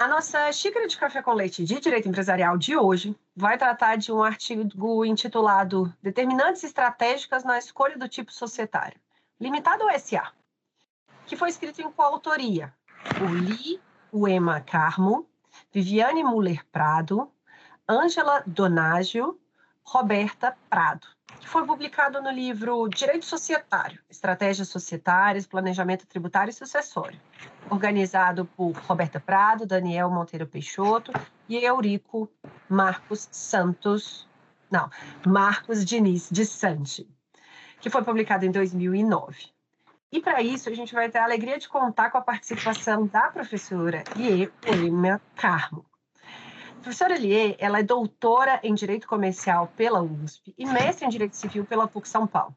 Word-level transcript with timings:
A 0.00 0.08
nossa 0.08 0.50
xícara 0.50 0.88
de 0.88 0.96
café 0.96 1.20
com 1.20 1.34
leite 1.34 1.62
de 1.62 1.78
direito 1.78 2.08
empresarial 2.08 2.56
de 2.56 2.74
hoje 2.74 3.14
vai 3.36 3.58
tratar 3.58 3.96
de 3.96 4.10
um 4.10 4.22
artigo 4.22 5.04
intitulado 5.04 5.94
Determinantes 6.02 6.64
estratégicas 6.64 7.44
na 7.44 7.58
escolha 7.58 7.98
do 7.98 8.08
tipo 8.08 8.32
societário, 8.32 8.98
limitado 9.38 9.82
ao 9.82 9.98
SA, 9.98 10.32
que 11.26 11.36
foi 11.36 11.50
escrito 11.50 11.82
em 11.82 11.92
coautoria 11.92 12.72
por 13.18 13.30
Li 13.30 13.78
Uema 14.10 14.62
Carmo, 14.62 15.28
Viviane 15.70 16.24
Muller 16.24 16.64
Prado, 16.72 17.30
Ângela 17.86 18.42
Donágio, 18.46 19.38
Roberta 19.84 20.56
Prado 20.70 21.06
que 21.40 21.48
foi 21.48 21.64
publicado 21.64 22.20
no 22.22 22.30
livro 22.30 22.86
Direito 22.88 23.24
Societário, 23.24 23.98
Estratégias 24.08 24.68
Societárias, 24.68 25.46
Planejamento 25.46 26.06
Tributário 26.06 26.50
e 26.50 26.54
Sucessório, 26.54 27.18
organizado 27.70 28.44
por 28.44 28.72
Roberta 28.72 29.18
Prado, 29.18 29.66
Daniel 29.66 30.10
Monteiro 30.10 30.46
Peixoto 30.46 31.12
e 31.48 31.56
Eurico 31.56 32.30
Marcos 32.68 33.28
Santos, 33.32 34.28
não, 34.70 34.90
Marcos 35.26 35.84
Diniz 35.84 36.28
de 36.30 36.44
Santi, 36.44 37.08
que 37.80 37.90
foi 37.90 38.04
publicado 38.04 38.44
em 38.44 38.50
2009. 38.50 39.50
E 40.12 40.20
para 40.20 40.42
isso, 40.42 40.68
a 40.68 40.74
gente 40.74 40.92
vai 40.92 41.08
ter 41.08 41.18
a 41.18 41.24
alegria 41.24 41.58
de 41.58 41.68
contar 41.68 42.10
com 42.10 42.18
a 42.18 42.22
participação 42.22 43.06
da 43.06 43.30
professora 43.30 44.04
Ie 44.16 44.48
Poema 44.60 45.20
Carmo, 45.36 45.86
a 46.80 46.82
professora 46.82 47.14
Elie, 47.14 47.56
ela 47.58 47.80
é 47.80 47.82
doutora 47.82 48.58
em 48.62 48.74
Direito 48.74 49.06
Comercial 49.06 49.70
pela 49.76 50.00
USP 50.00 50.54
e 50.56 50.64
mestre 50.64 51.04
em 51.04 51.10
Direito 51.10 51.36
Civil 51.36 51.66
pela 51.66 51.86
PUC 51.86 52.08
São 52.08 52.26
Paulo. 52.26 52.56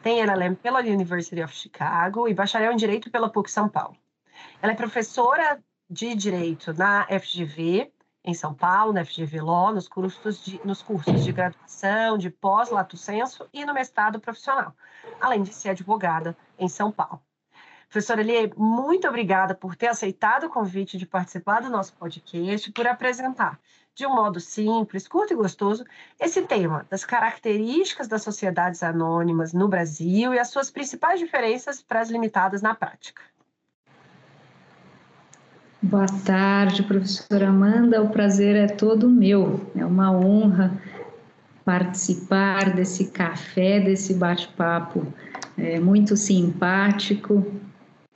Tem 0.00 0.20
LLM 0.20 0.54
pela 0.54 0.78
University 0.78 1.42
of 1.42 1.52
Chicago 1.52 2.28
e 2.28 2.34
bacharel 2.34 2.70
em 2.70 2.76
Direito 2.76 3.10
pela 3.10 3.28
PUC 3.28 3.50
São 3.50 3.68
Paulo. 3.68 3.96
Ela 4.62 4.74
é 4.74 4.76
professora 4.76 5.60
de 5.90 6.14
Direito 6.14 6.72
na 6.72 7.04
FGV, 7.06 7.92
em 8.24 8.32
São 8.32 8.54
Paulo, 8.54 8.92
na 8.92 9.04
FGV 9.04 9.40
Law, 9.40 9.74
nos 9.74 9.88
cursos 9.88 10.44
de, 10.44 10.60
nos 10.64 10.80
cursos 10.80 11.24
de 11.24 11.32
graduação, 11.32 12.16
de 12.16 12.30
pós-lato 12.30 12.96
senso 12.96 13.48
e 13.52 13.64
no 13.64 13.74
mestrado 13.74 14.20
profissional, 14.20 14.72
além 15.20 15.42
de 15.42 15.52
ser 15.52 15.70
advogada 15.70 16.36
em 16.56 16.68
São 16.68 16.92
Paulo. 16.92 17.20
Professora 17.88 18.20
Elie, 18.20 18.52
muito 18.56 19.06
obrigada 19.06 19.54
por 19.54 19.76
ter 19.76 19.86
aceitado 19.86 20.44
o 20.44 20.48
convite 20.48 20.98
de 20.98 21.06
participar 21.06 21.62
do 21.62 21.70
nosso 21.70 21.92
podcast, 21.94 22.70
por 22.72 22.86
apresentar, 22.86 23.58
de 23.94 24.06
um 24.06 24.14
modo 24.14 24.40
simples, 24.40 25.06
curto 25.06 25.32
e 25.32 25.36
gostoso, 25.36 25.84
esse 26.20 26.42
tema 26.42 26.84
das 26.90 27.04
características 27.04 28.08
das 28.08 28.22
sociedades 28.22 28.82
anônimas 28.82 29.52
no 29.52 29.68
Brasil 29.68 30.34
e 30.34 30.38
as 30.38 30.48
suas 30.48 30.70
principais 30.70 31.20
diferenças 31.20 31.80
para 31.80 32.00
as 32.00 32.10
limitadas 32.10 32.60
na 32.60 32.74
prática. 32.74 33.22
Boa 35.80 36.06
tarde, 36.24 36.82
professora 36.82 37.48
Amanda. 37.48 38.02
O 38.02 38.08
prazer 38.08 38.56
é 38.56 38.66
todo 38.66 39.08
meu. 39.08 39.70
É 39.76 39.84
uma 39.84 40.10
honra 40.10 40.72
participar 41.62 42.74
desse 42.74 43.10
café, 43.10 43.80
desse 43.80 44.14
bate-papo 44.14 45.06
é, 45.56 45.78
muito 45.78 46.16
simpático 46.16 47.46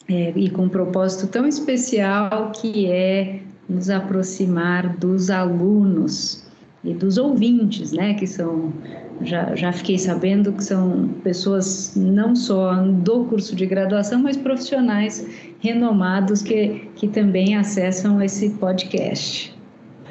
é, 0.08 0.32
e 0.34 0.50
com 0.50 0.62
um 0.62 0.68
propósito 0.68 1.26
tão 1.26 1.46
especial 1.46 2.50
que 2.52 2.86
é 2.86 3.40
nos 3.68 3.90
aproximar 3.90 4.96
dos 4.96 5.28
alunos 5.28 6.46
e 6.82 6.94
dos 6.94 7.18
ouvintes, 7.18 7.92
né, 7.92 8.14
que 8.14 8.26
são, 8.26 8.72
já, 9.20 9.54
já 9.54 9.72
fiquei 9.72 9.98
sabendo 9.98 10.52
que 10.52 10.64
são 10.64 11.08
pessoas 11.22 11.94
não 11.94 12.34
só 12.34 12.74
do 12.82 13.24
curso 13.26 13.54
de 13.54 13.66
graduação, 13.66 14.22
mas 14.22 14.36
profissionais 14.36 15.26
renomados 15.60 16.40
que, 16.40 16.88
que 16.94 17.08
também 17.08 17.56
acessam 17.56 18.22
esse 18.22 18.50
podcast. 18.50 19.54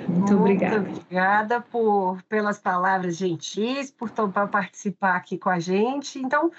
Muito, 0.07 0.19
Muito 0.19 0.35
obrigada. 0.35 0.77
obrigada 0.77 1.61
por, 1.61 2.21
pelas 2.29 2.59
palavras 2.59 3.17
gentis, 3.17 3.91
por 3.91 4.09
topar 4.09 4.47
participar 4.47 5.15
aqui 5.15 5.37
com 5.37 5.49
a 5.49 5.59
gente. 5.59 6.19
Então, 6.19 6.51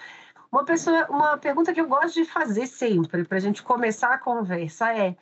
uma, 0.50 0.64
pessoa, 0.64 1.06
uma 1.08 1.38
pergunta 1.38 1.72
que 1.72 1.80
eu 1.80 1.88
gosto 1.88 2.14
de 2.14 2.24
fazer 2.24 2.66
sempre, 2.66 3.24
para 3.24 3.38
a 3.38 3.40
gente 3.40 3.62
começar 3.62 4.12
a 4.12 4.18
conversa, 4.18 4.92
é: 4.92 5.16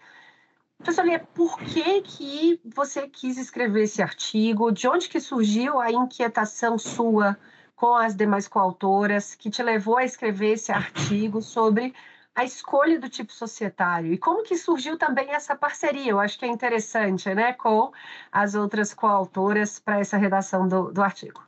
Professor 0.78 1.04
por 1.34 1.58
que, 1.58 2.02
que 2.02 2.60
você 2.64 3.08
quis 3.08 3.38
escrever 3.38 3.84
esse 3.84 4.02
artigo? 4.02 4.70
De 4.70 4.86
onde 4.86 5.08
que 5.08 5.18
surgiu 5.20 5.80
a 5.80 5.90
inquietação 5.90 6.78
sua 6.78 7.36
com 7.74 7.94
as 7.94 8.14
demais 8.14 8.46
coautoras 8.46 9.34
que 9.34 9.50
te 9.50 9.62
levou 9.62 9.96
a 9.96 10.04
escrever 10.04 10.52
esse 10.52 10.72
artigo 10.72 11.40
sobre 11.42 11.94
a 12.34 12.44
escolha 12.44 13.00
do 13.00 13.08
tipo 13.08 13.32
societário? 13.32 14.12
E 14.12 14.18
como 14.18 14.42
que 14.42 14.56
surgiu 14.56 14.98
também 14.98 15.30
essa 15.32 15.56
parceria? 15.56 16.10
Eu 16.10 16.20
acho 16.20 16.38
que 16.38 16.44
é 16.44 16.48
interessante, 16.48 17.34
né, 17.34 17.52
com 17.54 17.90
as 18.30 18.54
outras 18.54 18.92
coautoras 18.94 19.78
para 19.78 19.98
essa 20.00 20.16
redação 20.18 20.68
do, 20.68 20.92
do 20.92 21.02
artigo. 21.02 21.42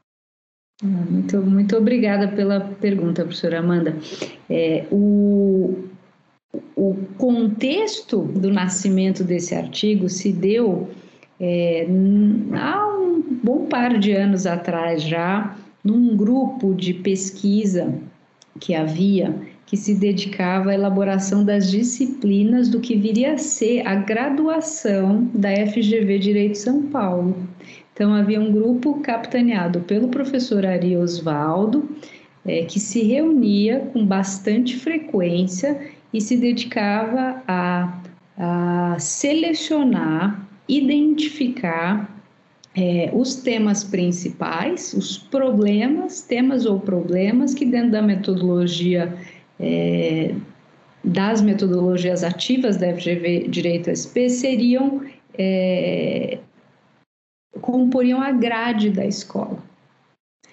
Muito, 0.83 1.43
muito 1.43 1.77
obrigada 1.77 2.29
pela 2.29 2.61
pergunta, 2.61 3.25
professora 3.25 3.59
Amanda. 3.59 3.97
É, 4.49 4.87
o, 4.93 5.89
o 6.77 6.97
contexto 7.17 8.23
do 8.23 8.51
nascimento 8.51 9.25
desse 9.25 9.55
artigo 9.57 10.09
se 10.09 10.33
deu 10.33 10.89
é, 11.41 11.87
há 12.55 12.87
um 12.97 13.23
bom 13.43 13.67
par 13.67 13.99
de 13.99 14.13
anos 14.13 14.47
atrás 14.47 15.03
já, 15.03 15.57
num 15.83 16.17
grupo 16.17 16.75
de 16.75 16.95
pesquisa 16.95 17.93
que 18.61 18.75
havia 18.75 19.35
que 19.69 19.77
se 19.77 19.95
dedicava 19.95 20.71
à 20.71 20.75
elaboração 20.75 21.45
das 21.45 21.71
disciplinas 21.71 22.71
do 22.71 22.81
que 22.81 22.97
viria 22.97 23.35
a 23.35 23.39
ser 23.39 23.87
a 23.87 23.97
graduação 23.97 25.29
da 25.35 25.51
FGV 25.51 26.19
Direito 26.19 26.57
São 26.57 26.85
Paulo. 26.85 27.37
Então, 27.99 28.15
havia 28.15 28.41
um 28.41 28.53
grupo 28.53 29.01
capitaneado 29.01 29.81
pelo 29.81 30.07
professor 30.07 30.65
Ari 30.65 30.97
Osvaldo, 30.97 31.91
é, 32.47 32.63
que 32.63 32.79
se 32.79 33.03
reunia 33.03 33.91
com 33.93 34.07
bastante 34.07 34.77
frequência 34.77 35.91
e 36.13 36.21
se 36.21 36.37
dedicava 36.37 37.43
a, 37.49 38.01
a 38.37 38.97
selecionar, 39.01 40.49
identificar 40.69 42.23
é, 42.73 43.11
os 43.13 43.35
temas 43.35 43.83
principais, 43.83 44.93
os 44.93 45.19
problemas, 45.19 46.23
temas 46.23 46.67
ou 46.67 46.79
problemas 46.79 47.53
que 47.53 47.65
dentro 47.65 47.91
da 47.91 48.01
metodologia 48.01 49.13
é, 49.59 50.37
das 51.03 51.43
metodologias 51.43 52.23
ativas 52.23 52.77
da 52.77 52.95
FGV 52.95 53.49
Direito 53.49 53.91
SP 53.91 54.31
seriam 54.31 55.03
é, 55.37 56.39
comporiam 57.61 58.21
a 58.21 58.31
grade 58.31 58.91
da 58.91 59.05
escola. 59.07 59.59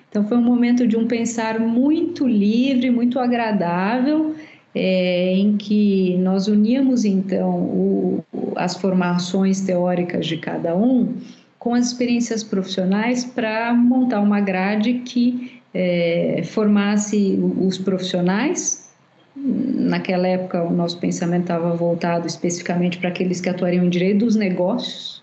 Então 0.10 0.26
foi 0.28 0.38
um 0.38 0.42
momento 0.42 0.88
de 0.88 0.96
um 0.96 1.08
pensar 1.08 1.60
muito 1.60 2.28
livre, 2.28 2.90
muito 2.90 3.20
agradável, 3.20 4.36
é, 4.74 5.34
em 5.34 5.58
que 5.58 6.18
nós 6.18 6.48
uníamos 6.48 7.06
então 7.06 7.50
o, 7.50 8.24
as 8.56 8.76
formações 8.76 9.62
teóricas 9.62 10.26
de 10.26 10.38
cada 10.38 10.76
um 10.76 11.16
com 11.60 11.74
as 11.74 11.88
experiências 11.88 12.44
profissionais 12.44 13.26
para 13.26 13.74
montar 13.74 14.22
uma 14.22 14.40
grade 14.40 15.02
que 15.06 15.62
é, 15.74 16.44
formasse 16.46 17.38
os 17.60 17.78
profissionais. 17.78 18.90
Naquela 19.36 20.28
época, 20.28 20.64
o 20.64 20.72
nosso 20.72 20.98
pensamento 21.00 21.42
estava 21.42 21.76
voltado 21.76 22.26
especificamente 22.28 22.98
para 23.00 23.10
aqueles 23.10 23.42
que 23.42 23.50
atuariam 23.50 23.84
em 23.84 23.90
direito 23.90 24.20
dos 24.20 24.36
negócios, 24.36 25.22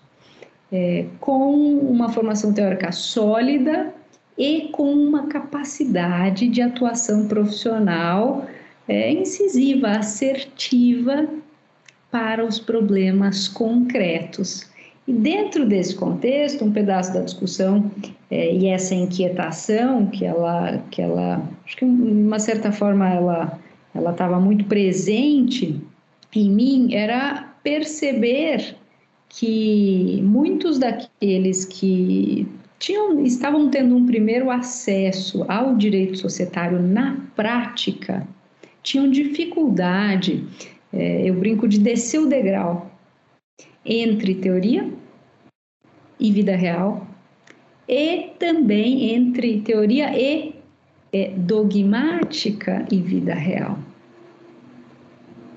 é, 0.73 1.05
com 1.19 1.53
uma 1.77 2.09
formação 2.09 2.51
teórica 2.51 2.91
sólida 2.91 3.93
e 4.35 4.69
com 4.71 4.91
uma 4.91 5.27
capacidade 5.27 6.47
de 6.47 6.63
atuação 6.63 7.27
profissional 7.27 8.47
é, 8.87 9.11
incisiva, 9.11 9.89
assertiva 9.89 11.27
para 12.09 12.43
os 12.43 12.59
problemas 12.59 13.47
concretos. 13.47 14.67
E 15.07 15.13
dentro 15.13 15.63
desse 15.67 15.93
contexto, 15.95 16.65
um 16.65 16.71
pedaço 16.71 17.13
da 17.13 17.21
discussão 17.21 17.91
é, 18.31 18.55
e 18.55 18.67
essa 18.67 18.95
inquietação 18.95 20.07
que 20.07 20.25
ela, 20.25 20.81
que 20.89 21.03
ela, 21.03 21.47
acho 21.65 21.77
que 21.77 21.85
de 21.85 21.91
uma 21.91 22.39
certa 22.39 22.71
forma 22.71 23.07
ela, 23.07 23.59
ela 23.93 24.09
estava 24.09 24.39
muito 24.39 24.65
presente 24.65 25.79
em 26.35 26.49
mim, 26.49 26.95
era 26.95 27.53
perceber 27.61 28.75
que 29.35 30.21
muitos 30.21 30.77
daqueles 30.77 31.65
que 31.65 32.47
tinham, 32.77 33.23
estavam 33.23 33.69
tendo 33.69 33.95
um 33.95 34.05
primeiro 34.05 34.51
acesso 34.51 35.43
ao 35.49 35.75
direito 35.75 36.17
societário 36.17 36.81
na 36.81 37.17
prática 37.35 38.27
tinham 38.83 39.09
dificuldade, 39.09 40.45
é, 40.91 41.27
eu 41.27 41.33
brinco 41.33 41.67
de 41.67 41.79
descer 41.79 42.19
o 42.19 42.27
degrau 42.27 42.91
entre 43.83 44.35
teoria 44.35 44.91
e 46.19 46.31
vida 46.31 46.55
real 46.55 47.07
e 47.87 48.33
também 48.37 49.15
entre 49.15 49.61
teoria 49.61 50.15
e 50.15 50.55
é, 51.11 51.31
dogmática 51.35 52.85
e 52.91 52.97
vida 52.97 53.33
real. 53.33 53.79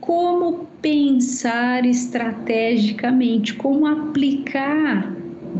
Como 0.06 0.68
pensar 0.80 1.84
estrategicamente, 1.84 3.54
como 3.54 3.88
aplicar, 3.88 5.12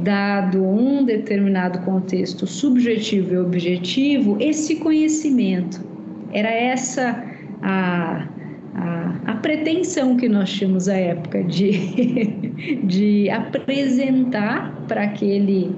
dado 0.05 0.63
um 0.63 1.05
determinado 1.05 1.81
contexto 1.81 2.47
subjetivo 2.47 3.35
e 3.35 3.39
objetivo, 3.39 4.37
esse 4.39 4.77
conhecimento. 4.77 5.85
Era 6.33 6.49
essa 6.49 7.25
a, 7.61 8.29
a, 8.77 9.21
a 9.33 9.35
pretensão 9.35 10.17
que 10.17 10.29
nós 10.29 10.49
tínhamos 10.53 10.89
à 10.89 10.97
época 10.97 11.43
de, 11.43 12.37
de 12.87 13.29
apresentar 13.31 14.73
para 14.87 15.03
aquele 15.03 15.75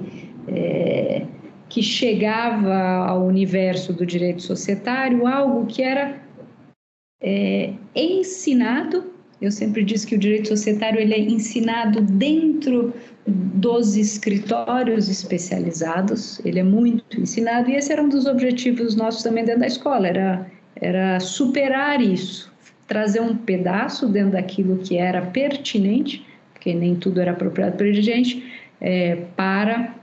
é, 0.47 1.23
que 1.69 1.81
chegava 1.81 3.07
ao 3.07 3.25
universo 3.25 3.93
do 3.93 4.05
direito 4.05 4.43
societário 4.43 5.25
algo 5.25 5.65
que 5.65 5.81
era 5.81 6.28
é, 7.21 7.73
ensinado. 7.95 9.13
Eu 9.41 9.51
sempre 9.51 9.83
disse 9.83 10.05
que 10.05 10.15
o 10.15 10.17
direito 10.17 10.49
societário 10.49 10.99
ele 10.99 11.13
é 11.13 11.19
ensinado 11.19 12.01
dentro 12.01 12.93
dos 13.25 13.95
escritórios 13.95 15.07
especializados, 15.07 16.43
ele 16.43 16.59
é 16.59 16.63
muito 16.63 17.19
ensinado. 17.19 17.69
E 17.69 17.75
esse 17.75 17.91
era 17.91 18.01
um 18.01 18.09
dos 18.09 18.25
objetivos 18.25 18.95
nossos 18.95 19.23
também 19.23 19.45
dentro 19.45 19.61
da 19.61 19.67
escola, 19.67 20.07
era, 20.07 20.51
era 20.75 21.19
superar 21.19 22.01
isso, 22.01 22.51
trazer 22.87 23.21
um 23.21 23.35
pedaço 23.35 24.07
dentro 24.07 24.31
daquilo 24.31 24.77
que 24.77 24.97
era 24.97 25.21
pertinente, 25.21 26.25
porque 26.53 26.73
nem 26.73 26.95
tudo 26.95 27.21
era 27.21 27.31
apropriado 27.31 27.77
para 27.77 27.87
a 27.87 27.93
gente, 27.93 28.43
é, 28.81 29.15
para 29.35 29.95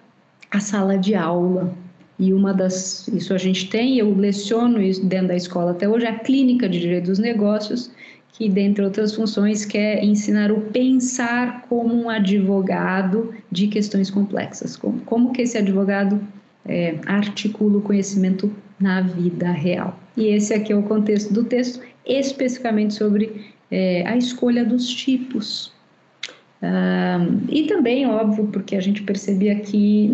a 0.50 0.60
sala 0.60 0.96
de 0.96 1.14
aula. 1.14 1.74
E 2.18 2.32
uma 2.32 2.54
das, 2.54 3.08
isso 3.08 3.34
a 3.34 3.38
gente 3.38 3.68
tem, 3.68 3.98
eu 3.98 4.14
leciono 4.14 4.80
isso 4.80 5.04
dentro 5.04 5.28
da 5.28 5.36
escola 5.36 5.72
até 5.72 5.88
hoje, 5.88 6.06
a 6.06 6.18
clínica 6.18 6.68
de 6.68 6.80
direito 6.80 7.06
dos 7.06 7.18
negócios, 7.18 7.90
que, 8.32 8.48
dentre 8.48 8.84
outras 8.84 9.14
funções, 9.14 9.64
quer 9.64 10.02
ensinar 10.02 10.50
o 10.50 10.60
pensar 10.60 11.62
como 11.68 11.94
um 11.94 12.08
advogado 12.08 13.34
de 13.50 13.66
questões 13.68 14.10
complexas. 14.10 14.76
Como, 14.76 15.00
como 15.00 15.32
que 15.32 15.42
esse 15.42 15.56
advogado 15.56 16.20
é, 16.64 16.98
articula 17.06 17.78
o 17.78 17.82
conhecimento 17.82 18.52
na 18.78 19.00
vida 19.00 19.50
real. 19.50 19.98
E 20.16 20.26
esse 20.26 20.52
aqui 20.52 20.72
é 20.72 20.76
o 20.76 20.82
contexto 20.82 21.32
do 21.32 21.44
texto, 21.44 21.80
especificamente 22.04 22.94
sobre 22.94 23.46
é, 23.70 24.06
a 24.06 24.16
escolha 24.16 24.64
dos 24.64 24.88
tipos. 24.88 25.72
e 27.48 27.62
também, 27.64 28.06
óbvio, 28.06 28.46
porque 28.48 28.76
a 28.76 28.80
gente 28.80 29.02
percebia 29.02 29.56
que 29.60 30.10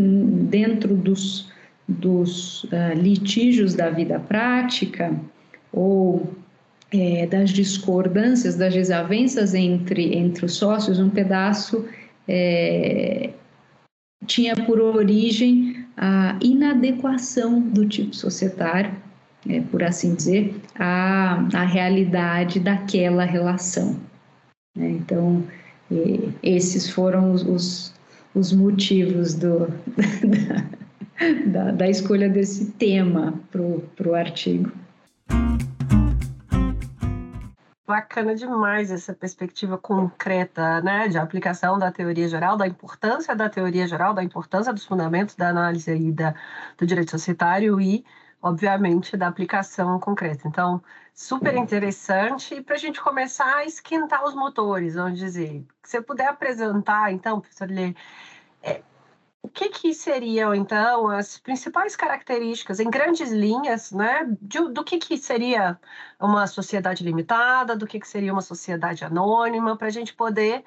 dentro 0.51 0.95
dos, 0.95 1.51
dos 1.89 2.65
uh, 2.65 2.95
litígios 2.95 3.75
da 3.75 3.91
vida 3.91 4.19
prática, 4.21 5.15
ou 5.73 6.33
é, 6.93 7.27
das 7.27 7.51
discordâncias, 7.51 8.57
das 8.57 8.75
desavenças 8.75 9.55
entre, 9.55 10.15
entre 10.15 10.45
os 10.45 10.55
sócios, 10.55 10.99
um 10.99 11.09
pedaço 11.09 11.87
é, 12.29 13.31
tinha 14.27 14.55
por 14.55 14.81
origem 14.81 15.87
a 15.97 16.39
inadequação 16.41 17.61
do 17.61 17.89
tipo 17.89 18.15
societário, 18.15 18.95
é, 19.49 19.61
por 19.61 19.83
assim 19.83 20.15
dizer, 20.15 20.55
à, 20.79 21.47
à 21.55 21.65
realidade 21.65 22.61
daquela 22.61 23.25
relação. 23.25 23.99
Né? 24.77 24.91
Então, 24.91 25.43
esses 26.43 26.89
foram 26.89 27.33
os, 27.33 27.43
os, 27.43 27.95
os 28.35 28.53
motivos 28.53 29.35
do, 29.35 29.69
da, 31.47 31.71
da 31.71 31.89
escolha 31.89 32.29
desse 32.29 32.73
tema 32.73 33.35
para 33.51 34.09
o 34.09 34.15
artigo. 34.15 34.73
Bacana 37.87 38.35
demais 38.35 38.91
essa 38.91 39.13
perspectiva 39.13 39.77
concreta, 39.77 40.81
né, 40.81 41.09
de 41.09 41.19
aplicação 41.19 41.79
da 41.79 41.93
teoria 41.93 42.29
geral, 42.29 42.57
da 42.57 42.67
importância 42.67 43.35
da 43.35 43.51
teoria 43.51 43.87
geral, 43.87 44.15
da 44.15 44.23
importância 44.23 44.73
dos 44.73 44.87
fundamentos 44.87 45.35
da 45.35 45.49
análise 45.49 45.91
aí 45.91 46.13
da, 46.13 46.35
do 46.79 46.87
direito 46.87 47.11
societário 47.11 47.79
e, 47.81 48.05
obviamente, 48.41 49.17
da 49.17 49.27
aplicação 49.27 49.99
concreta. 49.99 50.49
Então, 50.49 50.83
super 51.13 51.55
interessante. 51.55 52.55
E 52.55 52.63
para 52.63 52.77
a 52.77 52.79
gente 52.79 53.01
começar 53.01 53.57
a 53.57 53.65
esquentar 53.67 54.25
os 54.25 54.35
motores, 54.35 54.95
vamos 54.95 55.19
dizer, 55.19 55.65
se 55.83 55.91
você 55.91 56.01
puder 56.01 56.29
apresentar, 56.29 57.13
então, 57.13 57.41
professor 57.41 57.69
Lê, 57.69 57.95
o 59.43 59.49
que, 59.49 59.69
que, 59.71 59.93
seriam, 59.93 60.55
então, 60.55 61.09
as 61.09 61.39
principais 61.39 61.97
características, 61.97 62.79
em 62.81 62.89
grandes 62.89 63.31
linhas, 63.31 63.91
né, 63.93 64.25
de, 64.41 64.69
do 64.71 64.85
que, 64.85 64.99
que 64.99 65.19
seria 65.19 65.79
uma 66.21 66.47
sociedade 66.47 67.03
limitada, 67.05 67.77
do 67.77 67.87
que, 67.87 67.99
que 68.01 68.09
seria 68.09 68.33
uma 68.33 68.43
sociedade 68.43 69.05
anônima, 69.05 69.77
para 69.77 69.89
a 69.89 69.91
gente 69.91 70.15
poder 70.15 70.65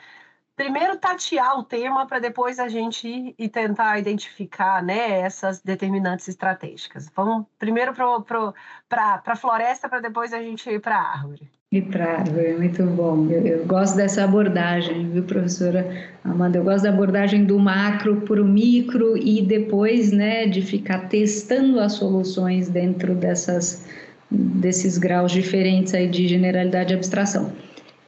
primeiro 0.55 0.97
tatear 0.97 1.57
o 1.59 1.63
tema 1.63 2.07
para 2.07 2.19
depois 2.19 2.59
a 2.59 2.67
gente 2.69 3.07
ir 3.07 3.35
e 3.37 3.49
tentar 3.49 3.99
identificar 3.99 4.83
né, 4.83 5.19
essas 5.21 5.61
determinantes 5.61 6.27
estratégicas. 6.27 7.09
Vamos 7.15 7.45
primeiro 7.59 7.93
para 7.93 9.21
a 9.25 9.35
floresta 9.35 9.89
para 9.89 9.99
depois 10.01 10.33
a 10.33 10.41
gente 10.41 10.69
ir 10.69 10.81
para 10.81 10.97
a 10.97 11.11
árvore. 11.13 11.54
E 11.71 11.81
para 11.81 12.19
árvore, 12.19 12.53
muito 12.53 12.83
bom. 12.83 13.27
Eu, 13.29 13.45
eu, 13.45 13.65
gosto 13.65 13.97
dessa 13.97 14.23
abordagem, 14.23 15.09
viu, 15.09 15.23
professora 15.23 15.85
Amanda? 16.23 16.57
Eu 16.57 16.63
gosto 16.63 16.83
da 16.83 16.89
abordagem 16.89 17.43
do 17.43 17.59
macro 17.59 18.21
para 18.21 18.41
o 18.41 18.45
micro 18.45 19.17
e 19.17 19.41
depois 19.41 20.11
né, 20.11 20.45
de 20.45 20.61
ficar 20.61 21.09
testando 21.09 21.79
as 21.79 21.93
soluções 21.93 22.69
dentro 22.69 23.15
dessas, 23.15 23.87
desses 24.31 24.97
graus 24.97 25.31
diferentes 25.31 25.93
aí 25.93 26.07
de 26.07 26.27
generalidade 26.27 26.93
e 26.93 26.95
abstração. 26.95 27.51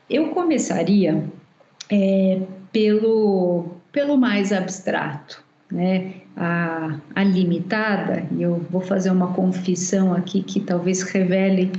Eu 0.09 0.29
começaria 0.29 1.23
é, 1.91 2.39
pelo, 2.71 3.65
pelo 3.91 4.17
mais 4.17 4.53
abstrato, 4.53 5.43
né? 5.71 6.13
A, 6.39 6.99
a 7.15 7.23
limitada, 7.23 8.23
e 8.31 8.43
eu 8.43 8.63
vou 8.69 8.79
fazer 8.79 9.09
uma 9.09 9.33
confissão 9.33 10.13
aqui 10.13 10.43
que 10.43 10.59
talvez 10.59 11.01
revele, 11.01 11.71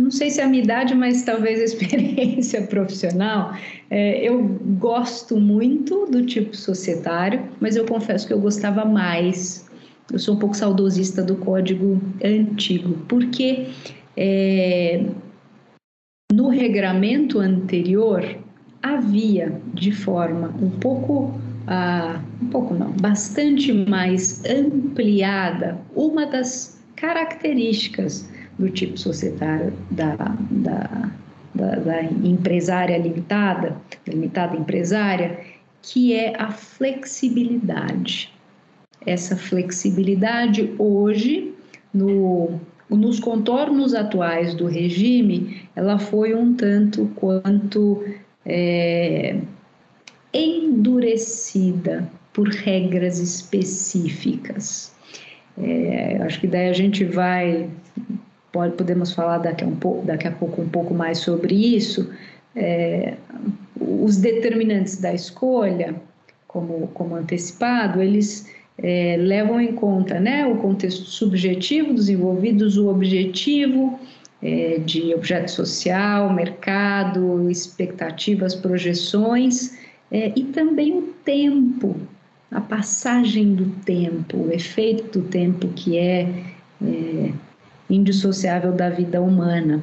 não 0.00 0.10
sei 0.10 0.30
se 0.30 0.40
é 0.40 0.44
a 0.44 0.48
minha 0.48 0.62
idade, 0.62 0.94
mas 0.94 1.22
talvez 1.22 1.60
a 1.60 1.64
experiência 1.64 2.62
profissional. 2.62 3.54
É, 3.90 4.26
eu 4.26 4.42
gosto 4.78 5.38
muito 5.38 6.06
do 6.06 6.24
tipo 6.24 6.56
societário, 6.56 7.42
mas 7.60 7.76
eu 7.76 7.84
confesso 7.84 8.26
que 8.26 8.32
eu 8.32 8.40
gostava 8.40 8.84
mais. 8.84 9.68
Eu 10.10 10.18
sou 10.18 10.34
um 10.34 10.38
pouco 10.38 10.56
saudosista 10.56 11.22
do 11.22 11.36
código 11.36 12.00
antigo, 12.24 12.94
porque 13.06 13.68
é, 14.16 15.04
no 16.32 16.48
regramento 16.48 17.38
anterior 17.38 18.24
havia 18.82 19.60
de 19.74 19.92
forma 19.92 20.52
um 20.60 20.70
pouco, 20.70 21.38
ah, 21.66 22.20
um 22.42 22.46
pouco 22.46 22.74
não, 22.74 22.90
bastante 22.92 23.72
mais 23.72 24.42
ampliada 24.44 25.78
uma 25.94 26.26
das 26.26 26.80
características 26.96 28.28
do 28.60 28.68
tipo 28.68 28.98
societário 28.98 29.72
da, 29.90 30.14
da, 30.14 31.10
da, 31.54 31.74
da 31.76 32.02
empresária 32.04 32.96
limitada, 32.98 33.76
limitada 34.06 34.56
empresária, 34.56 35.40
que 35.82 36.12
é 36.12 36.34
a 36.38 36.50
flexibilidade. 36.50 38.32
Essa 39.06 39.34
flexibilidade 39.34 40.74
hoje, 40.78 41.54
no, 41.92 42.60
nos 42.90 43.18
contornos 43.18 43.94
atuais 43.94 44.54
do 44.54 44.66
regime, 44.66 45.62
ela 45.74 45.98
foi 45.98 46.34
um 46.34 46.54
tanto 46.54 47.10
quanto 47.16 48.04
é, 48.44 49.40
endurecida 50.34 52.06
por 52.32 52.48
regras 52.48 53.18
específicas. 53.18 54.94
É, 55.58 56.18
acho 56.22 56.40
que 56.40 56.46
daí 56.46 56.68
a 56.68 56.72
gente 56.72 57.04
vai, 57.04 57.68
pode, 58.52 58.74
podemos 58.74 59.12
falar 59.12 59.38
daqui 59.38 59.64
a, 59.64 59.66
um 59.66 59.76
pouco, 59.76 60.06
daqui 60.06 60.28
a 60.28 60.32
pouco 60.32 60.62
um 60.62 60.68
pouco 60.68 60.94
mais 60.94 61.18
sobre 61.18 61.54
isso. 61.54 62.10
É, 62.54 63.14
os 63.80 64.16
determinantes 64.16 65.00
da 65.00 65.14
escolha, 65.14 65.94
como, 66.46 66.88
como 66.88 67.14
antecipado, 67.14 68.02
eles 68.02 68.50
é, 68.78 69.16
levam 69.18 69.60
em 69.60 69.72
conta 69.74 70.18
né, 70.18 70.46
o 70.46 70.56
contexto 70.56 71.04
subjetivo 71.04 71.92
dos 71.94 72.08
envolvidos, 72.08 72.76
o 72.76 72.88
objetivo 72.88 73.98
é, 74.42 74.78
de 74.78 75.14
objeto 75.14 75.50
social, 75.50 76.32
mercado, 76.32 77.50
expectativas, 77.50 78.54
projeções 78.54 79.78
é, 80.10 80.32
e 80.34 80.44
também 80.44 80.96
o 80.96 81.02
tempo, 81.24 81.96
a 82.50 82.60
passagem 82.60 83.54
do 83.54 83.66
tempo, 83.84 84.36
o 84.36 84.52
efeito 84.52 85.20
do 85.20 85.28
tempo 85.28 85.68
que 85.68 85.98
é, 85.98 86.28
é 86.82 87.30
indissociável 87.90 88.72
da 88.72 88.88
vida 88.88 89.20
humana 89.20 89.80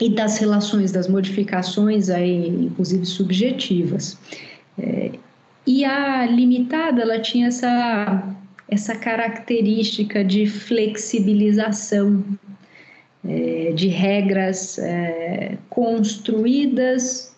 e 0.00 0.10
das 0.10 0.38
relações, 0.38 0.90
das 0.90 1.06
modificações 1.06 2.10
aí, 2.10 2.48
inclusive 2.48 3.06
subjetivas. 3.06 4.18
É, 4.78 5.12
e 5.66 5.84
a 5.84 6.26
limitada, 6.26 7.02
ela 7.02 7.20
tinha 7.20 7.48
essa, 7.48 8.34
essa 8.68 8.96
característica 8.96 10.24
de 10.24 10.46
flexibilização, 10.46 12.24
é, 13.24 13.72
de 13.72 13.86
regras 13.86 14.78
é, 14.78 15.56
construídas 15.70 17.32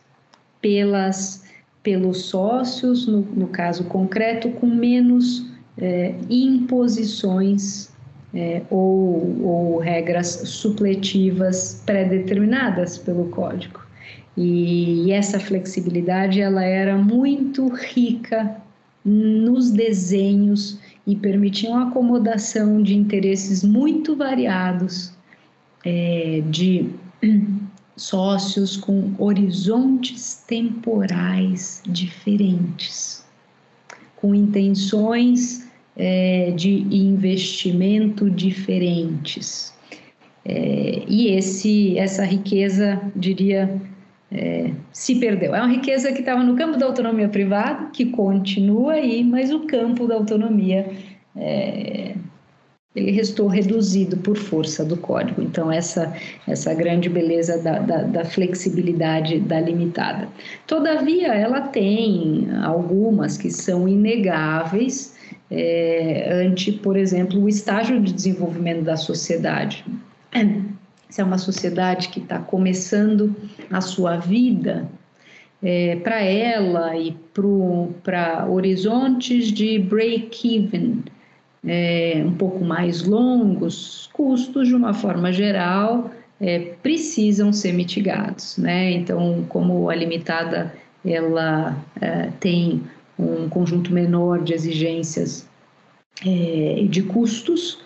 pelas, 0.63 1.45
pelos 1.83 2.23
sócios, 2.23 3.07
no, 3.07 3.21
no 3.21 3.49
caso 3.49 3.85
concreto, 3.85 4.49
com 4.53 4.67
menos 4.67 5.45
é, 5.77 6.15
imposições 6.31 7.94
é, 8.35 8.63
ou, 8.69 9.41
ou 9.43 9.79
regras 9.79 10.27
supletivas 10.45 11.83
pré-determinadas 11.87 12.99
pelo 12.99 13.29
código. 13.29 13.81
E, 14.37 15.05
e 15.07 15.13
essa 15.13 15.39
flexibilidade 15.39 16.41
ela 16.41 16.65
era 16.65 16.97
muito 16.97 17.69
rica 17.69 18.57
nos 19.05 19.71
desenhos 19.71 20.79
e 21.07 21.15
permitia 21.15 21.71
uma 21.71 21.89
acomodação 21.89 22.83
de 22.83 22.97
interesses 22.97 23.63
muito 23.63 24.17
variados 24.17 25.13
é, 25.85 26.43
de 26.51 26.91
sócios 27.97 28.77
com 28.77 29.13
horizontes 29.19 30.43
temporais 30.49 31.83
diferentes, 31.87 33.25
com 34.17 34.35
intenções 34.35 35.64
é, 35.97 36.53
de 36.53 36.87
investimento 36.91 38.31
diferentes. 38.31 39.75
É, 40.45 41.03
e 41.09 41.29
esse, 41.29 41.99
essa 41.99 42.25
riqueza, 42.25 43.01
diria, 43.17 43.81
é, 44.31 44.71
se 44.93 45.15
perdeu. 45.17 45.55
É 45.55 45.61
uma 45.61 45.73
riqueza 45.73 46.13
que 46.13 46.21
estava 46.21 46.43
no 46.43 46.57
campo 46.57 46.77
da 46.79 46.87
autonomia 46.87 47.29
privada, 47.29 47.91
que 47.93 48.07
continua 48.07 48.95
aí, 48.95 49.25
mas 49.25 49.53
o 49.53 49.61
campo 49.61 50.07
da 50.07 50.17
autonomia 50.17 50.91
é, 51.37 52.15
ele 52.95 53.11
restou 53.11 53.49
reduzido 53.49 54.17
por 54.19 54.37
força 54.37 54.85
do 54.85 54.97
código. 54.97 55.43
Então, 55.43 55.71
essa, 55.71 56.15
essa 56.47 56.73
grande 56.73 57.09
beleza 57.09 57.61
da, 57.61 57.81
da, 57.81 58.03
da, 58.03 58.25
flexibilidade 58.25 59.41
da 59.41 59.61
limitada. 59.61 60.29
Todavia, 60.67 61.35
ela 61.35 61.63
tem 61.63 62.49
algumas 62.63 63.37
que 63.37 63.51
são 63.51 63.89
inegáveis 63.89 65.14
é, 65.51 66.43
ante, 66.45 66.73
por 66.73 66.97
exemplo, 66.97 67.43
o 67.43 67.49
estágio 67.49 68.01
de 68.01 68.13
desenvolvimento 68.13 68.83
da 68.83 68.97
sociedade. 68.97 69.85
Se 71.09 71.21
é 71.21 71.25
uma 71.25 71.39
sociedade 71.39 72.09
que 72.09 72.19
está 72.19 72.39
começando 72.39 73.35
a 73.71 73.81
sua 73.81 74.17
vida, 74.17 74.89
é, 75.63 75.97
para 75.97 76.21
ela 76.21 76.97
e 76.97 77.17
para 78.03 78.47
horizontes 78.49 79.53
de 79.53 79.79
break-even, 79.79 81.05
é, 81.67 82.23
um 82.25 82.35
pouco 82.35 82.65
mais 82.65 83.05
longos, 83.05 84.11
custos, 84.13 84.69
de 84.69 84.75
uma 84.75 84.93
forma 84.93 85.33
geral, 85.33 86.11
é, 86.41 86.59
precisam 86.83 87.53
ser 87.53 87.73
mitigados. 87.73 88.59
Né? 88.59 88.93
Então, 88.93 89.45
como 89.49 89.89
a 89.89 89.95
limitada 89.95 90.75
ela 91.05 91.77
é, 92.01 92.29
tem 92.41 92.83
um 93.19 93.49
conjunto 93.49 93.93
menor 93.93 94.43
de 94.43 94.53
exigências 94.53 95.47
e 96.25 96.83
é, 96.83 96.87
de 96.87 97.03
custos, 97.03 97.79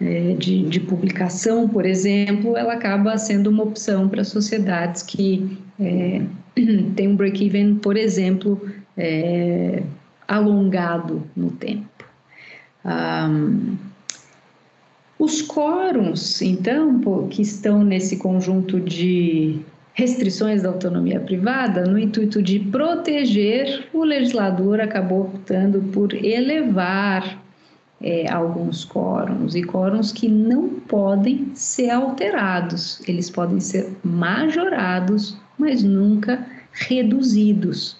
é, 0.00 0.34
de, 0.34 0.64
de, 0.64 0.80
publicação, 0.80 1.68
por 1.68 1.86
exemplo, 1.86 2.56
ela 2.56 2.74
acaba 2.74 3.16
sendo 3.18 3.50
uma 3.50 3.62
opção 3.62 4.08
para 4.08 4.24
sociedades 4.24 5.02
que 5.02 5.58
é, 5.80 6.22
têm 6.96 7.08
um 7.08 7.16
break-even, 7.16 7.76
por 7.76 7.96
exemplo, 7.96 8.60
alongado 10.28 11.22
no 11.34 11.50
tempo. 11.50 11.88
Um, 12.84 13.76
os 15.18 15.40
quóruns, 15.40 16.42
então, 16.42 16.98
que 17.30 17.42
estão 17.42 17.84
nesse 17.84 18.16
conjunto 18.16 18.80
de 18.80 19.60
restrições 19.94 20.62
da 20.62 20.68
autonomia 20.68 21.20
privada, 21.20 21.84
no 21.84 21.98
intuito 21.98 22.42
de 22.42 22.58
proteger, 22.58 23.88
o 23.92 24.04
legislador 24.04 24.80
acabou 24.80 25.22
optando 25.22 25.82
por 25.92 26.14
elevar 26.14 27.38
é, 28.00 28.30
alguns 28.30 28.84
quóruns, 28.84 29.54
e 29.54 29.62
quóruns 29.62 30.10
que 30.10 30.28
não 30.28 30.68
podem 30.68 31.52
ser 31.54 31.90
alterados, 31.90 33.00
eles 33.06 33.30
podem 33.30 33.60
ser 33.60 33.90
majorados, 34.02 35.36
mas 35.58 35.82
nunca 35.82 36.44
reduzidos. 36.72 37.96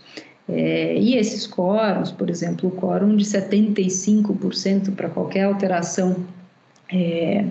É, 0.48 0.98
e 0.98 1.16
esses 1.16 1.46
quóruns, 1.46 2.10
por 2.10 2.28
exemplo, 2.28 2.68
o 2.68 2.72
quórum 2.72 3.16
de 3.16 3.24
75% 3.24 4.94
para 4.94 5.08
qualquer 5.08 5.44
alteração 5.44 6.16
é, 6.92 7.44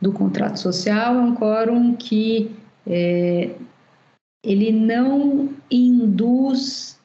do 0.00 0.12
contrato 0.12 0.58
social 0.58 1.14
é 1.14 1.20
um 1.20 1.34
quórum 1.34 1.94
que 1.94 2.50
é, 2.86 3.50
ele 4.42 4.72
não 4.72 5.50
induz 5.70 6.98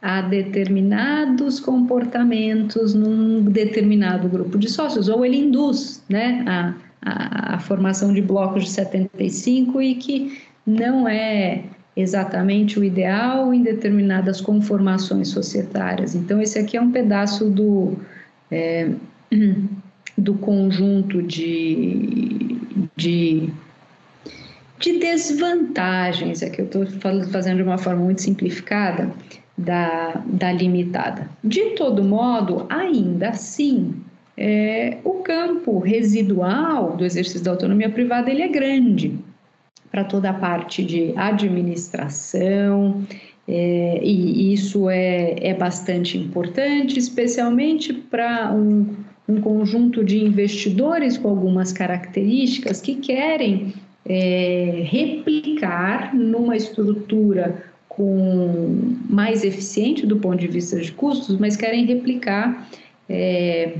a 0.00 0.20
determinados 0.20 1.60
comportamentos 1.60 2.92
num 2.92 3.42
determinado 3.44 4.28
grupo 4.28 4.58
de 4.58 4.68
sócios, 4.68 5.08
ou 5.08 5.24
ele 5.24 5.38
induz 5.38 6.02
né, 6.08 6.44
a, 6.46 6.74
a, 7.00 7.54
a 7.54 7.58
formação 7.60 8.12
de 8.12 8.20
blocos 8.20 8.64
de 8.64 8.70
75 8.70 9.80
e 9.80 9.94
que 9.94 10.38
não 10.66 11.06
é 11.08 11.64
exatamente 11.96 12.78
o 12.78 12.84
ideal 12.84 13.52
em 13.52 13.62
determinadas 13.62 14.40
conformações 14.40 15.28
societárias. 15.28 16.14
Então, 16.14 16.40
esse 16.40 16.58
aqui 16.58 16.76
é 16.76 16.80
um 16.80 16.90
pedaço 16.90 17.50
do, 17.50 17.96
é, 18.50 18.90
do 20.16 20.34
conjunto 20.34 21.22
de, 21.22 22.58
de, 22.96 23.50
de 24.82 24.98
desvantagens, 24.98 26.42
aqui 26.42 26.60
eu 26.60 26.64
estou 26.64 26.84
fazendo 27.30 27.58
de 27.58 27.62
uma 27.62 27.78
forma 27.78 28.02
muito 28.02 28.20
simplificada, 28.20 29.10
da, 29.56 30.20
da 30.26 30.50
limitada. 30.52 31.28
De 31.44 31.70
todo 31.70 32.02
modo, 32.02 32.66
ainda 32.68 33.28
assim, 33.28 33.94
é, 34.36 34.98
o 35.04 35.14
campo 35.22 35.78
residual 35.78 36.96
do 36.96 37.04
exercício 37.04 37.44
da 37.44 37.52
autonomia 37.52 37.88
privada 37.88 38.30
ele 38.30 38.42
é 38.42 38.48
grande 38.48 39.18
para 39.90 40.04
toda 40.04 40.30
a 40.30 40.34
parte 40.34 40.82
de 40.82 41.12
administração, 41.16 43.06
é, 43.46 44.00
e 44.02 44.52
isso 44.52 44.88
é, 44.88 45.36
é 45.38 45.54
bastante 45.54 46.16
importante, 46.16 46.98
especialmente 46.98 47.92
para 47.92 48.52
um, 48.52 48.96
um 49.28 49.40
conjunto 49.40 50.02
de 50.02 50.24
investidores 50.24 51.18
com 51.18 51.28
algumas 51.28 51.72
características 51.72 52.80
que 52.80 52.94
querem 52.94 53.74
é, 54.06 54.82
replicar 54.84 56.14
numa 56.14 56.56
estrutura 56.56 57.64
com 57.88 58.96
mais 59.08 59.44
eficiente 59.44 60.06
do 60.06 60.16
ponto 60.16 60.38
de 60.38 60.48
vista 60.48 60.80
de 60.80 60.90
custos, 60.92 61.38
mas 61.38 61.56
querem 61.56 61.84
replicar 61.84 62.68
é, 63.08 63.74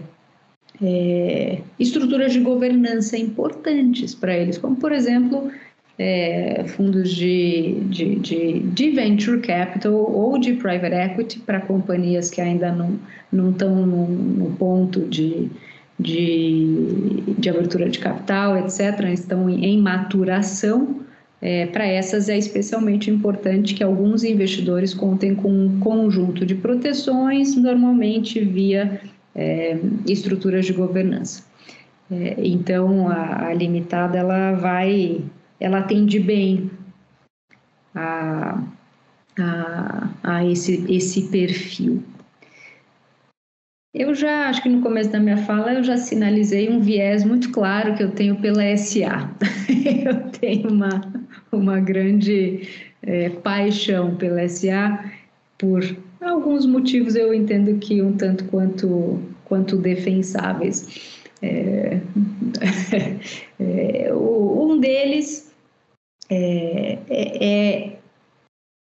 é, 0.83 1.59
estruturas 1.79 2.33
de 2.33 2.41
governança 2.41 3.17
importantes 3.17 4.15
para 4.15 4.37
eles, 4.37 4.59
como 4.59 4.77
por 4.77 4.93
exemplo 4.93 5.51
é, 5.99 6.65
fundos 6.69 7.11
de, 7.15 7.81
de, 7.85 8.17
de, 8.17 8.61
de, 8.61 8.91
venture 8.91 9.41
capital 9.41 9.95
ou 9.95 10.39
de 10.39 10.55
private 10.55 10.95
equity 10.95 11.39
para 11.41 11.61
companhias 11.61 12.31
que 12.31 12.41
ainda 12.41 12.73
não, 12.73 12.99
não 13.31 13.51
estão 13.51 13.87
no, 13.87 14.07
no 14.07 14.57
ponto 14.57 15.01
de, 15.01 15.51
de, 15.99 17.23
de 17.39 17.49
abertura 17.49 17.89
de 17.89 17.99
capital, 17.99 18.57
etc., 18.57 19.09
estão 19.13 19.49
em, 19.49 19.81
maturação. 19.81 21.01
É, 21.41 21.67
para 21.67 21.85
essas 21.85 22.29
é 22.29 22.39
especialmente 22.39 23.11
importante 23.11 23.75
que 23.75 23.83
alguns 23.83 24.23
investidores 24.23 24.95
contem 24.95 25.35
com 25.35 25.51
um 25.51 25.81
conjunto 25.81 26.47
de 26.47 26.55
proteções, 26.55 27.57
normalmente 27.57 28.39
via 28.41 29.01
é, 29.35 29.77
estruturas 30.07 30.67
de 30.67 30.73
governança. 30.73 31.45
É, 32.11 32.37
então, 32.39 33.09
a, 33.09 33.47
a, 33.47 33.55
limitada 33.55 34.19
ela 34.19 34.53
vai, 34.53 35.21
ela 35.59 35.79
atende 35.79 36.21
bem 36.21 36.71
a, 37.95 38.63
a, 39.39 40.11
a 40.23 40.45
esse, 40.47 40.85
esse 40.89 41.29
perfil. 41.29 42.03
Eu 43.95 44.15
já, 44.15 44.49
acho 44.49 44.63
que 44.63 44.71
no 44.71 44.81
começo 44.81 45.11
da 45.11 45.21
minha 45.21 45.37
fala, 45.37 45.75
eu 45.75 45.85
já 45.85 45.99
sinalizei 45.99 46.71
um 46.71 46.81
viés 46.81 47.25
muito 47.25 47.53
claro 47.53 47.95
que 47.95 48.03
eu 48.03 48.11
tenho 48.11 48.41
pela 48.41 48.75
SA. 48.75 49.31
eu 50.07 50.31
tenho 50.31 50.71
uma, 50.71 51.01
uma 51.53 51.79
grande 51.79 52.67
é, 53.03 53.29
paixão 53.29 54.17
pela 54.17 54.49
SA, 54.49 55.13
por 55.59 55.85
alguns 56.23 56.65
motivos 56.65 57.15
eu 57.15 57.35
entendo 57.35 57.79
que 57.81 58.01
um 58.01 58.17
tanto 58.17 58.45
quanto, 58.47 59.21
quanto 59.45 59.77
defensáveis. 59.77 61.21
É, 61.43 62.01
é, 63.61 64.15
um 64.15 64.79
deles 64.81 65.53
é, 66.31 66.99
é, 67.11 67.93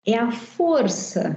é 0.06 0.18
a 0.18 0.30
força 0.30 1.36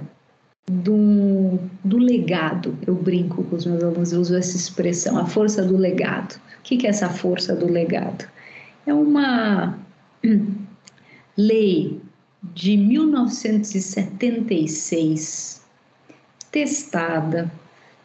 do, 0.70 1.58
do 1.84 1.98
legado. 1.98 2.78
Eu 2.86 2.94
brinco 2.94 3.42
com 3.44 3.56
os 3.56 3.66
meus 3.66 3.82
alunos, 3.82 4.12
eu 4.12 4.20
uso 4.20 4.36
essa 4.36 4.56
expressão, 4.56 5.18
a 5.18 5.26
força 5.26 5.62
do 5.62 5.76
legado. 5.76 6.40
O 6.58 6.62
que 6.62 6.86
é 6.86 6.90
essa 6.90 7.08
força 7.08 7.54
do 7.54 7.70
legado? 7.70 8.26
É 8.86 8.92
uma 8.92 9.78
lei 11.36 12.00
de 12.54 12.76
1976, 12.76 15.64
testada 16.50 17.50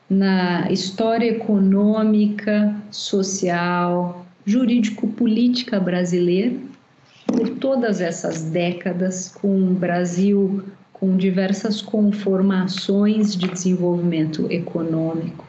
na 0.10 0.72
história 0.72 1.32
econômica, 1.32 2.76
social, 2.92 4.26
jurídico-política 4.46 5.80
brasileira 5.80 6.56
por 7.28 7.50
todas 7.50 8.02
essas 8.02 8.42
décadas, 8.42 9.30
com 9.30 9.72
o 9.72 9.74
Brasil 9.74 10.64
com 11.02 11.18
diversas 11.18 11.82
conformações 11.82 13.36
de 13.36 13.48
desenvolvimento 13.48 14.46
econômico. 14.52 15.48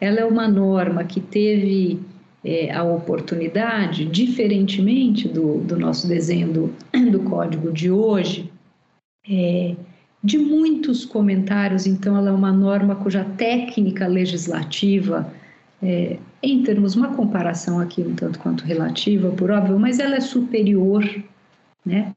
Ela 0.00 0.18
é 0.18 0.24
uma 0.24 0.48
norma 0.48 1.04
que 1.04 1.20
teve 1.20 2.00
é, 2.44 2.74
a 2.74 2.82
oportunidade, 2.82 4.04
diferentemente 4.04 5.28
do, 5.28 5.58
do 5.58 5.78
nosso 5.78 6.08
desenho 6.08 6.52
do, 6.52 6.74
do 7.12 7.20
código 7.20 7.70
de 7.70 7.92
hoje, 7.92 8.50
é, 9.30 9.76
de 10.24 10.36
muitos 10.36 11.04
comentários, 11.04 11.86
então 11.86 12.16
ela 12.16 12.30
é 12.30 12.32
uma 12.32 12.52
norma 12.52 12.96
cuja 12.96 13.24
técnica 13.36 14.08
legislativa, 14.08 15.32
é, 15.80 16.18
em 16.42 16.64
termos, 16.64 16.96
uma 16.96 17.14
comparação 17.14 17.78
aqui 17.78 18.02
um 18.02 18.16
tanto 18.16 18.40
quanto 18.40 18.64
relativa, 18.64 19.30
por 19.30 19.52
óbvio, 19.52 19.78
mas 19.78 20.00
ela 20.00 20.16
é 20.16 20.20
superior, 20.20 21.08
né? 21.86 22.12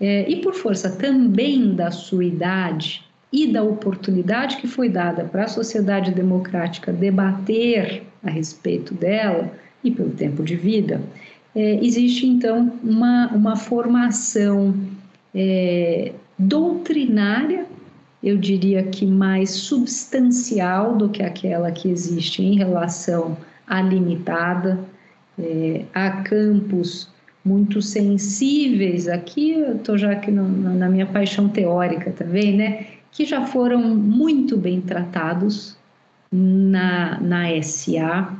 É, 0.00 0.28
e 0.28 0.36
por 0.36 0.54
força 0.54 0.90
também 0.90 1.74
da 1.74 1.90
sua 1.90 2.24
idade 2.24 3.04
e 3.32 3.46
da 3.46 3.62
oportunidade 3.62 4.56
que 4.56 4.66
foi 4.66 4.88
dada 4.88 5.24
para 5.24 5.44
a 5.44 5.48
sociedade 5.48 6.12
democrática 6.12 6.92
debater 6.92 8.02
a 8.22 8.30
respeito 8.30 8.94
dela 8.94 9.52
e 9.84 9.90
pelo 9.90 10.10
tempo 10.10 10.42
de 10.42 10.56
vida, 10.56 11.00
é, 11.54 11.84
existe 11.84 12.26
então 12.26 12.72
uma, 12.82 13.28
uma 13.28 13.56
formação 13.56 14.74
é, 15.34 16.12
doutrinária, 16.38 17.66
eu 18.22 18.36
diria 18.36 18.82
que 18.82 19.06
mais 19.06 19.50
substancial 19.50 20.96
do 20.96 21.08
que 21.08 21.22
aquela 21.22 21.70
que 21.70 21.88
existe 21.88 22.42
em 22.42 22.56
relação 22.56 23.36
à 23.66 23.80
limitada, 23.80 24.78
é, 25.38 25.84
a 25.94 26.10
campos 26.22 27.08
muito 27.44 27.80
sensíveis 27.80 29.08
aqui, 29.08 29.52
eu 29.52 29.76
estou 29.76 29.96
já 29.96 30.12
aqui 30.12 30.30
no, 30.30 30.46
na 30.48 30.88
minha 30.88 31.06
paixão 31.06 31.48
teórica 31.48 32.10
também, 32.10 32.56
né? 32.56 32.86
Que 33.10 33.24
já 33.24 33.46
foram 33.46 33.82
muito 33.82 34.56
bem 34.56 34.80
tratados 34.80 35.76
na, 36.30 37.18
na 37.20 37.62
SA, 37.62 38.32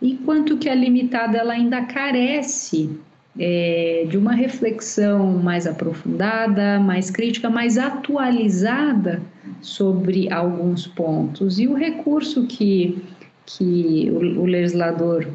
enquanto 0.00 0.56
que 0.56 0.68
a 0.68 0.74
limitada 0.74 1.38
ela 1.38 1.52
ainda 1.52 1.82
carece 1.82 2.98
é, 3.38 4.06
de 4.08 4.16
uma 4.16 4.32
reflexão 4.32 5.38
mais 5.38 5.66
aprofundada, 5.66 6.80
mais 6.80 7.10
crítica, 7.10 7.50
mais 7.50 7.76
atualizada 7.76 9.20
sobre 9.60 10.32
alguns 10.32 10.86
pontos. 10.86 11.58
E 11.58 11.66
o 11.66 11.74
recurso 11.74 12.46
que, 12.46 13.02
que 13.44 14.08
o, 14.10 14.42
o 14.42 14.46
legislador 14.46 15.26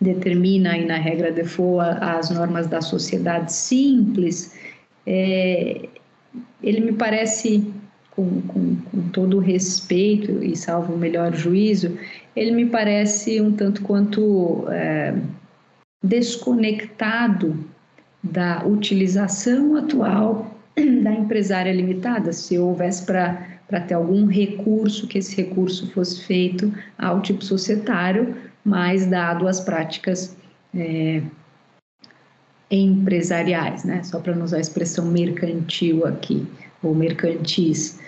determina 0.00 0.72
aí 0.72 0.86
na 0.86 0.96
regra 0.96 1.32
de 1.32 1.44
FOA 1.44 1.98
as 2.00 2.30
normas 2.30 2.66
da 2.66 2.80
sociedade 2.80 3.52
simples, 3.52 4.54
é, 5.06 5.88
ele 6.62 6.80
me 6.80 6.92
parece, 6.92 7.72
com, 8.10 8.40
com, 8.42 8.76
com 8.76 9.08
todo 9.08 9.38
respeito 9.38 10.42
e 10.42 10.56
salvo 10.56 10.94
o 10.94 10.98
melhor 10.98 11.34
juízo, 11.34 11.98
ele 12.36 12.52
me 12.52 12.66
parece 12.66 13.40
um 13.40 13.52
tanto 13.52 13.82
quanto 13.82 14.66
é, 14.68 15.14
desconectado 16.02 17.58
da 18.22 18.64
utilização 18.66 19.76
atual 19.76 20.54
da 21.02 21.12
empresária 21.12 21.72
limitada. 21.72 22.32
Se 22.32 22.58
houvesse 22.58 23.04
para 23.04 23.80
ter 23.86 23.94
algum 23.94 24.26
recurso, 24.26 25.06
que 25.06 25.18
esse 25.18 25.36
recurso 25.36 25.90
fosse 25.90 26.22
feito 26.24 26.72
ao 26.98 27.20
tipo 27.20 27.44
societário, 27.44 28.36
mas 28.64 29.06
dado 29.06 29.48
as 29.48 29.60
práticas 29.60 30.36
é, 30.74 31.22
empresariais, 32.70 33.84
né? 33.84 34.02
Só 34.02 34.20
para 34.20 34.34
não 34.34 34.44
usar 34.44 34.58
a 34.58 34.60
expressão 34.60 35.06
mercantil 35.06 36.06
aqui, 36.06 36.46
ou 36.82 36.94
mercantis. 36.94 37.98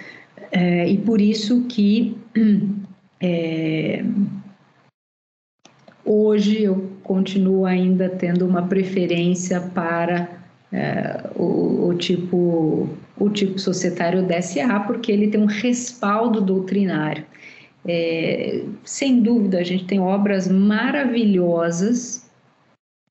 É, 0.51 0.89
e 0.89 0.99
por 0.99 1.21
isso 1.21 1.65
que 1.65 2.17
é, 3.21 4.05
hoje 6.05 6.63
eu 6.63 6.93
continuo 7.03 7.65
ainda 7.65 8.09
tendo 8.09 8.47
uma 8.47 8.63
preferência 8.63 9.61
para 9.61 10.29
é, 10.73 11.31
o, 11.35 11.89
o, 11.89 11.95
tipo 11.95 12.89
o 13.19 13.31
tipo 13.31 13.59
societário 13.59 14.23
DSA, 14.27 14.81
porque 14.87 15.13
ele 15.13 15.29
tem 15.29 15.41
um 15.41 15.47
respaldo 15.47 16.41
doutrinário. 16.41 17.25
É, 17.87 18.65
sem 18.85 19.23
dúvida, 19.23 19.59
a 19.59 19.65
gente 19.65 19.85
tem 19.87 19.99
obras 20.01 20.49
maravilhosas 20.49 22.31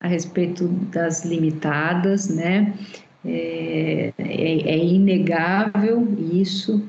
a 0.00 0.08
respeito 0.08 0.66
das 0.66 1.24
limitadas, 1.24 2.28
né? 2.28 2.74
É, 3.24 4.12
é, 4.18 4.70
é 4.70 4.84
inegável 4.84 6.08
isso, 6.32 6.82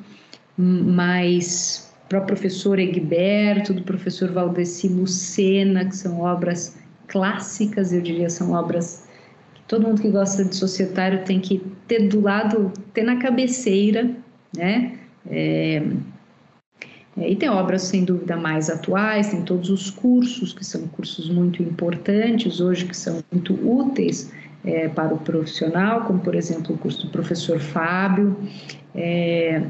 mas 0.58 1.93
para 2.10 2.19
o 2.19 2.26
professor 2.26 2.80
Egberto, 2.80 3.74
do 3.74 3.84
professor 3.84 4.32
Valdeci 4.32 4.88
Lucena, 4.88 5.86
que 5.86 5.96
são 5.96 6.22
obras 6.22 6.78
clássicas, 7.08 7.93
eu 7.93 8.02
diria, 8.02 8.30
são 8.30 8.52
obras 8.52 9.08
que 9.54 9.62
todo 9.67 9.88
mundo 9.88 10.02
que 10.02 10.10
gosta 10.10 10.43
de 10.43 10.56
societário 10.56 11.24
tem 11.24 11.39
que 11.39 11.62
ter 11.88 12.08
do 12.08 12.22
lado, 12.22 12.72
ter 12.93 13.04
na 13.04 13.17
cabeceira, 13.17 14.10
né? 14.56 14.98
É, 15.30 15.84
é, 17.17 17.30
e 17.30 17.36
tem 17.36 17.49
obras, 17.49 17.84
sem 17.84 18.04
dúvida, 18.04 18.36
mais 18.36 18.69
atuais, 18.69 19.30
tem 19.30 19.43
todos 19.43 19.69
os 19.69 19.89
cursos, 19.89 20.54
que 20.54 20.65
são 20.65 20.88
cursos 20.88 21.30
muito 21.30 21.62
importantes 21.62 22.60
hoje, 22.60 22.86
que 22.86 22.97
são 22.97 23.23
muito 23.32 23.54
úteis 23.54 24.32
é, 24.65 24.88
para 24.88 25.13
o 25.13 25.19
profissional, 25.19 26.06
como, 26.06 26.19
por 26.19 26.36
exemplo, 26.36 26.76
o 26.76 26.78
curso 26.78 27.06
do 27.06 27.12
professor 27.12 27.60
Fábio, 27.60 28.36
é, 28.95 29.63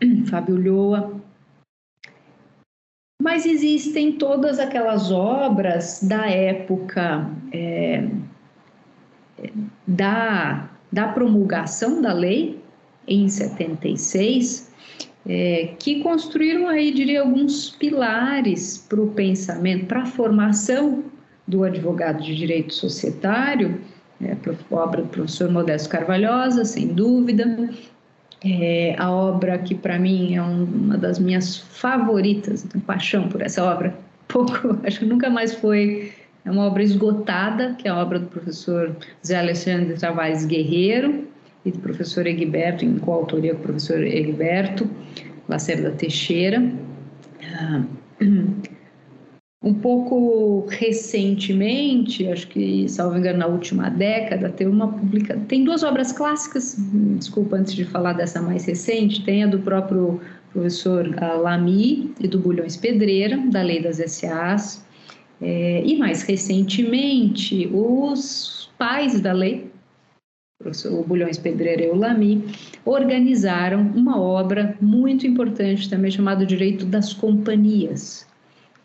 Fábio 0.28 0.56
Lhoa. 0.56 1.18
Mas 3.20 3.46
existem 3.46 4.12
todas 4.12 4.58
aquelas 4.58 5.10
obras 5.10 6.00
da 6.02 6.28
época 6.30 7.30
é, 7.52 8.08
da, 9.86 10.70
da 10.90 11.08
promulgação 11.08 12.00
da 12.00 12.12
lei, 12.12 12.58
em 13.06 13.28
76, 13.28 14.67
é, 15.28 15.74
que 15.78 16.02
construíram 16.02 16.68
aí, 16.68 16.90
diria, 16.90 17.20
alguns 17.20 17.70
pilares 17.70 18.78
para 18.88 19.00
o 19.00 19.08
pensamento, 19.08 19.86
para 19.86 20.02
a 20.02 20.06
formação 20.06 21.04
do 21.46 21.64
advogado 21.64 22.22
de 22.22 22.34
direito 22.34 22.74
societário 22.74 23.80
é, 24.22 24.36
obra 24.70 25.02
do 25.02 25.08
professor 25.08 25.50
Modesto 25.50 25.88
Carvalhosa, 25.88 26.64
sem 26.64 26.88
dúvida. 26.88 27.70
É, 28.44 28.94
a 28.98 29.10
obra 29.10 29.58
que 29.58 29.74
para 29.74 29.98
mim 29.98 30.34
é 30.34 30.42
um, 30.42 30.64
uma 30.64 30.96
das 30.96 31.18
minhas 31.18 31.56
favoritas, 31.56 32.62
tenho 32.62 32.82
paixão 32.84 33.28
por 33.28 33.42
essa 33.42 33.64
obra. 33.64 33.94
Pouco, 34.28 34.78
acho 34.84 35.00
que 35.00 35.06
nunca 35.06 35.30
mais 35.30 35.54
foi 35.54 36.12
é 36.44 36.50
uma 36.50 36.66
obra 36.66 36.82
esgotada, 36.82 37.74
que 37.78 37.88
é 37.88 37.90
a 37.90 37.96
obra 37.96 38.18
do 38.18 38.26
professor 38.26 38.96
Zé 39.26 39.38
Alexandre 39.38 39.94
Travaes 39.94 40.44
Guerreiro 40.46 41.26
e 41.68 41.72
do 41.72 41.78
professor 41.78 42.26
Egberto, 42.26 42.84
em 42.84 42.98
coautoria 42.98 43.54
com 43.54 43.60
o 43.60 43.62
professor 43.62 44.02
Egberto 44.02 44.88
Lacerda 45.48 45.90
Teixeira. 45.92 46.72
Ah, 47.54 47.84
um 49.62 49.74
pouco 49.74 50.66
recentemente, 50.68 52.26
acho 52.28 52.46
que, 52.48 52.88
salvo 52.88 53.18
engano, 53.18 53.40
na 53.40 53.46
última 53.46 53.88
década, 53.88 54.50
tem 54.50 54.66
uma 54.66 54.88
publica... 54.88 55.36
tem 55.48 55.64
duas 55.64 55.82
obras 55.82 56.12
clássicas, 56.12 56.76
desculpa, 57.18 57.56
antes 57.56 57.74
de 57.74 57.84
falar 57.84 58.12
dessa 58.12 58.40
mais 58.40 58.64
recente, 58.64 59.24
tem 59.24 59.44
a 59.44 59.46
do 59.46 59.58
próprio 59.58 60.20
professor 60.52 61.14
ah, 61.18 61.34
Lamy 61.34 62.12
e 62.20 62.28
do 62.28 62.38
Bulhões 62.38 62.76
Pedreira, 62.76 63.36
da 63.50 63.62
Lei 63.62 63.82
das 63.82 63.96
SAs, 63.96 64.86
é, 65.40 65.82
e 65.84 65.96
mais 65.96 66.22
recentemente, 66.22 67.68
os 67.72 68.70
pais 68.76 69.20
da 69.20 69.32
lei, 69.32 69.67
o 70.86 71.04
Bulhões 71.04 71.38
Pedreira 71.38 71.84
e 71.84 71.90
o 71.90 71.94
Lamy, 71.94 72.44
organizaram 72.84 73.80
uma 73.94 74.20
obra 74.20 74.76
muito 74.80 75.24
importante 75.24 75.88
também 75.88 76.10
chamada 76.10 76.44
Direito 76.44 76.84
das 76.84 77.12
Companhias, 77.12 78.26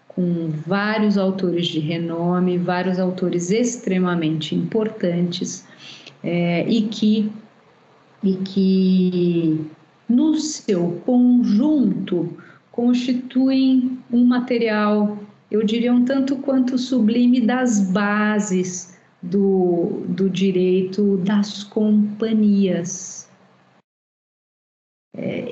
com 0.07 0.49
vários 0.67 1.17
autores 1.17 1.65
de 1.65 1.79
renome, 1.79 2.59
vários 2.59 2.99
autores 2.99 3.49
extremamente 3.49 4.53
importantes 4.53 5.65
é, 6.23 6.63
e 6.69 6.83
que 6.83 7.31
e 8.23 8.35
que 8.35 9.65
no 10.07 10.35
seu 10.35 11.01
conjunto 11.05 12.37
constituem 12.71 13.97
um 14.11 14.23
material, 14.23 15.17
eu 15.51 15.61
diria 15.63 15.91
um 15.91 16.05
tanto 16.05 16.37
quanto 16.37 16.77
sublime 16.77 17.41
das 17.41 17.81
bases 17.91 18.92
do, 19.23 20.03
do 20.09 20.29
direito 20.29 21.17
das 21.17 21.63
companhias. 21.63 23.29
É, 25.15 25.47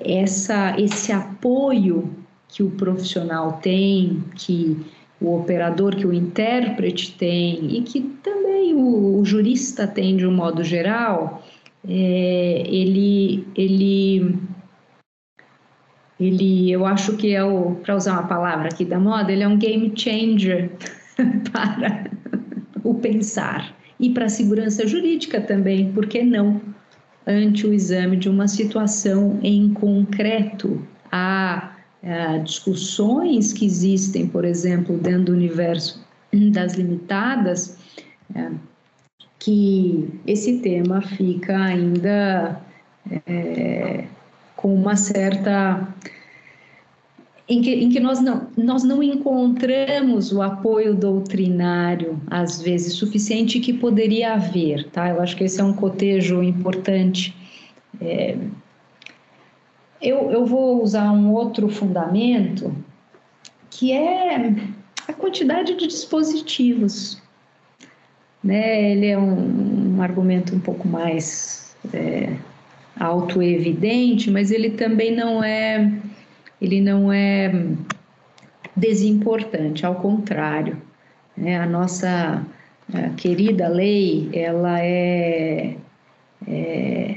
é, 0.00 0.20
essa, 0.20 0.78
esse 0.80 1.12
apoio 1.12 2.12
que 2.48 2.62
o 2.62 2.70
profissional 2.70 3.60
tem, 3.62 4.24
que 4.34 4.84
o 5.20 5.36
operador, 5.36 5.94
que 5.94 6.06
o 6.06 6.12
intérprete 6.12 7.16
tem 7.16 7.76
e 7.76 7.82
que 7.82 8.00
também 8.22 8.74
o, 8.74 9.20
o 9.20 9.24
jurista 9.24 9.86
tem 9.86 10.16
de 10.16 10.26
um 10.26 10.34
modo 10.34 10.64
geral, 10.64 11.44
é, 11.86 12.64
ele, 12.66 13.46
ele, 13.54 14.38
ele, 16.18 16.70
eu 16.70 16.86
acho 16.86 17.16
que 17.16 17.34
é 17.34 17.44
o, 17.44 17.76
para 17.76 17.94
usar 17.94 18.12
uma 18.12 18.26
palavra 18.26 18.68
aqui 18.68 18.84
da 18.84 18.98
moda, 18.98 19.30
ele 19.30 19.42
é 19.42 19.48
um 19.48 19.58
game 19.58 19.92
changer 19.94 20.72
para 21.52 22.08
o 22.88 22.94
pensar 22.94 23.76
e 24.00 24.10
para 24.10 24.26
a 24.26 24.28
segurança 24.30 24.86
jurídica 24.86 25.40
também, 25.40 25.92
por 25.92 26.06
que 26.06 26.22
não? 26.22 26.60
Ante 27.26 27.66
o 27.66 27.74
exame 27.74 28.16
de 28.16 28.28
uma 28.28 28.48
situação 28.48 29.38
em 29.42 29.72
concreto, 29.74 30.82
a 31.12 31.76
é, 32.02 32.38
discussões 32.38 33.52
que 33.52 33.66
existem, 33.66 34.26
por 34.26 34.44
exemplo, 34.44 34.96
dentro 34.96 35.24
do 35.24 35.32
universo 35.32 36.06
das 36.52 36.74
limitadas, 36.74 37.76
é, 38.34 38.50
que 39.38 40.08
esse 40.26 40.60
tema 40.60 41.02
fica 41.02 41.56
ainda 41.56 42.60
é, 43.26 44.04
com 44.56 44.74
uma 44.74 44.96
certa. 44.96 45.86
Em 47.48 47.62
que, 47.62 47.74
em 47.74 47.88
que 47.88 47.98
nós, 47.98 48.20
não, 48.20 48.46
nós 48.56 48.84
não 48.84 49.02
encontramos 49.02 50.30
o 50.32 50.42
apoio 50.42 50.94
doutrinário, 50.94 52.20
às 52.26 52.60
vezes, 52.60 52.92
suficiente 52.92 53.58
que 53.58 53.72
poderia 53.72 54.34
haver, 54.34 54.86
tá? 54.90 55.08
Eu 55.08 55.22
acho 55.22 55.34
que 55.34 55.44
esse 55.44 55.58
é 55.58 55.64
um 55.64 55.72
cotejo 55.72 56.42
importante. 56.42 57.34
É, 58.00 58.36
eu, 60.00 60.30
eu 60.30 60.44
vou 60.44 60.82
usar 60.82 61.10
um 61.10 61.32
outro 61.32 61.68
fundamento 61.70 62.74
que 63.70 63.92
é 63.92 64.54
a 65.06 65.12
quantidade 65.12 65.74
de 65.74 65.86
dispositivos. 65.86 67.20
Né? 68.42 68.92
Ele 68.92 69.06
é 69.06 69.18
um, 69.18 69.96
um 69.96 70.02
argumento 70.02 70.54
um 70.54 70.60
pouco 70.60 70.86
mais 70.86 71.74
é, 71.92 72.36
autoevidente, 72.98 74.30
mas 74.30 74.50
ele 74.50 74.70
também 74.70 75.14
não 75.14 75.42
é 75.42 75.92
ele 76.60 76.80
não 76.80 77.12
é 77.12 77.52
desimportante, 78.76 79.84
ao 79.84 79.96
contrário. 79.96 80.80
Né? 81.36 81.58
A 81.58 81.66
nossa 81.66 82.44
a 82.92 83.10
querida 83.10 83.68
lei, 83.68 84.30
ela 84.32 84.80
é, 84.80 85.76
é 86.46 87.16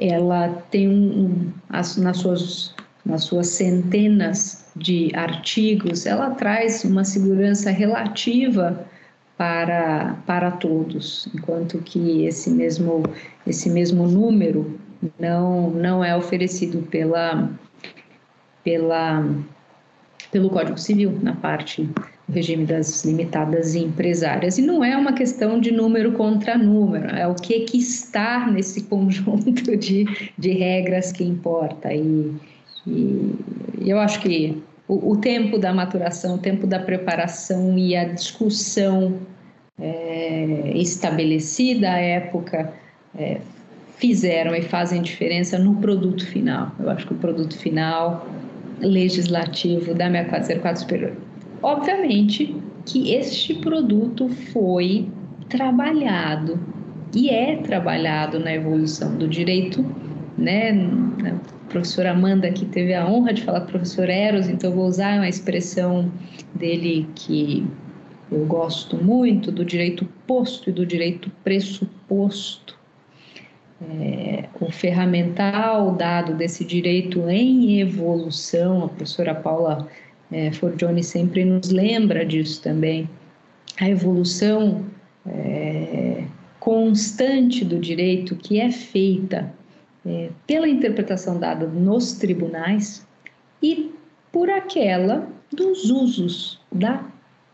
ela 0.00 0.48
tem 0.70 0.88
um, 0.88 1.52
as, 1.68 1.96
nas, 1.96 2.18
suas, 2.18 2.74
nas 3.04 3.24
suas 3.24 3.48
centenas 3.48 4.64
de 4.76 5.10
artigos, 5.14 6.04
ela 6.04 6.30
traz 6.30 6.84
uma 6.84 7.04
segurança 7.04 7.70
relativa 7.70 8.84
para, 9.36 10.16
para 10.26 10.50
todos, 10.50 11.28
enquanto 11.34 11.78
que 11.78 12.24
esse 12.26 12.50
mesmo, 12.50 13.04
esse 13.46 13.70
mesmo 13.70 14.06
número 14.06 14.78
não, 15.18 15.70
não 15.70 16.04
é 16.04 16.16
oferecido 16.16 16.82
pela, 16.88 17.48
pela, 18.64 19.24
pelo 20.32 20.50
Código 20.50 20.78
Civil, 20.78 21.18
na 21.22 21.34
parte 21.34 21.88
o 22.28 22.32
regime 22.32 22.64
das 22.64 23.04
limitadas 23.04 23.74
e 23.74 23.80
empresárias. 23.80 24.56
E 24.56 24.62
não 24.62 24.82
é 24.82 24.96
uma 24.96 25.12
questão 25.12 25.60
de 25.60 25.70
número 25.70 26.12
contra 26.12 26.56
número, 26.56 27.14
é 27.14 27.26
o 27.26 27.34
que, 27.34 27.60
que 27.60 27.78
está 27.78 28.50
nesse 28.50 28.84
conjunto 28.84 29.76
de, 29.76 30.06
de 30.36 30.50
regras 30.52 31.12
que 31.12 31.22
importa. 31.22 31.92
E, 31.92 32.34
e 32.86 33.38
eu 33.86 33.98
acho 33.98 34.20
que 34.20 34.62
o, 34.88 35.12
o, 35.12 35.16
tempo 35.16 35.58
da 35.58 35.72
maturação, 35.72 36.36
o 36.36 36.38
tempo 36.38 36.66
da 36.66 36.78
preparação 36.78 37.78
e 37.78 37.94
a 37.94 38.04
discussão 38.04 39.18
é, 39.78 40.72
estabelecida 40.74 41.90
à 41.90 41.98
época 41.98 42.72
é, 43.16 43.40
fizeram 43.96 44.54
e 44.54 44.62
fazem 44.62 45.02
diferença 45.02 45.58
no 45.58 45.76
produto 45.76 46.26
final. 46.26 46.72
Eu 46.78 46.90
acho 46.90 47.06
que 47.06 47.14
o 47.14 47.16
produto 47.16 47.56
final 47.56 48.26
legislativo 48.80 49.94
da 49.94 50.10
6404 50.10 50.80
Superior 50.80 51.12
Obviamente 51.62 52.54
que 52.84 53.14
este 53.14 53.54
produto 53.54 54.28
foi 54.28 55.08
trabalhado 55.48 56.60
e 57.14 57.30
é 57.30 57.56
trabalhado 57.56 58.38
na 58.38 58.52
evolução 58.54 59.16
do 59.16 59.26
direito, 59.26 59.82
né? 60.36 60.72
A 61.26 61.70
professora 61.70 62.10
Amanda 62.10 62.50
que 62.50 62.66
teve 62.66 62.92
a 62.92 63.08
honra 63.08 63.32
de 63.32 63.42
falar 63.42 63.60
com 63.60 63.68
o 63.68 63.70
professor 63.70 64.10
Eros, 64.10 64.48
então 64.48 64.72
vou 64.72 64.86
usar 64.86 65.16
uma 65.16 65.28
expressão 65.28 66.12
dele 66.54 67.08
que 67.14 67.66
eu 68.30 68.44
gosto 68.44 69.02
muito, 69.02 69.50
do 69.50 69.64
direito 69.64 70.06
posto 70.26 70.68
e 70.68 70.72
do 70.72 70.84
direito 70.84 71.30
pressuposto. 71.42 72.78
É, 74.00 74.44
o 74.60 74.70
ferramental 74.70 75.92
dado 75.92 76.34
desse 76.34 76.64
direito 76.64 77.28
em 77.28 77.80
evolução, 77.80 78.84
a 78.84 78.88
professora 78.88 79.34
Paula 79.34 79.88
é, 80.32 80.50
Forgione 80.52 81.02
sempre 81.02 81.44
nos 81.44 81.70
lembra 81.70 82.24
disso 82.24 82.62
também. 82.62 83.08
A 83.80 83.88
evolução 83.88 84.84
é, 85.26 86.24
constante 86.60 87.64
do 87.64 87.78
direito 87.78 88.36
que 88.36 88.60
é 88.60 88.70
feita 88.70 89.52
é, 90.06 90.30
pela 90.46 90.68
interpretação 90.68 91.38
dada 91.38 91.66
nos 91.66 92.12
tribunais 92.12 93.06
e 93.62 93.92
por 94.32 94.50
aquela 94.50 95.28
dos 95.52 95.90
usos 95.90 96.60
da 96.72 97.04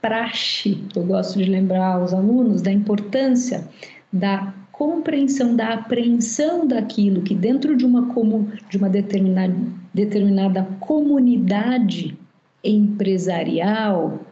praxe. 0.00 0.82
Eu 0.94 1.04
gosto 1.04 1.38
de 1.38 1.44
lembrar 1.44 1.96
aos 1.96 2.14
alunos 2.14 2.62
da 2.62 2.72
importância 2.72 3.68
da 4.12 4.54
compreensão, 4.80 5.54
da 5.54 5.74
apreensão 5.74 6.66
daquilo 6.66 7.20
que 7.20 7.34
dentro 7.34 7.76
de 7.76 7.84
uma, 7.84 8.14
como, 8.14 8.50
de 8.70 8.78
uma 8.78 8.88
determinada, 8.88 9.54
determinada 9.92 10.62
comunidade 10.80 12.16
empresarial 12.64 14.24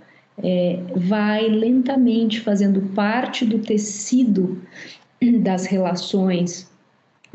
é, 0.42 0.80
vai 0.96 1.48
lentamente 1.48 2.40
fazendo 2.40 2.80
parte 2.94 3.44
do 3.44 3.58
tecido 3.58 4.58
das 5.42 5.66
relações 5.66 6.72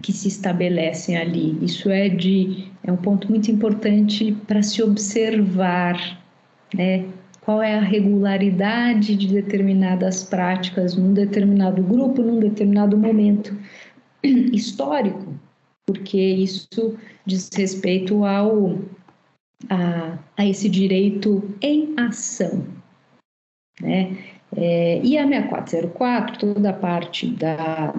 que 0.02 0.12
se 0.12 0.28
estabelecem 0.28 1.15
ali. 1.15 1.56
Isso 1.63 1.91
é 1.91 2.10
de 2.10 2.71
é 2.84 2.91
um 2.91 2.97
ponto 2.97 3.30
muito 3.30 3.52
importante 3.52 4.36
para 4.47 4.63
se 4.63 4.82
observar, 4.82 6.19
né? 6.73 7.06
Qual 7.43 7.62
é 7.62 7.75
a 7.75 7.82
regularidade 7.82 9.15
de 9.15 9.27
determinadas 9.27 10.23
práticas 10.23 10.95
num 10.95 11.13
determinado 11.13 11.84
grupo, 11.84 12.21
num 12.21 12.39
determinado 12.39 12.97
momento 12.97 13.58
histórico, 14.23 15.34
porque 15.86 16.17
isso 16.17 16.97
diz 17.25 17.49
respeito 17.53 18.23
ao 18.23 18.79
a, 19.69 20.17
a 20.38 20.45
esse 20.45 20.69
direito 20.69 21.53
em 21.62 21.93
ação, 21.97 22.65
né? 23.82 24.17
É, 24.56 25.01
e 25.03 25.17
a 25.17 25.27
6404, 25.27 26.38
toda 26.38 26.69
a 26.69 26.73
parte 26.73 27.27
da, 27.32 27.93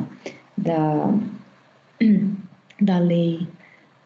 da, 0.57 1.19
da 2.81 2.99
lei 2.99 3.49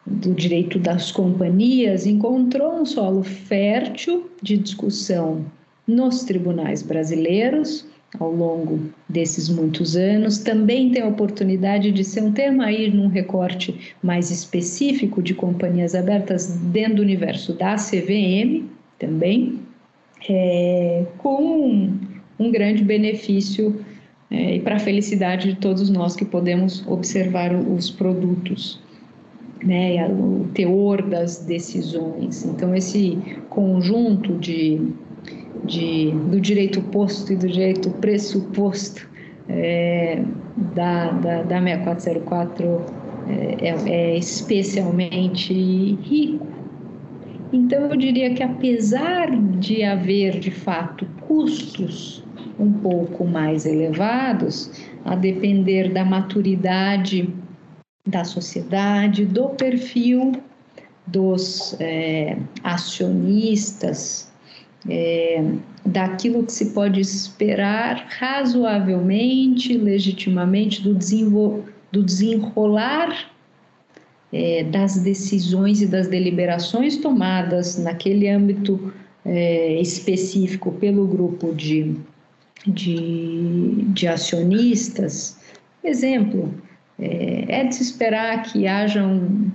do 0.09 0.33
direito 0.33 0.79
das 0.79 1.11
companhias, 1.11 2.05
encontrou 2.05 2.81
um 2.81 2.85
solo 2.85 3.23
fértil 3.23 4.29
de 4.41 4.57
discussão 4.57 5.45
nos 5.87 6.23
tribunais 6.23 6.81
brasileiros 6.81 7.85
ao 8.19 8.31
longo 8.31 8.79
desses 9.07 9.49
muitos 9.49 9.95
anos. 9.95 10.39
Também 10.39 10.91
tem 10.91 11.03
a 11.03 11.07
oportunidade 11.07 11.91
de 11.91 12.03
ser 12.03 12.21
um 12.21 12.31
tema 12.31 12.65
aí 12.65 12.89
num 12.89 13.07
recorte 13.07 13.93
mais 14.01 14.31
específico 14.31 15.21
de 15.21 15.33
companhias 15.33 15.93
abertas 15.93 16.47
dentro 16.47 16.95
do 16.95 17.01
universo 17.01 17.53
da 17.53 17.75
CVM 17.75 18.65
também, 18.97 19.59
é, 20.27 21.05
com 21.17 21.89
um 22.37 22.51
grande 22.51 22.83
benefício 22.83 23.79
é, 24.31 24.55
e 24.55 24.59
para 24.59 24.75
a 24.75 24.79
felicidade 24.79 25.53
de 25.53 25.59
todos 25.59 25.89
nós 25.89 26.15
que 26.15 26.25
podemos 26.25 26.85
observar 26.87 27.53
os 27.53 27.89
produtos, 27.89 28.79
né, 29.63 30.07
o 30.07 30.47
teor 30.53 31.01
das 31.01 31.39
decisões. 31.45 32.45
Então, 32.45 32.73
esse 32.73 33.17
conjunto 33.49 34.33
de, 34.37 34.81
de, 35.65 36.11
do 36.29 36.39
direito 36.39 36.81
posto 36.81 37.33
e 37.33 37.35
do 37.35 37.47
direito 37.47 37.89
pressuposto 37.91 39.07
é, 39.47 40.21
da, 40.75 41.11
da, 41.11 41.43
da 41.43 41.61
6404 41.61 42.85
é, 43.27 43.67
é, 43.67 43.89
é 43.89 44.17
especialmente 44.17 45.53
rico. 45.53 46.47
Então, 47.51 47.87
eu 47.87 47.97
diria 47.97 48.33
que 48.33 48.43
apesar 48.43 49.35
de 49.59 49.83
haver, 49.83 50.39
de 50.39 50.51
fato, 50.51 51.05
custos 51.27 52.23
um 52.59 52.71
pouco 52.71 53.25
mais 53.25 53.65
elevados, 53.65 54.69
a 55.05 55.15
depender 55.15 55.91
da 55.91 56.03
maturidade 56.03 57.33
da 58.05 58.23
sociedade, 58.23 59.25
do 59.25 59.49
perfil 59.49 60.33
dos 61.05 61.75
é, 61.79 62.37
acionistas, 62.63 64.31
é, 64.87 65.43
daquilo 65.85 66.43
que 66.43 66.51
se 66.51 66.67
pode 66.67 66.99
esperar 66.99 68.07
razoavelmente, 68.19 69.77
legitimamente, 69.77 70.81
do, 70.81 70.93
do 71.91 72.03
desenrolar 72.03 73.31
é, 74.31 74.63
das 74.63 74.99
decisões 74.99 75.81
e 75.81 75.87
das 75.87 76.07
deliberações 76.07 76.97
tomadas 76.97 77.77
naquele 77.77 78.29
âmbito 78.29 78.93
é, 79.25 79.81
específico 79.81 80.71
pelo 80.73 81.07
grupo 81.07 81.53
de 81.53 81.95
de, 82.65 83.85
de 83.93 84.07
acionistas. 84.07 85.37
Exemplo, 85.83 86.53
é, 86.99 87.45
é 87.47 87.63
de 87.63 87.75
se 87.75 87.83
esperar 87.83 88.43
que 88.43 88.67
haja 88.67 89.03
um, 89.03 89.51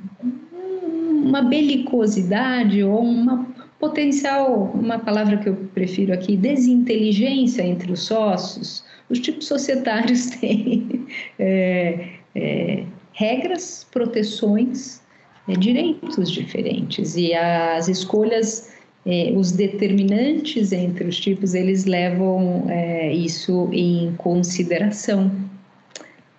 uma 1.25 1.43
belicosidade 1.43 2.83
ou 2.83 3.01
uma 3.01 3.47
potencial, 3.79 4.71
uma 4.75 4.99
palavra 4.99 5.37
que 5.37 5.49
eu 5.49 5.57
prefiro 5.75 6.13
aqui, 6.13 6.37
desinteligência 6.37 7.63
entre 7.63 7.93
os 7.93 8.05
sócios. 8.05 8.83
Os 9.11 9.19
tipos 9.19 9.47
societários 9.47 10.27
têm 10.41 11.07
é, 11.39 12.09
é, 12.35 12.85
regras, 13.13 13.87
proteções, 13.93 15.03
é, 15.49 15.53
direitos 15.53 16.31
diferentes 16.31 17.17
e 17.17 17.35
as 17.35 17.89
escolhas 17.89 18.73
é, 19.07 19.35
os 19.37 19.53
determinantes 19.53 20.73
entre 20.73 21.07
os 21.07 21.21
tipos 21.21 21.53
eles 21.53 21.85
levam 21.85 22.65
isso 23.13 23.69
em 23.71 24.15
consideração. 24.17 25.31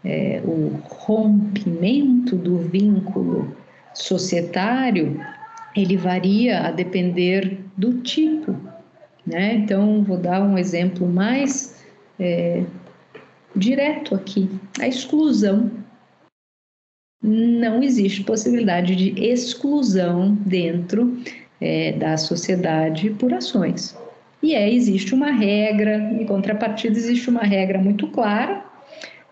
É, 0.05 0.39
o 0.45 0.79
rompimento 0.87 2.35
do 2.35 2.59
vínculo 2.59 3.57
societário 3.91 5.19
ele 5.75 5.97
varia 5.97 6.67
a 6.67 6.71
depender 6.71 7.59
do 7.75 8.01
tipo, 8.01 8.55
né? 9.25 9.55
Então 9.55 10.03
vou 10.03 10.17
dar 10.17 10.43
um 10.43 10.59
exemplo 10.59 11.07
mais 11.07 11.83
é, 12.19 12.63
direto 13.55 14.13
aqui: 14.13 14.47
a 14.79 14.87
exclusão. 14.87 15.71
Não 17.23 17.81
existe 17.81 18.23
possibilidade 18.23 18.95
de 18.95 19.19
exclusão 19.19 20.35
dentro 20.45 21.17
é, 21.59 21.93
da 21.93 22.15
sociedade 22.17 23.09
por 23.09 23.33
ações. 23.33 23.97
E 24.43 24.53
é, 24.53 24.71
existe 24.71 25.15
uma 25.15 25.31
regra, 25.31 25.97
em 25.97 26.23
contrapartida, 26.27 26.95
existe 26.95 27.27
uma 27.27 27.41
regra 27.41 27.79
muito 27.79 28.07
clara 28.09 28.63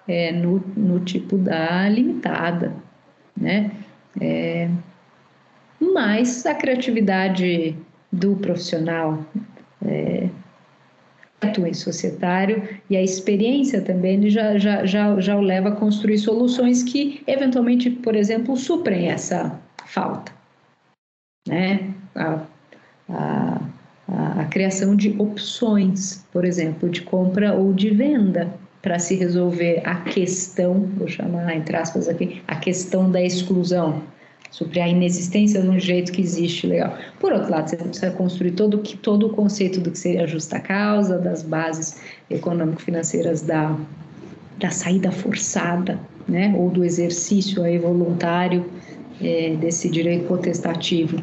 é, 0.07 0.31
no, 0.31 0.59
no 0.75 0.99
tipo 0.99 1.37
da 1.37 1.87
limitada, 1.89 2.73
né? 3.35 3.71
É, 4.21 4.69
mas 5.79 6.45
a 6.45 6.53
criatividade 6.53 7.75
do 8.11 8.35
profissional 8.35 9.25
é, 9.85 10.29
atua 11.41 11.69
em 11.69 11.73
societário 11.73 12.79
e 12.89 12.95
a 12.95 13.01
experiência 13.01 13.81
também 13.81 14.29
já, 14.29 14.57
já, 14.57 14.85
já, 14.85 15.19
já 15.19 15.35
o 15.35 15.41
leva 15.41 15.69
a 15.69 15.75
construir 15.75 16.17
soluções 16.17 16.83
que, 16.83 17.21
eventualmente, 17.27 17.89
por 17.89 18.15
exemplo, 18.15 18.55
suprem 18.55 19.09
essa 19.09 19.59
falta. 19.85 20.31
Né? 21.47 21.93
a, 22.15 22.39
a, 23.09 24.41
a 24.41 24.45
criação 24.45 24.95
de 24.95 25.15
opções, 25.19 26.25
por 26.31 26.45
exemplo, 26.45 26.89
de 26.89 27.01
compra 27.01 27.53
ou 27.53 27.73
de 27.73 27.89
venda, 27.89 28.53
para 28.83 28.99
se 28.99 29.15
resolver 29.15 29.81
a 29.85 29.95
questão, 29.95 30.87
vou 30.97 31.07
chamar 31.07 31.55
entre 31.55 31.75
aspas 31.75 32.09
aqui, 32.09 32.43
a 32.45 32.57
questão 32.57 33.09
da 33.09 33.23
exclusão, 33.23 34.03
sobre 34.51 34.79
a 34.81 34.87
inexistência 34.87 35.61
de 35.61 35.67
um 35.67 35.79
jeito 35.79 36.11
que 36.11 36.21
existe 36.21 36.67
legal. 36.67 36.95
Por 37.19 37.31
outro 37.31 37.49
lado, 37.49 37.69
você 37.69 37.77
precisa 37.77 38.11
construir 38.11 38.51
todo, 38.51 38.77
todo 39.01 39.27
o 39.27 39.29
conceito 39.29 39.79
do 39.79 39.89
que 39.89 39.97
seria 39.97 40.25
a 40.25 40.27
justa 40.27 40.59
causa, 40.59 41.17
das 41.17 41.41
bases 41.41 41.99
econômico-financeiras 42.29 43.41
da, 43.41 43.75
da 44.59 44.69
saída 44.69 45.11
forçada, 45.11 45.99
né, 46.27 46.53
ou 46.55 46.69
do 46.69 46.85
exercício 46.85 47.63
aí 47.63 47.79
voluntário 47.79 48.65
é, 49.21 49.55
desse 49.55 49.89
direito 49.89 50.27
potestativo 50.27 51.17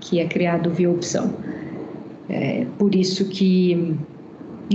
que 0.00 0.20
é 0.20 0.26
criado 0.26 0.70
via 0.70 0.90
opção. 0.90 1.34
É, 2.30 2.64
por 2.78 2.94
isso 2.94 3.28
que 3.28 3.96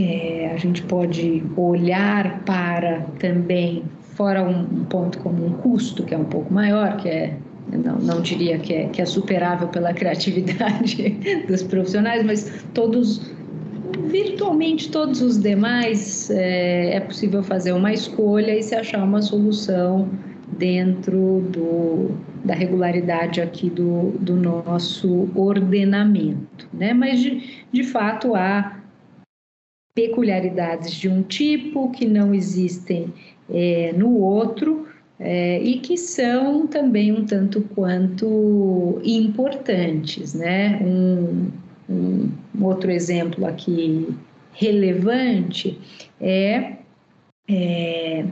é, 0.03 0.51
a 0.53 0.57
gente 0.57 0.81
pode 0.83 1.43
olhar 1.55 2.39
para 2.43 3.01
também, 3.19 3.83
fora 4.15 4.43
um, 4.43 4.61
um, 4.61 4.85
ponto 4.85 5.19
como 5.19 5.45
um 5.45 5.53
custo, 5.53 6.03
que 6.03 6.13
é 6.13 6.17
um 6.17 6.25
pouco 6.25 6.53
maior, 6.53 6.97
que 6.97 7.09
é, 7.09 7.37
não, 7.71 7.97
não 7.97 8.21
diria 8.21 8.57
que 8.57 8.73
é, 8.73 8.87
que 8.87 9.01
é 9.01 9.05
superável 9.05 9.67
pela 9.67 9.93
criatividade 9.93 11.17
dos 11.47 11.63
profissionais, 11.63 12.23
mas 12.23 12.63
todos, 12.73 13.21
virtualmente 14.07 14.89
todos 14.89 15.21
os 15.21 15.37
demais, 15.37 16.29
é, 16.31 16.95
é 16.95 16.99
possível 16.99 17.43
fazer 17.43 17.73
uma 17.73 17.93
escolha 17.93 18.57
e 18.57 18.63
se 18.63 18.75
achar 18.75 19.03
uma 19.03 19.21
solução 19.21 20.09
dentro 20.57 21.45
do, 21.51 22.11
da 22.43 22.53
regularidade 22.53 23.41
aqui 23.41 23.69
do, 23.69 24.11
do 24.19 24.35
nosso 24.35 25.29
ordenamento, 25.35 26.67
né? 26.73 26.93
Mas 26.93 27.19
de, 27.19 27.65
de 27.71 27.83
fato 27.83 28.35
há 28.35 28.76
peculiaridades 29.97 30.93
de 30.93 31.09
um 31.09 31.23
tipo 31.23 31.89
que 31.89 32.05
não 32.05 32.31
existem 32.31 33.11
é, 33.49 33.91
no 33.93 34.19
outro 34.19 34.87
é, 35.19 35.59
e 35.59 35.79
que 35.79 35.97
são 35.97 36.67
também 36.67 37.11
um 37.11 37.25
tanto 37.25 37.61
quanto 37.73 39.01
importantes, 39.03 40.35
né? 40.35 40.79
Um, 40.83 41.49
um, 41.89 42.29
outro 42.61 42.91
exemplo 42.91 43.47
aqui 43.47 44.07
relevante 44.53 45.79
é, 46.21 46.73
é 47.49 48.23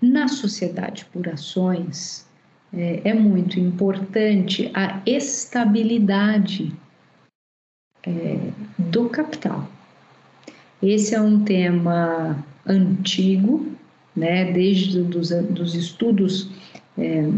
na 0.00 0.26
sociedade 0.26 1.04
por 1.12 1.28
ações, 1.28 2.26
é, 2.74 3.00
é 3.04 3.14
muito 3.14 3.60
importante 3.60 4.72
a 4.74 5.00
estabilidade 5.06 6.72
é, 8.04 8.38
do 8.76 9.08
capital. 9.08 9.71
Esse 10.82 11.14
é 11.14 11.20
um 11.20 11.44
tema 11.44 12.44
antigo, 12.66 13.66
né, 14.16 14.52
desde 14.52 14.98
os 14.98 15.30
dos 15.30 15.74
estudos 15.74 16.50
é, 16.98 17.30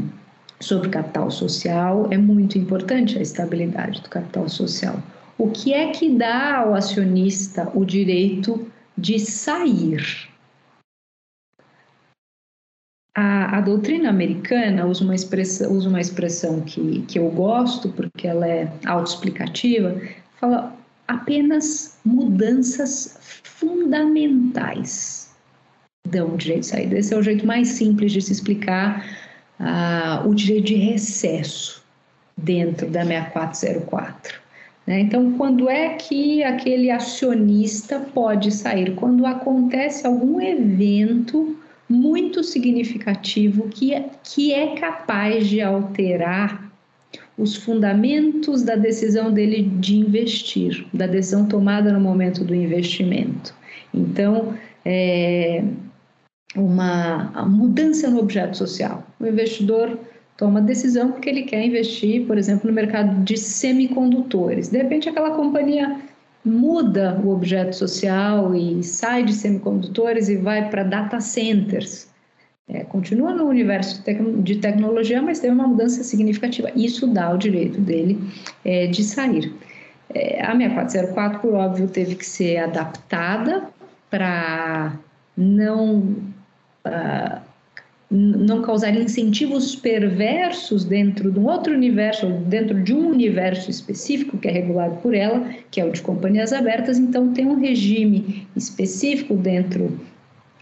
sobre 0.59 0.89
capital 0.89 1.31
social, 1.31 2.09
é 2.11 2.17
muito 2.17 2.57
importante 2.57 3.19
a 3.19 3.23
estabilidade 3.23 4.01
do 4.01 4.09
capital 4.09 4.49
social. 4.49 5.01
O 5.37 5.51
que 5.51 5.75
é 5.75 5.91
que 5.91 6.17
dá 6.17 6.59
ao 6.59 6.75
acionista 6.75 7.71
o 7.75 7.85
direito 7.85 8.67
de 8.97 9.19
sair? 9.19 10.31
A, 13.17 13.59
a, 13.59 13.61
doutrina 13.61 14.09
americana 14.09 14.87
usa 14.87 15.05
uma 15.05 15.15
expressão, 15.15 15.73
usa 15.73 15.89
uma 15.89 16.01
expressão 16.01 16.61
que, 16.63 17.03
que 17.03 17.19
eu 17.19 17.29
gosto, 17.31 17.91
porque 17.91 18.27
ela 18.27 18.47
é 18.47 18.73
autoexplicativa, 18.87 20.01
fala 20.41 20.77
apenas 21.07 21.99
mudanças 22.05 23.19
fundamentais 23.45 25.33
dão 26.07 26.35
o 26.35 26.37
direito 26.37 26.63
de 26.63 26.67
saída. 26.67 26.99
Esse 26.99 27.15
é 27.15 27.17
o 27.17 27.23
jeito 27.23 27.47
mais 27.47 27.69
simples 27.69 28.13
de 28.13 28.21
se 28.21 28.33
explicar 28.33 29.07
uh, 29.61 30.29
o 30.29 30.35
direito 30.35 30.67
de 30.67 30.75
recesso 30.75 31.83
dentro 32.37 32.89
da 32.89 33.05
6404. 33.05 34.41
Né? 34.87 35.01
Então, 35.01 35.33
quando 35.37 35.69
é 35.69 35.95
que 35.95 36.43
aquele 36.43 36.91
acionista 36.91 38.01
pode 38.01 38.51
sair? 38.51 38.95
Quando 38.97 39.25
acontece 39.25 40.07
algum 40.07 40.41
evento 40.41 41.57
muito 41.89 42.43
significativo 42.43 43.69
que 43.69 43.93
que 44.23 44.53
é 44.53 44.75
capaz 44.75 45.47
de 45.47 45.61
alterar 45.61 46.64
os 47.37 47.57
fundamentos 47.57 48.63
da 48.63 48.77
decisão 48.77 49.33
dele 49.33 49.63
de 49.81 49.97
investir, 49.97 50.87
da 50.93 51.07
decisão 51.07 51.47
tomada 51.47 51.93
no 51.93 52.01
momento 52.01 52.45
do 52.45 52.55
investimento. 52.55 53.55
Então, 53.93 54.55
é 54.85 55.65
uma 56.55 57.47
mudança 57.49 58.09
no 58.09 58.21
objeto 58.21 58.57
social. 58.57 59.05
O 59.19 59.27
investidor 59.27 59.99
toma 60.37 60.61
decisão 60.61 61.11
porque 61.13 61.29
ele 61.29 61.43
quer 61.43 61.65
investir, 61.65 62.27
por 62.27 62.39
exemplo, 62.39 62.69
no 62.69 62.75
mercado 62.75 63.25
de 63.25 63.37
semicondutores. 63.37 64.69
De 64.69 64.79
repente, 64.79 65.09
aquela 65.09 65.33
companhia 65.33 66.01
muda 66.45 67.21
o 67.25 67.31
objeto 67.31 67.75
social 67.75 68.55
e 68.55 68.83
sai 68.83 69.25
de 69.25 69.33
semicondutores 69.33 70.29
e 70.29 70.37
vai 70.37 70.69
para 70.71 70.83
data 70.83 71.21
centers. 71.21 72.09
É, 72.67 72.83
continua 72.83 73.35
no 73.35 73.45
universo 73.45 74.03
de 74.43 74.57
tecnologia, 74.57 75.21
mas 75.21 75.39
teve 75.39 75.53
uma 75.53 75.69
mudança 75.69 76.03
significativa. 76.03 76.71
Isso 76.75 77.07
dá 77.07 77.31
o 77.31 77.37
direito 77.37 77.79
dele 77.81 78.19
é, 78.65 78.87
de 78.87 79.05
sair. 79.05 79.53
É, 80.15 80.43
a 80.43 80.57
6404, 80.57 81.41
por 81.41 81.55
óbvio, 81.55 81.89
teve 81.89 82.15
que 82.15 82.25
ser 82.25 82.59
adaptada 82.59 83.69
para 84.11 84.99
não 85.37 85.99
uh, 86.87 87.41
não 88.11 88.63
causar 88.63 88.95
incentivos 88.95 89.75
perversos 89.75 90.85
dentro 90.85 91.33
de 91.33 91.39
um 91.39 91.47
outro 91.47 91.73
universo, 91.73 92.29
dentro 92.47 92.81
de 92.81 92.95
um 92.95 93.09
universo 93.09 93.69
específico 93.71 94.39
que 94.39 94.47
é 94.47 94.53
regulado 94.53 94.97
por 94.97 95.15
ela, 95.15 95.49
que 95.71 95.81
é 95.81 95.85
o 95.85 95.91
de 95.91 96.01
companhias 96.01 96.53
abertas, 96.53 96.97
então 96.97 97.33
tem 97.33 97.45
um 97.45 97.59
regime 97.59 98.47
específico 98.55 99.35
dentro 99.35 99.99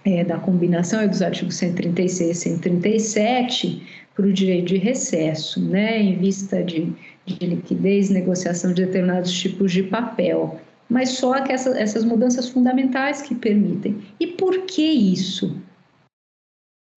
é, 0.05 0.25
da 0.25 0.39
combinação 0.39 1.07
dos 1.07 1.23
artigos 1.23 1.57
136 1.57 2.31
e 2.31 2.35
137 2.35 3.83
para 4.15 4.27
o 4.27 4.33
direito 4.33 4.67
de 4.69 4.77
recesso, 4.77 5.61
né, 5.61 6.01
em 6.01 6.17
vista 6.17 6.63
de, 6.63 6.93
de 7.25 7.47
liquidez, 7.47 8.11
negociação 8.11 8.73
de 8.73 8.85
determinados 8.85 9.33
tipos 9.33 9.73
de 9.73 9.83
papel, 9.85 10.61
mas 10.89 11.11
só 11.11 11.41
que 11.41 11.53
essa, 11.53 11.71
essas 11.79 12.05
mudanças 12.05 12.49
fundamentais 12.49 13.23
que 13.23 13.35
permitem. 13.35 13.99
E 14.21 14.27
por 14.27 14.67
que 14.67 14.83
isso? 14.83 15.57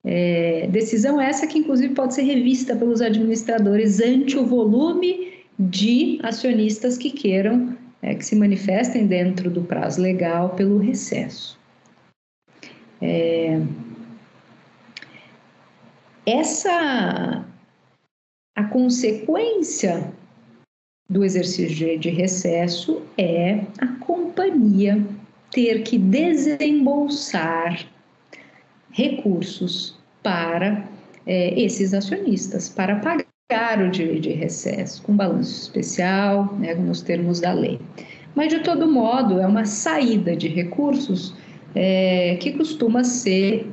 É, 0.03 0.67
decisão 0.67 1.19
essa 1.19 1.47
que, 1.47 1.57
inclusive, 1.57 1.95
pode 1.95 2.13
ser 2.13 2.23
revista 2.23 2.75
pelos 2.75 3.01
administradores 3.01 3.99
ante 3.99 4.37
o 4.37 4.45
volume 4.45 5.33
de 5.57 6.19
acionistas 6.21 6.97
que 6.97 7.09
queiram 7.09 7.75
é, 8.01 8.13
que 8.13 8.23
se 8.23 8.35
manifestem 8.35 9.07
dentro 9.07 9.49
do 9.49 9.63
prazo 9.63 10.01
legal 10.01 10.49
pelo 10.49 10.77
recesso. 10.77 11.57
É, 13.07 13.61
essa 16.25 17.45
a 18.55 18.63
consequência 18.63 20.11
do 21.07 21.23
exercício 21.23 21.99
de, 21.99 22.09
recesso 22.09 23.03
é 23.15 23.61
a 23.77 23.87
companhia 23.99 25.05
ter 25.51 25.83
que 25.83 25.99
desembolsar 25.99 27.85
recursos 28.91 29.99
para 30.23 30.87
é, 31.27 31.59
esses 31.59 31.93
acionistas, 31.93 32.69
para 32.69 32.95
pagar 32.95 33.81
o 33.81 33.91
direito 33.91 34.21
de 34.21 34.31
recesso, 34.31 35.03
com 35.03 35.15
balanço 35.15 35.61
especial, 35.61 36.55
né, 36.55 36.73
nos 36.73 37.01
termos 37.01 37.39
da 37.39 37.53
lei. 37.53 37.79
Mas, 38.33 38.49
de 38.49 38.61
todo 38.61 38.91
modo, 38.91 39.39
é 39.39 39.45
uma 39.45 39.65
saída 39.65 40.35
de 40.35 40.47
recursos 40.47 41.35
é, 41.75 42.37
que 42.39 42.53
costuma 42.53 43.03
ser 43.03 43.67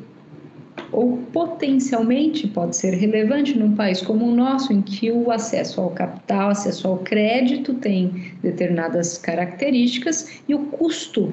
ou 0.91 1.19
potencialmente 1.33 2.47
pode 2.49 2.77
ser 2.77 2.95
relevante 2.95 3.59
num 3.59 3.75
país 3.75 4.03
como 4.03 4.27
o 4.27 4.35
nosso, 4.35 4.73
em 4.73 4.83
que 4.83 5.11
o 5.11 5.31
acesso 5.31 5.81
ao 5.81 5.91
capital, 5.91 6.51
acesso 6.51 6.87
ao 6.87 6.99
crédito 6.99 7.75
tem 7.75 8.33
determinadas 8.43 9.17
características 9.17 10.43
e 10.47 10.55
o 10.55 10.67
custo 10.67 11.33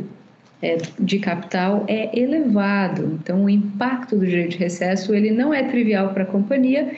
é, 0.62 0.78
de 1.00 1.20
capital 1.20 1.86
é 1.88 2.18
elevado. 2.18 3.18
Então, 3.22 3.46
o 3.46 3.50
impacto 3.50 4.18
do 4.18 4.26
direito 4.26 4.52
de 4.52 4.58
recesso 4.58 5.14
ele 5.14 5.32
não 5.32 5.54
é 5.54 5.64
trivial 5.64 6.14
para 6.14 6.24
a 6.24 6.28
companhia, 6.28 6.94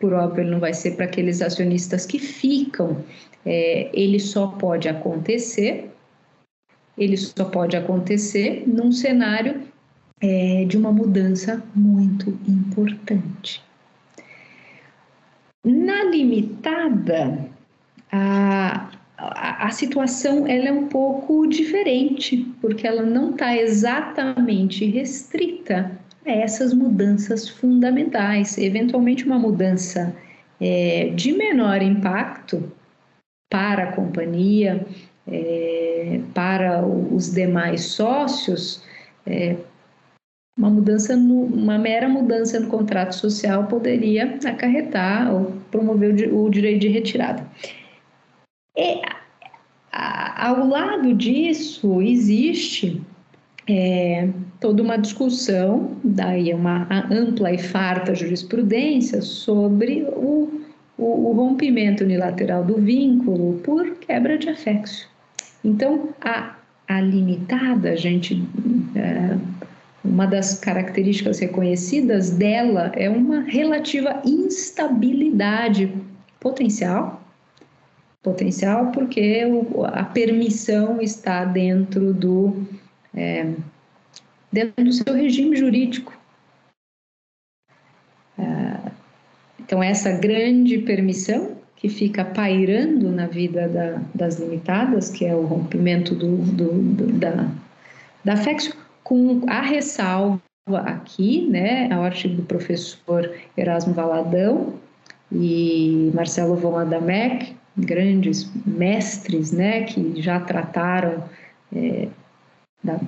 por 0.00 0.12
óbvio, 0.12 0.42
ele 0.42 0.50
não 0.50 0.60
vai 0.60 0.72
ser 0.72 0.92
para 0.92 1.06
aqueles 1.06 1.42
acionistas 1.42 2.06
que 2.06 2.18
ficam. 2.18 2.98
É, 3.44 3.88
ele 3.92 4.20
só 4.20 4.46
pode 4.46 4.88
acontecer, 4.88 5.90
ele 6.98 7.16
só 7.16 7.44
pode 7.44 7.76
acontecer 7.76 8.64
num 8.66 8.92
cenário 8.92 9.62
é, 10.20 10.64
de 10.66 10.76
uma 10.76 10.92
mudança 10.92 11.62
muito 11.74 12.30
importante. 12.46 13.62
Na 15.64 16.04
limitada, 16.04 17.48
a, 18.10 18.90
a, 19.16 19.66
a 19.66 19.70
situação 19.70 20.46
ela 20.46 20.68
é 20.68 20.72
um 20.72 20.88
pouco 20.88 21.46
diferente, 21.46 22.46
porque 22.60 22.86
ela 22.86 23.02
não 23.02 23.30
está 23.30 23.56
exatamente 23.56 24.84
restrita 24.84 25.90
a 26.24 26.30
essas 26.30 26.72
mudanças 26.72 27.48
fundamentais. 27.48 28.56
Eventualmente, 28.58 29.24
uma 29.24 29.38
mudança 29.38 30.14
é, 30.60 31.10
de 31.14 31.32
menor 31.32 31.82
impacto 31.82 32.72
para 33.50 33.84
a 33.84 33.92
companhia, 33.92 34.86
é, 35.30 36.20
para 36.34 36.84
os 36.84 37.32
demais 37.32 37.82
sócios, 37.82 38.82
é, 39.26 39.56
uma 40.56 40.70
mudança, 40.70 41.16
no, 41.16 41.44
uma 41.44 41.78
mera 41.78 42.08
mudança 42.08 42.58
no 42.58 42.66
contrato 42.68 43.14
social 43.14 43.66
poderia 43.66 44.38
acarretar 44.44 45.32
ou 45.32 45.52
promover 45.70 46.32
o, 46.32 46.44
o 46.44 46.50
direito 46.50 46.80
de 46.80 46.88
retirada. 46.88 47.46
E, 48.76 49.00
ao 49.92 50.66
lado 50.66 51.14
disso, 51.14 52.02
existe 52.02 53.00
é, 53.68 54.28
toda 54.60 54.82
uma 54.82 54.96
discussão, 54.96 55.96
daí 56.02 56.52
uma 56.54 56.88
ampla 57.10 57.52
e 57.52 57.58
farta 57.58 58.14
jurisprudência 58.14 59.20
sobre 59.22 60.04
o, 60.08 60.62
o, 60.96 61.28
o 61.28 61.32
rompimento 61.32 62.02
unilateral 62.02 62.64
do 62.64 62.76
vínculo 62.76 63.60
por 63.60 63.96
quebra 63.96 64.38
de 64.38 64.48
afexo. 64.48 65.08
Então, 65.64 66.10
a, 66.20 66.56
a 66.86 67.00
limitada, 67.00 67.96
gente. 67.96 68.42
É, 68.94 69.38
uma 70.04 70.26
das 70.26 70.58
características 70.58 71.38
reconhecidas 71.38 72.30
dela 72.30 72.92
é 72.94 73.10
uma 73.10 73.40
relativa 73.40 74.22
instabilidade 74.24 75.92
potencial 76.40 77.22
potencial 78.22 78.90
porque 78.92 79.44
o, 79.44 79.84
a 79.84 80.04
permissão 80.04 81.00
está 81.00 81.44
dentro 81.44 82.12
do 82.12 82.66
é, 83.14 83.54
dentro 84.52 84.84
do 84.84 84.92
seu 84.92 85.14
regime 85.14 85.56
jurídico. 85.56 86.12
É, 88.38 88.90
então 89.60 89.82
essa 89.82 90.12
grande 90.12 90.78
permissão 90.78 91.57
que 91.78 91.88
fica 91.88 92.24
pairando 92.24 93.10
na 93.10 93.26
vida 93.26 93.68
da, 93.68 94.02
das 94.14 94.38
limitadas, 94.38 95.10
que 95.10 95.24
é 95.24 95.34
o 95.34 95.46
rompimento 95.46 96.14
do, 96.14 96.36
do, 96.36 96.72
do 96.72 97.12
da, 97.18 97.48
da 98.24 98.36
FEX, 98.36 98.72
com 99.04 99.42
a 99.46 99.60
ressalva 99.60 100.40
aqui, 100.84 101.46
né, 101.48 101.90
ao 101.92 102.02
artigo 102.02 102.34
do 102.34 102.42
professor 102.42 103.32
Erasmo 103.56 103.94
Valadão 103.94 104.74
e 105.32 106.10
Marcelo 106.14 106.56
von 106.56 106.76
Adamek, 106.76 107.54
grandes 107.76 108.50
mestres, 108.66 109.52
né, 109.52 109.84
que 109.84 110.20
já 110.20 110.40
trataram 110.40 111.22
é, 111.74 112.08
da, 112.82 112.98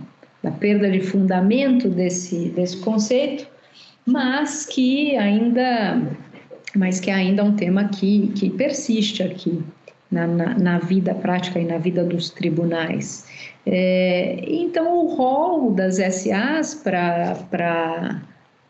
da, 0.43 0.51
perda 0.53 0.89
de 0.89 1.01
fundamento 1.01 1.89
desse, 1.89 2.51
desse 2.51 2.77
conceito, 2.79 3.49
mas 4.07 4.65
que 4.65 5.17
ainda, 5.17 6.01
mas 6.75 7.01
que 7.01 7.11
ainda 7.11 7.43
é 7.43 7.45
um 7.45 7.55
tema 7.55 7.89
que, 7.89 8.29
que 8.35 8.51
persiste 8.51 9.23
aqui. 9.23 9.63
na, 10.11 10.27
na, 10.27 10.59
na 10.59 10.79
vida 10.79 11.15
prática 11.15 11.61
e 11.61 11.65
na 11.65 11.79
vida 11.79 12.05
dos 12.05 12.31
tribunais. 12.31 13.25
É, 13.65 14.45
então, 14.49 14.93
o 15.05 15.15
rol 15.15 15.73
das 15.73 15.97
SAs 15.97 16.75
para 16.75 18.21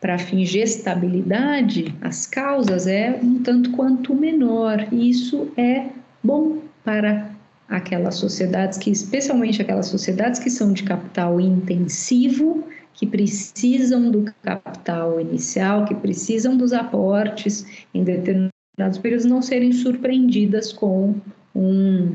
para 0.01 0.17
fingir 0.17 0.63
estabilidade, 0.63 1.93
as 2.01 2.25
causas 2.25 2.87
é 2.87 3.19
um 3.21 3.43
tanto 3.43 3.69
quanto 3.71 4.15
menor. 4.15 4.87
E 4.91 5.11
isso 5.11 5.49
é 5.55 5.85
bom 6.23 6.57
para 6.83 7.29
aquelas 7.69 8.15
sociedades 8.15 8.79
que, 8.79 8.89
especialmente 8.89 9.61
aquelas 9.61 9.85
sociedades 9.85 10.39
que 10.39 10.49
são 10.49 10.73
de 10.73 10.81
capital 10.81 11.39
intensivo, 11.39 12.63
que 13.01 13.07
precisam 13.07 14.11
do 14.11 14.31
capital 14.43 15.19
inicial, 15.19 15.85
que 15.85 15.95
precisam 15.95 16.55
dos 16.55 16.71
aportes 16.71 17.65
em 17.95 18.03
determinados 18.03 18.99
períodos, 19.01 19.25
não 19.25 19.41
serem 19.41 19.71
surpreendidas 19.71 20.71
com 20.71 21.15
um, 21.55 22.13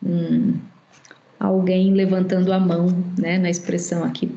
um 0.00 0.54
alguém 1.40 1.94
levantando 1.94 2.52
a 2.52 2.60
mão, 2.60 2.86
né, 3.18 3.38
na 3.38 3.50
expressão 3.50 4.04
aqui 4.04 4.30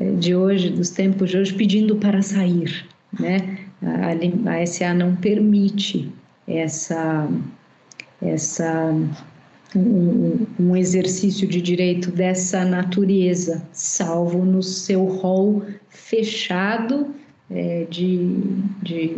é, 0.00 0.10
de 0.12 0.34
hoje, 0.34 0.70
dos 0.70 0.88
tempos 0.88 1.28
de 1.28 1.36
hoje, 1.36 1.52
pedindo 1.52 1.96
para 1.96 2.22
sair. 2.22 2.86
Né? 3.20 3.58
A, 3.82 4.52
a 4.54 4.66
SA 4.66 4.94
não 4.94 5.14
permite 5.16 6.10
essa, 6.48 7.28
essa 8.22 8.90
um, 9.74 10.46
um, 10.58 10.76
exercício 10.76 11.46
de 11.46 11.60
direito 11.60 12.10
dessa 12.10 12.64
natureza, 12.64 13.66
salvo 13.72 14.44
no 14.44 14.62
seu 14.62 15.04
rol 15.04 15.62
fechado 15.88 17.14
é, 17.50 17.86
de, 17.90 18.40
de, 18.82 19.16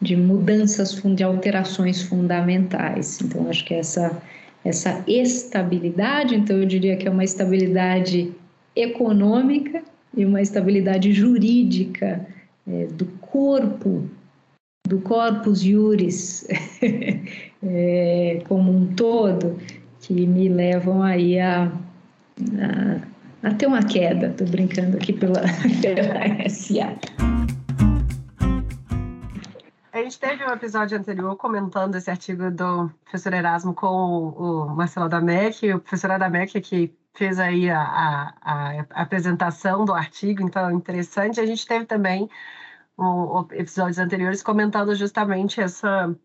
de 0.00 0.16
mudanças, 0.16 0.92
de 0.92 1.22
alterações 1.22 2.02
fundamentais. 2.02 3.20
Então, 3.20 3.48
acho 3.48 3.64
que 3.64 3.74
essa, 3.74 4.20
essa 4.64 5.02
estabilidade, 5.06 6.34
então 6.34 6.56
eu 6.56 6.66
diria 6.66 6.96
que 6.96 7.08
é 7.08 7.10
uma 7.10 7.24
estabilidade 7.24 8.32
econômica 8.74 9.82
e 10.16 10.24
uma 10.24 10.40
estabilidade 10.40 11.12
jurídica 11.12 12.26
é, 12.66 12.86
do 12.86 13.06
corpo, 13.20 14.08
do 14.86 15.00
corpus 15.00 15.60
juris 15.60 16.46
é, 17.62 18.42
como 18.48 18.72
um 18.72 18.86
todo, 18.94 19.58
que 20.08 20.26
me 20.26 20.48
levam 20.48 21.02
aí 21.02 21.38
a, 21.38 21.70
a, 23.42 23.48
a 23.48 23.54
ter 23.54 23.66
uma 23.66 23.82
queda. 23.82 24.28
Estou 24.28 24.48
brincando 24.48 24.96
aqui 24.96 25.12
pela, 25.12 25.42
pela 25.82 26.48
SA. 26.48 26.96
A 29.92 30.02
gente 30.02 30.18
teve 30.18 30.44
um 30.44 30.50
episódio 30.50 30.96
anterior 30.96 31.36
comentando 31.36 31.96
esse 31.96 32.10
artigo 32.10 32.50
do 32.50 32.90
professor 33.04 33.34
Erasmo 33.34 33.74
com 33.74 33.86
o, 33.86 34.74
Marcelo 34.74 35.06
Adamec, 35.06 35.74
o 35.74 35.80
professor 35.80 36.10
Adamec 36.10 36.58
que 36.62 36.90
fez 37.12 37.38
aí 37.38 37.68
a, 37.68 37.82
a, 37.82 38.32
a, 38.40 39.02
apresentação 39.02 39.84
do 39.84 39.92
artigo, 39.92 40.42
então 40.42 40.70
interessante. 40.70 41.38
A 41.38 41.44
gente 41.44 41.66
teve 41.66 41.84
também 41.84 42.30
um, 42.98 43.46
episódios 43.52 43.98
anteriores 43.98 44.42
comentando 44.42 44.94
justamente 44.94 45.60
essa, 45.60 46.16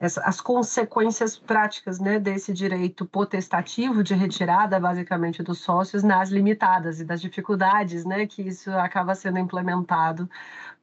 as 0.00 0.40
consequências 0.40 1.36
práticas 1.38 2.00
né, 2.00 2.18
desse 2.18 2.54
direito 2.54 3.04
potestativo 3.04 4.02
de 4.02 4.14
retirada, 4.14 4.80
basicamente, 4.80 5.42
dos 5.42 5.58
sócios 5.58 6.02
nas 6.02 6.30
limitadas 6.30 7.00
e 7.00 7.04
das 7.04 7.20
dificuldades 7.20 8.06
né, 8.06 8.26
que 8.26 8.40
isso 8.40 8.70
acaba 8.72 9.14
sendo 9.14 9.38
implementado 9.38 10.28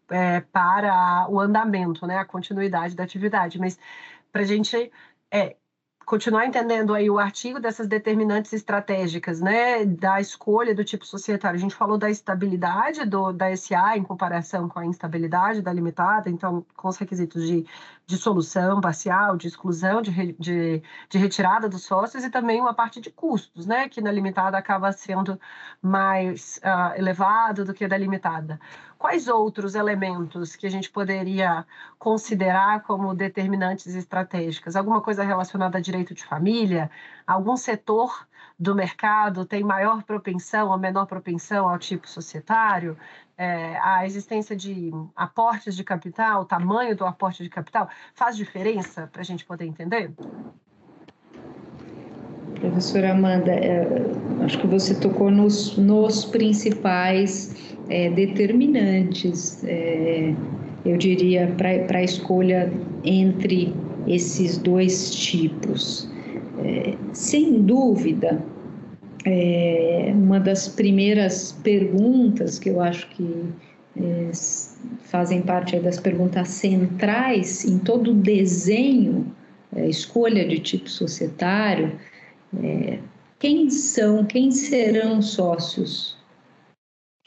é, 0.10 0.42
para 0.42 1.28
o 1.30 1.40
andamento, 1.40 2.06
né, 2.06 2.20
a 2.20 2.26
continuidade 2.26 2.96
da 2.96 3.04
atividade. 3.04 3.58
Mas 3.60 3.80
para 4.32 4.44
a 4.44 4.46
gente 4.46 4.92
é, 5.32 5.56
continuar 6.08 6.46
entendendo 6.46 6.94
aí 6.94 7.10
o 7.10 7.20
artigo 7.20 7.60
dessas 7.60 7.86
determinantes 7.86 8.54
estratégicas, 8.54 9.42
né, 9.42 9.84
da 9.84 10.22
escolha 10.22 10.74
do 10.74 10.82
tipo 10.82 11.06
societário. 11.06 11.58
A 11.58 11.60
gente 11.60 11.76
falou 11.76 11.98
da 11.98 12.10
estabilidade 12.10 13.04
do, 13.06 13.34
da 13.34 13.54
SA 13.58 13.98
em 13.98 14.04
comparação 14.04 14.70
com 14.70 14.80
a 14.80 14.86
instabilidade 14.86 15.62
da 15.62 15.74
limitada, 15.74 16.30
então, 16.30 16.66
com 16.78 16.88
os 16.88 16.96
requisitos 16.96 17.44
de 18.08 18.18
solução 18.18 18.80
parcial, 18.80 19.36
de 19.36 19.50
exclusão, 19.50 20.02
de, 20.02 20.32
de, 20.40 20.82
de, 21.10 21.18
retirada 21.18 21.68
dos 21.68 21.84
sócios 21.84 22.24
e 22.24 22.30
também 22.30 22.62
uma 22.62 22.74
parte 22.74 23.02
de 23.02 23.12
custos, 23.12 23.66
né, 23.66 23.90
que 23.90 24.00
na 24.00 24.10
limitada 24.10 24.58
acaba 24.58 24.94
sendo 24.94 25.38
mais 25.82 26.58
uh, 26.64 26.98
elevado 26.98 27.66
do 27.66 27.74
que 27.74 27.86
da 27.86 27.98
limitada. 27.98 28.62
Quais 28.98 29.28
outros 29.28 29.76
elementos 29.76 30.56
que 30.56 30.66
a 30.66 30.70
gente 30.70 30.90
poderia 30.90 31.66
considerar 32.00 32.82
como 32.84 33.14
determinantes 33.14 33.94
estratégicas? 33.96 34.76
Alguma 34.76 35.02
coisa 35.02 35.24
relacionada 35.24 35.78
a 35.78 35.82
direito 35.82 36.14
de 36.14 36.26
família? 36.26 36.90
Algum 37.26 37.56
setor 37.56 38.28
do 38.58 38.74
mercado 38.74 39.46
tem 39.46 39.64
maior 39.64 40.04
propensão 40.04 40.70
ou 40.70 40.78
menor 40.78 41.06
propensão 41.06 41.70
ao 41.70 41.78
tipo 41.78 42.10
societário? 42.10 42.98
é, 43.38 43.78
a 43.82 44.06
existência 44.06 44.56
de 44.56 44.92
aportes 45.16 45.76
de 45.76 45.84
capital, 45.84 46.42
o 46.42 46.46
tamanho 46.46 46.96
do 46.96 47.06
aporte 47.06 47.44
de 47.44 47.50
capital, 47.50 47.88
faz 48.16 48.36
diferença 48.36 49.08
para 49.12 49.22
a 49.22 49.26
gente 49.26 49.46
poder 49.46 49.66
entender? 49.66 50.12
Professora 52.60 53.12
Amanda, 53.12 53.52
é, 53.52 53.86
acho 54.44 54.58
que 54.58 54.66
você 54.66 55.00
tocou 55.00 55.30
nos, 55.30 55.78
nos 55.78 56.26
principais 56.26 57.77
é, 57.90 58.10
determinantes, 58.10 59.64
é, 59.64 60.34
eu 60.86 60.98
diria, 60.98 61.54
para 61.58 61.98
a 61.98 62.04
escolha 62.04 62.72
entre 63.04 63.74
esses 64.08 64.58
dois 64.58 65.14
tipos. 65.14 66.10
É, 66.64 66.96
sem 67.14 67.62
dúvida, 67.62 68.44
é, 69.26 70.12
uma 70.14 70.40
das 70.40 70.68
primeiras 70.68 71.52
perguntas 71.52 72.58
que 72.58 72.70
eu 72.70 72.82
acho 72.82 73.08
que 73.10 73.46
é, 73.96 74.32
fazem 75.02 75.42
parte 75.42 75.80
das 75.80 76.00
perguntas 76.00 76.48
centrais 76.50 77.66
em 77.66 77.78
todo 77.80 78.12
o 78.12 78.14
desenho, 78.14 79.28
é, 79.76 79.88
escolha 79.88 80.48
de 80.48 80.60
tipo 80.60 80.90
societário, 80.90 81.92
quem 83.40 83.70
são, 83.70 84.26
quem 84.26 84.52
serão 84.52 85.22
sócios? 85.22 86.17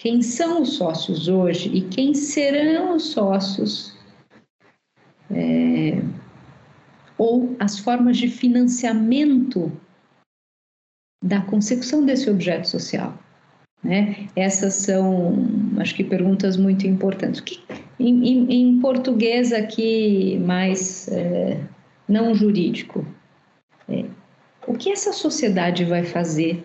Quem 0.01 0.23
são 0.23 0.63
os 0.63 0.77
sócios 0.77 1.29
hoje 1.29 1.69
e 1.75 1.83
quem 1.83 2.15
serão 2.15 2.97
os 2.97 3.11
sócios? 3.11 3.95
É, 5.31 6.03
ou 7.19 7.55
as 7.61 7.79
formas 7.79 8.17
de 8.17 8.27
financiamento 8.27 9.71
da 11.23 11.43
consecução 11.43 12.07
desse 12.07 12.31
objeto 12.31 12.67
social. 12.67 13.13
Né? 13.85 14.27
Essas 14.35 14.73
são, 14.73 15.35
acho 15.77 15.95
que, 15.95 16.03
perguntas 16.03 16.57
muito 16.57 16.87
importantes. 16.87 17.43
Que, 17.43 17.63
em, 17.99 18.27
em, 18.27 18.53
em, 18.55 18.81
português 18.81 19.53
aqui 19.53 20.39
mais 20.39 21.09
é, 21.09 21.63
não 22.09 22.35
jurídico, 22.35 23.07
é, 23.87 24.07
o 24.67 24.73
que 24.73 24.91
essa 24.91 25.13
sociedade 25.13 25.85
vai 25.85 26.05
fazer? 26.05 26.65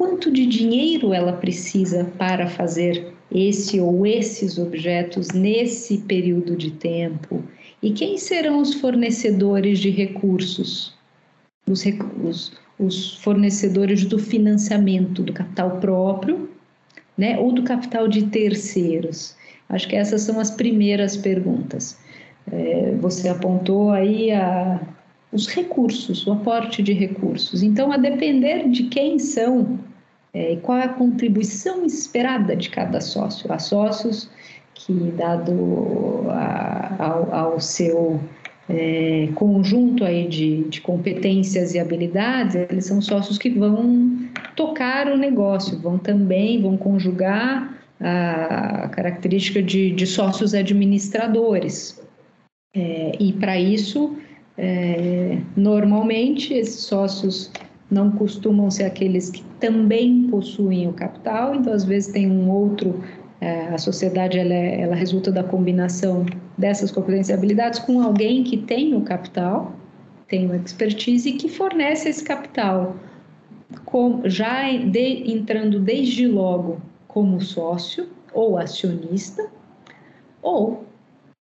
Quanto 0.00 0.30
de 0.30 0.46
dinheiro 0.46 1.12
ela 1.12 1.34
precisa 1.34 2.10
para 2.16 2.46
fazer 2.46 3.12
esse 3.30 3.78
ou 3.78 4.06
esses 4.06 4.56
objetos 4.56 5.28
nesse 5.28 5.98
período 5.98 6.56
de 6.56 6.70
tempo? 6.70 7.44
E 7.82 7.90
quem 7.90 8.16
serão 8.16 8.62
os 8.62 8.72
fornecedores 8.72 9.78
de 9.78 9.90
recursos? 9.90 10.94
Os, 11.68 11.82
recursos 11.82 12.54
os 12.78 13.18
fornecedores 13.18 14.06
do 14.06 14.18
financiamento 14.18 15.22
do 15.22 15.34
capital 15.34 15.78
próprio, 15.80 16.48
né, 17.14 17.38
ou 17.38 17.52
do 17.52 17.62
capital 17.62 18.08
de 18.08 18.22
terceiros? 18.22 19.36
Acho 19.68 19.86
que 19.86 19.96
essas 19.96 20.22
são 20.22 20.40
as 20.40 20.50
primeiras 20.50 21.14
perguntas. 21.14 21.98
É, 22.50 22.96
você 22.98 23.28
apontou 23.28 23.90
aí 23.90 24.32
a, 24.32 24.80
os 25.30 25.46
recursos, 25.46 26.26
o 26.26 26.32
aporte 26.32 26.82
de 26.82 26.94
recursos. 26.94 27.62
Então, 27.62 27.92
a 27.92 27.98
depender 27.98 28.66
de 28.70 28.84
quem 28.84 29.18
são 29.18 29.78
é, 30.32 30.56
qual 30.62 30.78
é 30.78 30.84
a 30.84 30.88
contribuição 30.88 31.84
esperada 31.84 32.54
de 32.54 32.70
cada 32.70 33.00
sócio. 33.00 33.52
Há 33.52 33.58
sócios 33.58 34.30
que, 34.74 34.92
dado 35.16 36.26
a, 36.30 37.04
ao, 37.04 37.34
ao 37.34 37.60
seu 37.60 38.20
é, 38.68 39.28
conjunto 39.34 40.04
aí 40.04 40.28
de, 40.28 40.64
de 40.64 40.80
competências 40.80 41.74
e 41.74 41.78
habilidades, 41.78 42.54
eles 42.54 42.86
são 42.86 43.00
sócios 43.00 43.36
que 43.36 43.50
vão 43.50 44.18
tocar 44.54 45.08
o 45.08 45.16
negócio, 45.16 45.78
vão 45.78 45.98
também, 45.98 46.62
vão 46.62 46.76
conjugar 46.76 47.76
a 48.00 48.88
característica 48.88 49.62
de, 49.62 49.90
de 49.90 50.06
sócios 50.06 50.54
administradores. 50.54 52.00
É, 52.74 53.12
e 53.18 53.32
para 53.32 53.58
isso, 53.58 54.16
é, 54.56 55.38
normalmente, 55.56 56.54
esses 56.54 56.84
sócios 56.84 57.50
não 57.90 58.10
costumam 58.12 58.70
ser 58.70 58.84
aqueles 58.84 59.30
que 59.30 59.42
também 59.58 60.28
possuem 60.30 60.88
o 60.88 60.92
capital, 60.92 61.54
então 61.54 61.72
às 61.72 61.84
vezes 61.84 62.12
tem 62.12 62.30
um 62.30 62.50
outro 62.50 63.02
é, 63.40 63.68
a 63.68 63.78
sociedade 63.78 64.38
ela, 64.38 64.52
é, 64.52 64.82
ela 64.82 64.94
resulta 64.94 65.32
da 65.32 65.42
combinação 65.42 66.26
dessas 66.58 66.90
competências 66.90 67.30
e 67.30 67.32
habilidades 67.32 67.78
com 67.78 68.00
alguém 68.02 68.44
que 68.44 68.58
tem 68.58 68.94
o 68.94 69.00
capital 69.00 69.72
tem 70.30 70.46
uma 70.46 70.56
expertise 70.56 71.32
que 71.32 71.48
fornece 71.48 72.08
esse 72.08 72.22
capital, 72.22 72.94
com, 73.84 74.22
já 74.24 74.70
de, 74.70 75.32
entrando 75.32 75.80
desde 75.80 76.26
logo 76.28 76.80
como 77.08 77.40
sócio 77.40 78.08
ou 78.32 78.56
acionista, 78.56 79.50
ou 80.40 80.84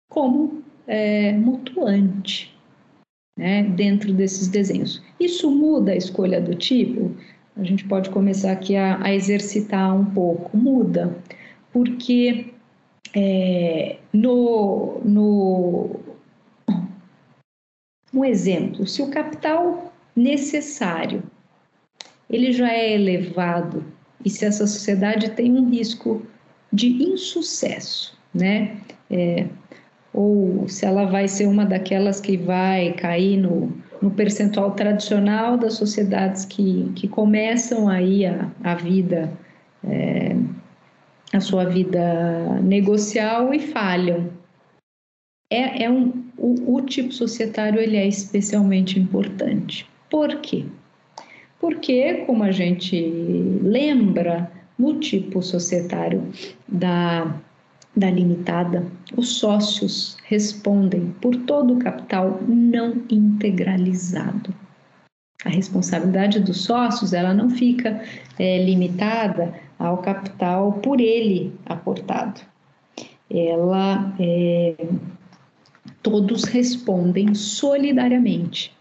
como 0.09 0.63
é, 0.87 1.33
mutuante 1.33 2.58
né, 3.39 3.63
dentro 3.63 4.13
desses 4.13 4.49
desenhos. 4.49 5.01
Isso 5.19 5.49
muda 5.49 5.93
a 5.93 5.97
escolha 5.97 6.41
do 6.41 6.57
tipo? 6.57 7.15
A 7.57 7.63
gente 7.63 7.85
pode 7.85 8.11
começar 8.11 8.53
aqui 8.53 8.75
a, 8.75 9.03
a 9.03 9.15
exercitar 9.15 9.95
um 9.95 10.05
pouco. 10.05 10.57
Muda, 10.57 11.17
porque 11.73 12.53
é, 13.15 13.97
no, 14.13 15.01
no 15.05 16.01
um 18.13 18.25
exemplo, 18.25 18.87
se 18.87 19.01
o 19.01 19.11
capital 19.11 19.93
necessário 20.17 21.23
ele 22.29 22.53
já 22.53 22.73
é 22.73 22.93
elevado 22.93 23.85
e 24.25 24.29
se 24.29 24.45
essa 24.45 24.67
sociedade 24.67 25.31
tem 25.31 25.53
um 25.53 25.71
risco 25.71 26.27
de 26.73 26.89
insucesso, 27.03 28.19
né? 28.35 28.77
É, 29.11 29.47
ou 30.13 30.69
se 30.69 30.87
ela 30.87 31.05
vai 31.07 31.29
ser 31.29 31.47
uma 31.47 31.65
daquelas 31.65 32.21
que 32.21 32.37
vai 32.37 32.93
cair 32.93 33.37
no, 33.37 33.73
no 34.01 34.11
percentual 34.11 34.73
tradicional 34.73 35.57
das 35.57 35.75
sociedades 35.75 36.45
que, 36.45 36.91
que 36.95 37.07
começam 37.09 37.89
aí 37.89 38.27
a, 38.27 38.51
a 38.63 38.75
vida, 38.75 39.33
é, 39.85 40.37
a 41.33 41.41
sua 41.41 41.65
vida 41.65 42.61
negocial 42.63 43.53
e 43.53 43.59
falham. 43.59 44.31
É, 45.51 45.85
é 45.85 45.91
um, 45.91 46.25
o, 46.37 46.77
o 46.77 46.83
tipo 46.83 47.13
societário 47.13 47.81
ele 47.81 47.97
é 47.97 48.07
especialmente 48.07 48.99
importante. 48.99 49.89
Por 50.11 50.37
quê? 50.41 50.65
Porque, 51.61 52.25
como 52.27 52.45
a 52.45 52.53
gente 52.53 52.97
lembra, 53.63 54.51
no 54.79 55.01
tipo 55.01 55.43
societário 55.43 56.29
da 56.69 57.35
da 57.99 58.11
limitada, 58.11 58.87
os 59.17 59.39
sócios 59.39 60.17
respondem 60.25 61.15
por 61.21 61.35
todo 61.37 61.75
o 61.75 61.79
capital 61.79 62.41
não 62.47 63.03
integralizado. 63.11 64.55
A 65.45 65.49
responsabilidade 65.49 66.41
dos 66.41 66.65
sócios 66.65 67.13
ela 67.13 67.33
não 67.33 67.51
fica 67.51 68.03
é, 68.39 68.65
limitada 68.65 69.55
ao 69.79 69.99
capital 69.99 70.73
por 70.75 71.01
ele 71.01 71.53
aportado. 71.67 72.41
Ela 73.31 74.15
é, 74.19 74.75
todos 76.03 76.45
respondem 76.45 77.35
solidariamente 77.35 78.77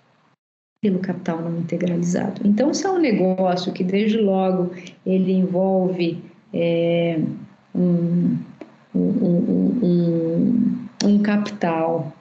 pelo 0.82 1.00
capital 1.00 1.42
não 1.42 1.60
integralizado. 1.60 2.42
Então, 2.46 2.74
se 2.74 2.86
é 2.86 2.90
um 2.90 3.00
negócio 3.00 3.74
que 3.74 3.84
desde 3.84 4.18
logo 4.18 4.72
ele 5.06 5.34
envolve 5.34 6.24
é, 6.54 7.20
um, 7.76 8.38
um, 8.98 9.80
um, 9.84 10.88
um 11.06 11.20
capital 11.20 12.14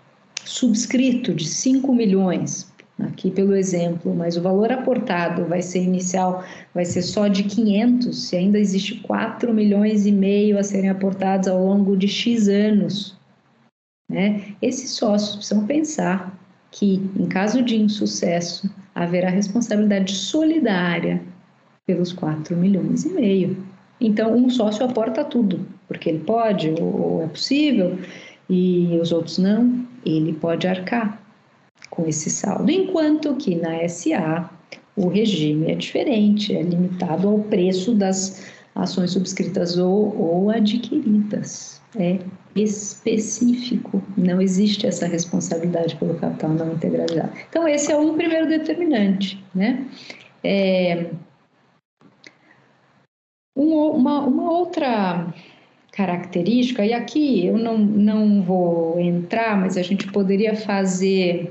subscrito 0.44 1.34
de 1.34 1.46
5 1.46 1.92
milhões, 1.94 2.72
aqui 2.98 3.30
pelo 3.30 3.54
exemplo, 3.54 4.14
mas 4.14 4.36
o 4.36 4.42
valor 4.42 4.72
aportado 4.72 5.44
vai 5.44 5.60
ser 5.60 5.82
inicial, 5.82 6.44
vai 6.72 6.84
ser 6.84 7.02
só 7.02 7.28
de 7.28 7.44
500, 7.44 8.28
se 8.28 8.36
ainda 8.36 8.58
existe 8.58 9.00
4 9.00 9.52
milhões 9.52 10.06
e 10.06 10.12
meio 10.12 10.58
a 10.58 10.62
serem 10.62 10.90
aportados 10.90 11.48
ao 11.48 11.64
longo 11.64 11.96
de 11.96 12.08
X 12.08 12.48
anos. 12.48 13.16
Né? 14.08 14.54
Esses 14.62 14.90
sócios 14.90 15.36
precisam 15.36 15.66
pensar 15.66 16.38
que, 16.70 17.10
em 17.18 17.26
caso 17.26 17.62
de 17.62 17.76
insucesso, 17.76 18.70
haverá 18.94 19.28
responsabilidade 19.28 20.14
solidária 20.14 21.22
pelos 21.86 22.12
4 22.12 22.56
milhões 22.56 23.04
e 23.04 23.10
meio. 23.10 23.64
Então, 24.00 24.34
um 24.34 24.48
sócio 24.48 24.84
aporta 24.84 25.24
tudo, 25.24 25.66
porque 25.88 26.08
ele 26.08 26.20
pode 26.20 26.70
ou 26.80 27.22
é 27.22 27.26
possível, 27.26 27.98
e 28.48 28.98
os 29.00 29.12
outros 29.12 29.38
não, 29.38 29.84
ele 30.04 30.32
pode 30.32 30.66
arcar 30.66 31.20
com 31.90 32.06
esse 32.06 32.30
saldo. 32.30 32.70
Enquanto 32.70 33.34
que 33.36 33.54
na 33.54 33.88
SA 33.88 34.50
o 34.96 35.08
regime 35.08 35.70
é 35.70 35.74
diferente, 35.74 36.56
é 36.56 36.62
limitado 36.62 37.28
ao 37.28 37.38
preço 37.40 37.94
das 37.94 38.46
ações 38.74 39.12
subscritas 39.12 39.76
ou, 39.78 40.16
ou 40.18 40.50
adquiridas. 40.50 41.80
É 41.98 42.18
específico, 42.54 44.02
não 44.16 44.40
existe 44.40 44.86
essa 44.86 45.06
responsabilidade 45.06 45.96
pelo 45.96 46.14
capital 46.14 46.50
não 46.50 46.72
integralizado. 46.72 47.32
Então, 47.48 47.66
esse 47.66 47.92
é 47.92 47.96
um 47.96 48.14
primeiro 48.14 48.48
determinante, 48.48 49.42
né? 49.54 49.86
É, 50.44 51.10
um, 53.56 53.90
uma, 53.90 54.20
uma 54.20 54.50
outra 54.50 55.26
característica, 55.96 56.84
e 56.84 56.92
aqui 56.92 57.46
eu 57.46 57.56
não, 57.56 57.78
não 57.78 58.42
vou 58.42 59.00
entrar, 59.00 59.58
mas 59.58 59.78
a 59.78 59.82
gente 59.82 60.06
poderia 60.12 60.54
fazer 60.54 61.50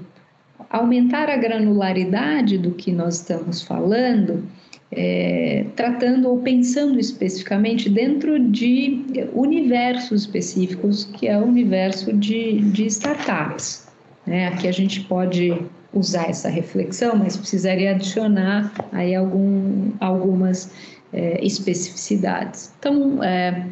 aumentar 0.70 1.30
a 1.30 1.36
granularidade 1.36 2.58
do 2.60 2.72
que 2.72 2.92
nós 2.92 3.16
estamos 3.16 3.64
falando, 3.64 4.46
é, 4.92 5.66
tratando 5.76 6.30
ou 6.30 6.38
pensando 6.40 7.00
especificamente 7.00 7.90
dentro 7.90 8.40
de 8.40 9.04
universos 9.34 10.22
específicos, 10.22 11.06
que 11.06 11.28
é 11.28 11.38
o 11.38 11.44
universo 11.44 12.14
de, 12.14 12.60
de 12.60 12.86
startups. 12.86 13.88
Né? 14.28 14.48
Aqui 14.50 14.68
a 14.68 14.72
gente 14.72 15.02
pode 15.02 15.60
usar 15.92 16.30
essa 16.30 16.50
reflexão, 16.50 17.16
mas 17.16 17.36
precisaria 17.36 17.92
adicionar 17.92 18.72
aí 18.92 19.16
algum, 19.16 19.92
algumas 20.00 20.72
é, 21.12 21.44
especificidades. 21.44 22.74
Então, 22.78 23.24
é, 23.24 23.66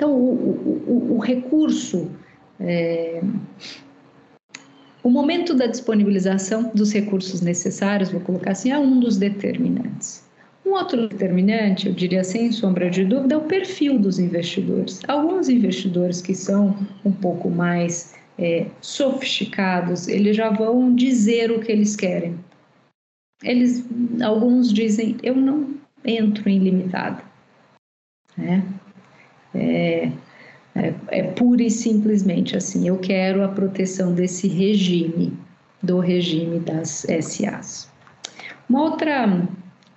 então 0.00 0.16
o, 0.16 1.12
o, 1.12 1.16
o 1.16 1.18
recurso, 1.18 2.10
é, 2.58 3.20
o 5.02 5.10
momento 5.10 5.52
da 5.52 5.66
disponibilização 5.66 6.70
dos 6.74 6.90
recursos 6.90 7.42
necessários, 7.42 8.10
vou 8.10 8.22
colocar 8.22 8.52
assim, 8.52 8.70
é 8.70 8.78
um 8.78 8.98
dos 8.98 9.18
determinantes. 9.18 10.24
Um 10.64 10.70
outro 10.70 11.06
determinante, 11.06 11.86
eu 11.86 11.92
diria 11.92 12.24
sem 12.24 12.50
sombra 12.50 12.88
de 12.88 13.04
dúvida, 13.04 13.34
é 13.34 13.36
o 13.36 13.42
perfil 13.42 13.98
dos 13.98 14.18
investidores. 14.18 15.02
Alguns 15.06 15.50
investidores 15.50 16.22
que 16.22 16.34
são 16.34 16.74
um 17.04 17.12
pouco 17.12 17.50
mais 17.50 18.14
é, 18.38 18.68
sofisticados, 18.80 20.08
eles 20.08 20.34
já 20.34 20.48
vão 20.48 20.94
dizer 20.94 21.50
o 21.50 21.60
que 21.60 21.70
eles 21.70 21.94
querem. 21.94 22.38
Eles, 23.44 23.84
alguns 24.22 24.72
dizem, 24.72 25.18
eu 25.22 25.36
não 25.36 25.74
entro 26.02 26.48
em 26.48 26.58
limitada. 26.58 27.22
Né? 28.38 28.64
É, 29.54 30.10
é, 30.74 30.94
é 31.08 31.22
pura 31.22 31.62
e 31.62 31.70
simplesmente 31.70 32.56
assim, 32.56 32.86
eu 32.86 32.98
quero 32.98 33.42
a 33.42 33.48
proteção 33.48 34.14
desse 34.14 34.46
regime, 34.46 35.32
do 35.82 35.98
regime 35.98 36.60
das 36.60 37.06
SAs. 37.20 37.90
Uma 38.68 38.82
outra, 38.82 39.48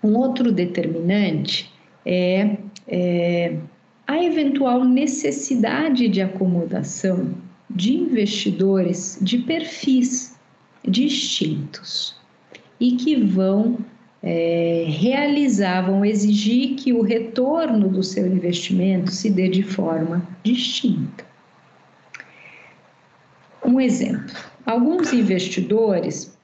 um 0.04 0.18
outro 0.18 0.52
determinante 0.52 1.72
é, 2.06 2.58
é 2.88 3.56
a 4.08 4.24
eventual 4.24 4.84
necessidade 4.84 6.08
de 6.08 6.22
acomodação 6.22 7.34
de 7.70 7.94
investidores 7.96 9.18
de 9.22 9.40
perfis 9.40 10.38
distintos 10.88 12.16
e 12.80 12.94
que 12.94 13.16
vão 13.16 13.78
é, 14.24 14.86
realizavam 14.88 16.06
exigir 16.06 16.76
que 16.76 16.94
o 16.94 17.02
retorno 17.02 17.90
do 17.90 18.02
seu 18.02 18.26
investimento 18.26 19.12
se 19.12 19.30
dê 19.30 19.50
de 19.50 19.64
forma 19.64 20.26
distinta. 20.42 21.26
Um 23.66 23.82
exemplo: 23.82 24.34
alguns 24.66 25.12
investidores, 25.12 26.38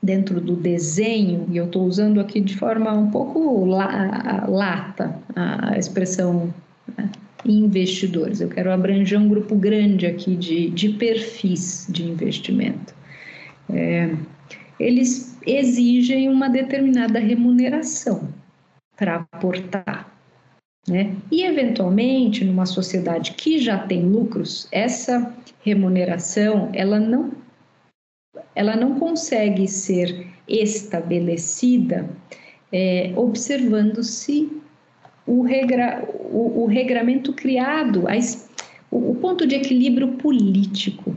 dentro 0.00 0.40
do 0.40 0.54
desenho, 0.54 1.46
e 1.50 1.56
eu 1.56 1.64
estou 1.66 1.84
usando 1.84 2.20
aqui 2.20 2.40
de 2.40 2.56
forma 2.56 2.92
um 2.92 3.10
pouco 3.10 3.64
lata 3.64 5.18
a 5.34 5.76
expressão 5.76 6.54
né, 6.96 7.10
investidores, 7.44 8.40
eu 8.40 8.48
quero 8.48 8.70
abranger 8.70 9.18
um 9.18 9.28
grupo 9.28 9.56
grande 9.56 10.06
aqui 10.06 10.36
de, 10.36 10.70
de 10.70 10.90
perfis 10.90 11.88
de 11.90 12.04
investimento. 12.04 12.94
É, 13.68 14.14
eles 14.78 15.35
exigem 15.46 16.28
uma 16.28 16.48
determinada 16.48 17.18
remuneração 17.18 18.28
para 18.96 19.26
aportar. 19.32 20.12
Né? 20.88 21.16
E, 21.30 21.44
eventualmente, 21.44 22.44
numa 22.44 22.66
sociedade 22.66 23.32
que 23.32 23.58
já 23.58 23.78
tem 23.78 24.04
lucros, 24.04 24.68
essa 24.70 25.34
remuneração 25.62 26.70
ela 26.72 26.98
não, 26.98 27.32
ela 28.54 28.76
não 28.76 28.98
consegue 28.98 29.66
ser 29.66 30.28
estabelecida 30.48 32.08
é, 32.72 33.12
observando-se 33.16 34.62
o, 35.26 35.42
regra, 35.42 36.04
o, 36.08 36.62
o, 36.62 36.66
regramento 36.66 37.32
criado, 37.32 38.06
a, 38.08 38.12
o, 38.90 39.10
o 39.10 39.14
ponto 39.16 39.46
de 39.46 39.56
equilíbrio 39.56 40.16
político. 40.16 41.16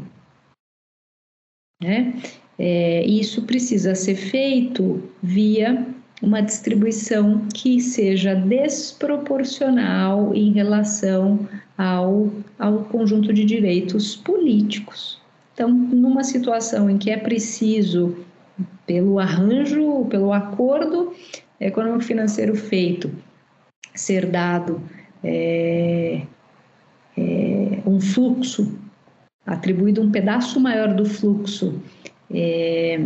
Né? 1.82 2.20
É, 2.60 3.06
isso 3.06 3.44
precisa 3.44 3.96
ser 3.96 4.16
feito 4.16 5.02
via 5.24 5.88
uma 6.22 6.42
distribuição 6.42 7.48
que 7.54 7.80
seja 7.80 8.36
desproporcional 8.36 10.36
em 10.36 10.52
relação 10.52 11.48
ao, 11.78 12.30
ao 12.60 12.80
conjunto 12.84 13.32
de 13.32 13.46
direitos 13.46 14.18
políticos. 14.18 15.18
Então, 15.54 15.70
numa 15.70 16.26
situação 16.26 16.90
em 16.90 16.98
que 16.98 17.10
é 17.10 17.16
preciso, 17.16 18.18
pelo 18.86 19.20
arranjo, 19.20 20.06
pelo 20.10 20.34
acordo 20.34 21.14
econômico-financeiro 21.62 22.56
feito, 22.56 23.10
ser 23.96 24.26
dado 24.26 24.82
é, 25.24 26.24
é, 27.18 27.80
um 27.86 28.02
fluxo, 28.02 28.78
atribuído 29.46 30.02
um 30.02 30.12
pedaço 30.12 30.60
maior 30.60 30.94
do 30.94 31.06
fluxo 31.06 31.82
é, 32.34 33.00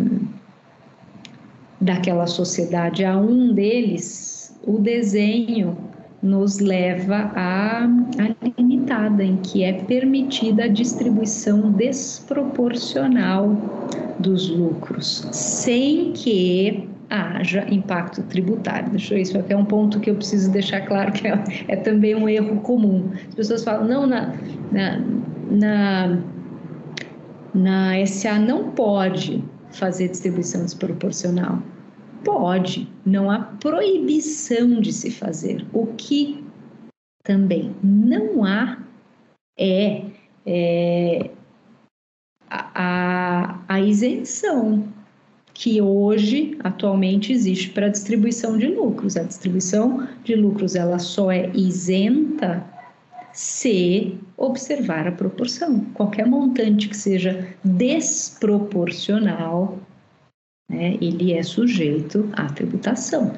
daquela 1.79 2.27
sociedade 2.27 3.03
a 3.03 3.17
um 3.17 3.53
deles, 3.53 4.57
o 4.65 4.79
desenho 4.79 5.77
nos 6.21 6.59
leva 6.59 7.31
à, 7.35 7.85
limitada, 8.57 9.23
em 9.23 9.35
que 9.37 9.63
é 9.63 9.73
permitida 9.73 10.63
a 10.63 10.67
distribuição 10.67 11.71
desproporcional 11.73 13.57
dos 14.19 14.49
lucros, 14.49 15.27
sem 15.33 16.13
que 16.13 16.87
haja 17.09 17.67
impacto 17.69 18.23
tributário. 18.23 18.89
Deixa 18.89 19.15
eu, 19.15 19.19
isso 19.19 19.37
aqui 19.37 19.51
é 19.51 19.57
um 19.57 19.65
ponto 19.65 19.99
que 19.99 20.09
eu 20.09 20.15
preciso 20.15 20.49
deixar 20.49 20.81
claro 20.81 21.11
que 21.11 21.27
é, 21.27 21.43
é 21.67 21.75
também 21.75 22.15
um 22.15 22.27
erro 22.29 22.55
comum. 22.61 23.11
As 23.27 23.35
pessoas 23.35 23.63
falam, 23.63 23.85
não, 23.85 24.07
na, 24.07 24.33
na, 24.71 24.99
na, 25.51 26.17
na 27.53 28.05
SA 28.05 28.39
não 28.39 28.71
pode 28.71 29.43
fazer 29.71 30.09
distribuição 30.09 30.63
desproporcional. 30.63 31.61
Pode, 32.23 32.89
não 33.05 33.29
há 33.29 33.39
proibição 33.39 34.79
de 34.79 34.93
se 34.93 35.11
fazer. 35.11 35.65
O 35.73 35.87
que 35.87 36.43
também 37.23 37.75
não 37.83 38.43
há 38.45 38.77
é, 39.57 40.05
é 40.45 41.31
a, 42.49 43.59
a, 43.67 43.79
isenção 43.81 44.87
que 45.53 45.81
hoje, 45.81 46.57
atualmente, 46.63 47.31
existe 47.31 47.69
para 47.69 47.87
a 47.87 47.89
distribuição 47.89 48.57
de 48.57 48.67
lucros. 48.67 49.17
A 49.17 49.23
distribuição 49.23 50.07
de 50.23 50.35
lucros 50.35 50.75
ela 50.75 50.99
só 50.99 51.31
é 51.31 51.51
isenta 51.53 52.65
se 53.31 54.17
observar 54.37 55.07
a 55.07 55.11
proporção. 55.11 55.81
Qualquer 55.93 56.25
montante 56.25 56.89
que 56.89 56.97
seja 56.97 57.47
desproporcional, 57.63 59.77
né, 60.69 60.97
ele 61.01 61.33
é 61.33 61.43
sujeito 61.43 62.29
à 62.33 62.47
tributação 62.47 63.33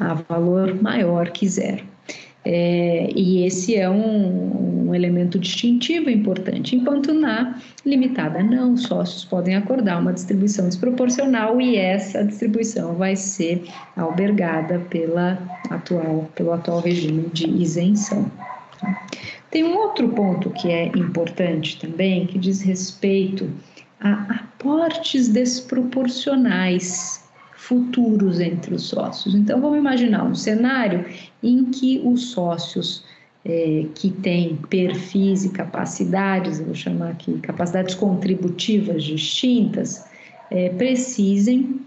a 0.00 0.14
valor 0.14 0.80
maior 0.82 1.30
que 1.30 1.48
zero. 1.48 1.84
É, 2.44 3.10
e 3.12 3.44
esse 3.44 3.74
é 3.74 3.90
um, 3.90 4.86
um, 4.86 4.94
elemento 4.94 5.36
distintivo 5.36 6.08
importante, 6.08 6.76
enquanto 6.76 7.12
na 7.12 7.60
limitada 7.84 8.40
não, 8.40 8.76
sócios 8.76 9.24
podem 9.24 9.56
acordar 9.56 10.00
uma 10.00 10.12
distribuição 10.12 10.68
desproporcional 10.68 11.60
e 11.60 11.76
essa 11.76 12.24
distribuição 12.24 12.94
vai 12.94 13.16
ser 13.16 13.64
albergada 13.96 14.78
pela 14.90 15.38
atual, 15.70 16.30
pelo 16.36 16.52
atual 16.52 16.80
regime 16.80 17.28
de 17.32 17.48
isenção. 17.48 18.30
Tem 19.50 19.64
um 19.64 19.76
outro 19.76 20.08
ponto 20.10 20.50
que 20.50 20.70
é 20.70 20.86
importante 20.88 21.78
também, 21.78 22.26
que 22.26 22.38
diz 22.38 22.60
respeito 22.60 23.50
a 24.00 24.12
aportes 24.34 25.28
desproporcionais 25.28 27.24
futuros 27.56 28.38
entre 28.40 28.74
os 28.74 28.84
sócios. 28.84 29.34
Então, 29.34 29.60
vamos 29.60 29.78
imaginar 29.78 30.24
um 30.24 30.34
cenário 30.34 31.04
em 31.42 31.64
que 31.64 32.00
os 32.04 32.30
sócios 32.30 33.02
é, 33.44 33.86
que 33.94 34.10
têm 34.10 34.56
perfis 34.68 35.44
e 35.44 35.48
capacidades, 35.50 36.60
vou 36.60 36.74
chamar 36.74 37.10
aqui 37.10 37.38
capacidades 37.38 37.94
contributivas 37.94 39.02
distintas, 39.04 40.04
é, 40.50 40.68
precisem 40.70 41.80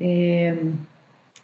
é, 0.00 0.56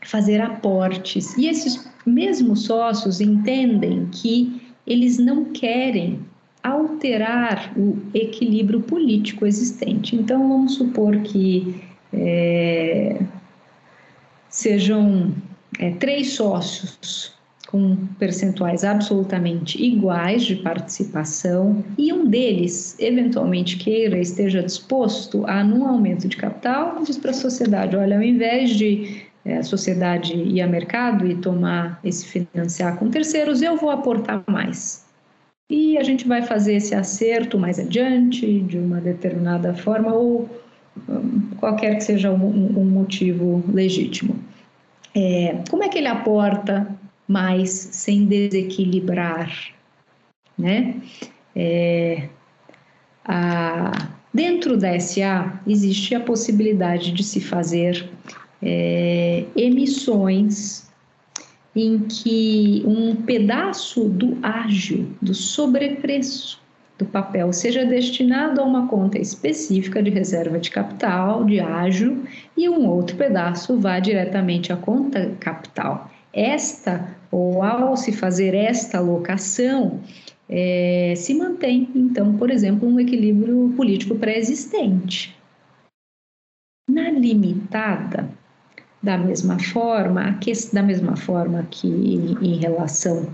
fazer 0.02 0.40
aportes. 0.40 1.36
E 1.36 1.48
esses 1.48 1.88
mesmos 2.06 2.64
sócios 2.64 3.20
entendem 3.20 4.06
que 4.12 4.61
eles 4.86 5.18
não 5.18 5.46
querem 5.46 6.20
alterar 6.62 7.72
o 7.76 7.98
equilíbrio 8.14 8.80
político 8.80 9.44
existente. 9.46 10.14
Então, 10.14 10.48
vamos 10.48 10.74
supor 10.74 11.18
que 11.22 11.74
é, 12.12 13.20
sejam 14.48 15.34
é, 15.78 15.90
três 15.92 16.34
sócios 16.34 17.32
com 17.68 17.96
percentuais 18.18 18.84
absolutamente 18.84 19.82
iguais 19.82 20.44
de 20.44 20.56
participação 20.56 21.82
e 21.96 22.12
um 22.12 22.26
deles 22.26 22.94
eventualmente 22.98 23.78
queira 23.78 24.18
esteja 24.18 24.62
disposto 24.62 25.46
a 25.46 25.64
num 25.64 25.88
aumento 25.88 26.28
de 26.28 26.36
capital 26.36 27.02
diz 27.02 27.16
para 27.16 27.30
a 27.30 27.34
sociedade 27.34 27.96
olha 27.96 28.16
ao 28.16 28.22
invés 28.22 28.70
de 28.70 29.22
é, 29.44 29.62
sociedade 29.62 30.34
ir 30.34 30.60
a 30.60 30.66
mercado 30.66 31.26
e 31.26 31.34
tomar 31.34 31.98
esse 32.04 32.26
financiar 32.26 32.96
com 32.96 33.10
terceiros 33.10 33.62
eu 33.62 33.76
vou 33.76 33.90
aportar 33.90 34.42
mais 34.46 35.04
e 35.72 35.96
a 35.96 36.02
gente 36.02 36.28
vai 36.28 36.42
fazer 36.42 36.74
esse 36.74 36.94
acerto 36.94 37.58
mais 37.58 37.78
adiante 37.78 38.60
de 38.60 38.76
uma 38.78 39.00
determinada 39.00 39.74
forma 39.74 40.12
ou 40.12 40.48
qualquer 41.58 41.96
que 41.96 42.04
seja 42.04 42.30
um, 42.30 42.78
um 42.78 42.84
motivo 42.84 43.64
legítimo. 43.72 44.36
É, 45.14 45.62
como 45.70 45.82
é 45.82 45.88
que 45.88 45.96
ele 45.96 46.08
aporta 46.08 46.86
mais 47.26 47.70
sem 47.70 48.26
desequilibrar, 48.26 49.50
né? 50.58 50.96
É, 51.56 52.28
a, 53.24 53.92
dentro 54.32 54.76
da 54.76 54.98
SA 55.00 55.60
existe 55.66 56.14
a 56.14 56.20
possibilidade 56.20 57.12
de 57.12 57.22
se 57.24 57.40
fazer 57.40 58.08
é, 58.62 59.44
emissões 59.56 60.90
em 61.74 62.00
que 62.00 62.82
um 62.86 63.16
pedaço 63.16 64.08
do 64.08 64.38
ágio, 64.42 65.08
do 65.20 65.34
sobrepreço 65.34 66.60
do 66.98 67.06
papel 67.06 67.52
seja 67.52 67.84
destinado 67.84 68.60
a 68.60 68.64
uma 68.64 68.86
conta 68.86 69.18
específica 69.18 70.02
de 70.02 70.10
reserva 70.10 70.58
de 70.58 70.70
capital, 70.70 71.44
de 71.44 71.58
ágio, 71.58 72.22
e 72.56 72.68
um 72.68 72.86
outro 72.86 73.16
pedaço 73.16 73.78
vá 73.78 73.98
diretamente 73.98 74.72
à 74.72 74.76
conta 74.76 75.32
capital. 75.40 76.10
Esta, 76.32 77.16
ou 77.30 77.62
ao 77.62 77.96
se 77.96 78.12
fazer 78.12 78.54
esta 78.54 78.98
alocação, 78.98 80.00
é, 80.48 81.14
se 81.16 81.34
mantém, 81.34 81.88
então, 81.94 82.36
por 82.36 82.50
exemplo, 82.50 82.88
um 82.88 83.00
equilíbrio 83.00 83.72
político 83.74 84.14
pré-existente. 84.14 85.34
Na 86.88 87.10
limitada, 87.10 88.28
da 89.02 89.18
mesma 89.18 89.58
forma, 89.58 90.32
que, 90.34 90.52
da 90.72 90.82
mesma 90.82 91.16
forma 91.16 91.66
que 91.70 91.88
em 91.88 92.56
relação 92.58 93.28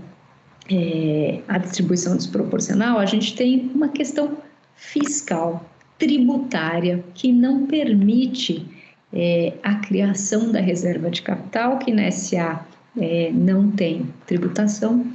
é, 0.71 1.41
a 1.47 1.57
distribuição 1.57 2.15
desproporcional, 2.15 2.99
a 2.99 3.05
gente 3.05 3.35
tem 3.35 3.71
uma 3.73 3.89
questão 3.89 4.37
fiscal, 4.75 5.65
tributária, 5.97 7.03
que 7.13 7.31
não 7.31 7.65
permite 7.65 8.65
é, 9.11 9.53
a 9.63 9.75
criação 9.75 10.51
da 10.51 10.59
reserva 10.59 11.09
de 11.09 11.21
capital, 11.21 11.77
que 11.77 11.91
na 11.91 12.09
SA 12.09 12.65
é, 12.97 13.31
não 13.33 13.69
tem 13.71 14.07
tributação, 14.25 15.05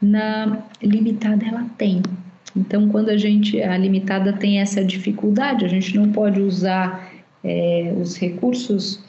na 0.00 0.62
limitada 0.82 1.44
ela 1.44 1.66
tem. 1.76 2.02
Então, 2.56 2.88
quando 2.88 3.10
a 3.10 3.16
gente, 3.16 3.60
a 3.62 3.76
limitada 3.76 4.32
tem 4.32 4.60
essa 4.60 4.84
dificuldade, 4.84 5.64
a 5.64 5.68
gente 5.68 5.96
não 5.96 6.10
pode 6.12 6.40
usar 6.40 7.10
é, 7.44 7.92
os 8.00 8.16
recursos 8.16 9.00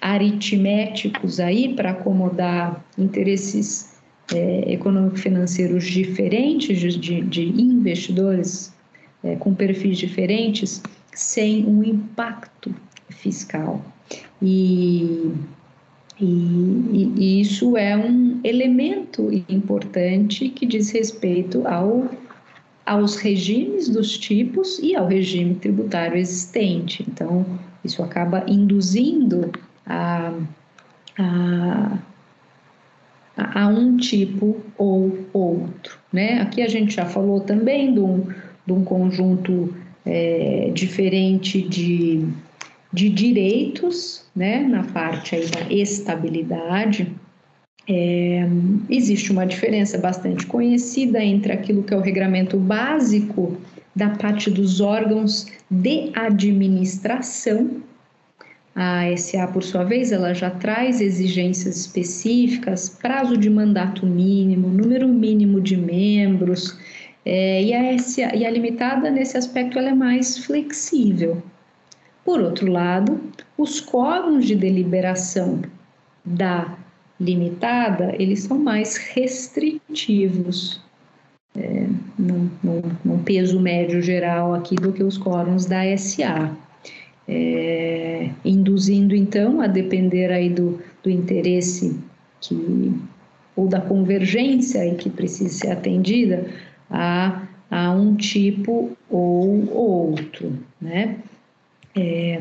aritméticos 0.00 1.40
aí 1.40 1.74
para 1.74 1.90
acomodar 1.90 2.84
interesses 2.98 3.96
é, 4.34 4.72
econômico-financeiros 4.72 5.84
diferentes, 5.84 6.94
de, 6.94 7.22
de 7.22 7.42
investidores 7.42 8.74
é, 9.22 9.36
com 9.36 9.54
perfis 9.54 9.98
diferentes, 9.98 10.82
sem 11.14 11.64
um 11.66 11.82
impacto 11.82 12.74
fiscal. 13.08 13.84
E, 14.42 15.32
e, 16.20 17.12
e, 17.16 17.40
isso 17.40 17.76
é 17.76 17.96
um 17.96 18.40
elemento 18.44 19.30
importante 19.48 20.48
que 20.48 20.66
diz 20.66 20.90
respeito 20.90 21.66
ao, 21.66 22.10
aos 22.84 23.16
regimes 23.16 23.88
dos 23.88 24.18
tipos 24.18 24.78
e 24.78 24.94
ao 24.94 25.06
regime 25.06 25.54
tributário 25.54 26.16
existente. 26.16 27.04
Então, 27.08 27.46
isso 27.84 28.02
acaba 28.02 28.44
induzindo 28.46 29.50
a, 29.86 30.32
a 31.18 31.98
a, 33.36 33.68
um 33.68 33.96
tipo 33.96 34.56
ou 34.78 35.26
outro. 35.32 35.98
Né? 36.12 36.40
Aqui 36.40 36.62
a 36.62 36.68
gente 36.68 36.94
já 36.94 37.04
falou 37.04 37.40
também 37.40 37.92
de 37.92 38.00
um, 38.00 38.26
de 38.66 38.72
um 38.72 38.82
conjunto 38.82 39.74
é, 40.04 40.70
diferente 40.72 41.60
de, 41.60 42.26
de 42.92 43.08
direitos, 43.08 44.24
né, 44.34 44.60
na 44.60 44.84
parte 44.84 45.34
aí 45.34 45.46
da 45.46 45.72
estabilidade, 45.72 47.14
é, 47.88 48.48
existe 48.90 49.30
uma 49.30 49.46
diferença 49.46 49.96
bastante 49.98 50.44
conhecida 50.46 51.22
entre 51.22 51.52
aquilo 51.52 51.82
que 51.82 51.94
é 51.94 51.96
o 51.96 52.00
regramento 52.00 52.56
básico 52.56 53.56
da 53.94 54.10
parte 54.10 54.50
dos 54.50 54.80
órgãos 54.80 55.46
de 55.70 56.10
administração. 56.14 57.82
A 58.78 59.16
SA, 59.16 59.48
por 59.48 59.62
sua 59.62 59.84
vez, 59.84 60.12
ela 60.12 60.34
já 60.34 60.50
traz 60.50 61.00
exigências 61.00 61.78
específicas, 61.78 62.90
prazo 62.90 63.34
de 63.34 63.48
mandato 63.48 64.06
mínimo, 64.06 64.68
número 64.68 65.08
mínimo 65.08 65.62
de 65.62 65.78
membros, 65.78 66.78
é, 67.24 67.62
e, 67.62 67.72
a 67.72 67.98
SA, 67.98 68.36
e 68.36 68.44
a 68.44 68.50
limitada, 68.50 69.10
nesse 69.10 69.38
aspecto, 69.38 69.78
ela 69.78 69.88
é 69.88 69.94
mais 69.94 70.36
flexível. 70.44 71.42
Por 72.22 72.38
outro 72.38 72.70
lado, 72.70 73.18
os 73.56 73.80
quóruns 73.80 74.44
de 74.44 74.54
deliberação 74.54 75.62
da 76.22 76.76
limitada, 77.18 78.14
eles 78.18 78.40
são 78.40 78.58
mais 78.58 78.96
restritivos, 78.96 80.82
é, 81.56 81.86
num, 82.18 82.50
num, 82.62 82.82
num, 83.02 83.22
peso 83.22 83.58
médio 83.58 84.02
geral 84.02 84.54
aqui 84.54 84.74
do 84.74 84.92
que 84.92 85.02
os 85.02 85.16
quóruns 85.16 85.64
da 85.64 85.82
SA. 85.96 86.54
É, 87.28 88.30
induzindo 88.44 89.14
então 89.14 89.60
a 89.60 89.66
depender 89.66 90.30
aí 90.30 90.48
do, 90.48 90.80
do 91.02 91.10
interesse 91.10 91.98
que 92.40 92.94
ou 93.56 93.66
da 93.66 93.80
convergência 93.80 94.84
em 94.84 94.94
que 94.94 95.08
precisa 95.08 95.54
ser 95.54 95.70
atendida 95.70 96.46
a, 96.90 97.42
a 97.70 97.90
um 97.90 98.14
tipo 98.14 98.96
ou 99.10 99.72
outro, 99.72 100.52
né? 100.80 101.16
É, 101.96 102.40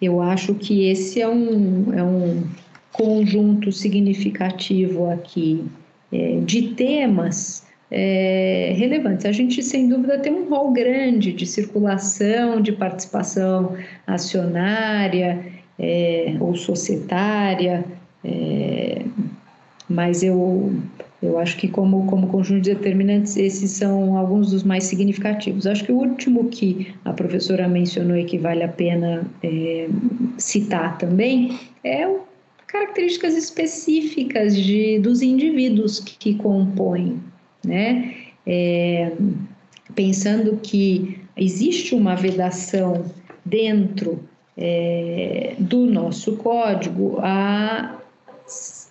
eu 0.00 0.20
acho 0.20 0.54
que 0.54 0.88
esse 0.88 1.20
é 1.20 1.28
um, 1.28 1.92
é 1.94 2.04
um 2.04 2.44
conjunto 2.92 3.72
significativo 3.72 5.10
aqui 5.10 5.64
é, 6.12 6.40
de 6.40 6.74
temas 6.74 7.66
é, 7.90 8.74
relevantes. 8.76 9.26
A 9.26 9.32
gente, 9.32 9.62
sem 9.62 9.88
dúvida, 9.88 10.18
tem 10.18 10.32
um 10.32 10.48
rol 10.48 10.72
grande 10.72 11.32
de 11.32 11.46
circulação, 11.46 12.60
de 12.60 12.72
participação 12.72 13.76
acionária 14.06 15.44
é, 15.78 16.36
ou 16.40 16.54
societária, 16.54 17.84
é, 18.24 19.02
mas 19.88 20.22
eu, 20.22 20.72
eu 21.22 21.38
acho 21.38 21.56
que, 21.56 21.66
como, 21.68 22.06
como 22.06 22.28
conjunto 22.28 22.60
de 22.60 22.74
determinantes, 22.74 23.36
esses 23.36 23.70
são 23.70 24.18
alguns 24.18 24.50
dos 24.50 24.62
mais 24.62 24.84
significativos. 24.84 25.66
Acho 25.66 25.84
que 25.84 25.92
o 25.92 25.96
último 25.96 26.48
que 26.48 26.94
a 27.04 27.12
professora 27.12 27.66
mencionou 27.66 28.16
e 28.16 28.24
que 28.24 28.36
vale 28.36 28.62
a 28.62 28.68
pena 28.68 29.26
é, 29.42 29.88
citar 30.36 30.98
também 30.98 31.58
é 31.82 32.06
o 32.06 32.20
características 32.66 33.34
específicas 33.34 34.54
de, 34.54 34.98
dos 34.98 35.22
indivíduos 35.22 36.00
que, 36.00 36.18
que 36.18 36.34
compõem, 36.34 37.18
né? 37.64 38.14
É, 38.46 39.12
pensando 39.94 40.58
que 40.62 41.20
existe 41.36 41.94
uma 41.94 42.14
vedação 42.14 43.04
dentro 43.44 44.22
é, 44.56 45.54
do 45.58 45.86
nosso 45.86 46.36
código 46.36 47.18
a, 47.20 47.96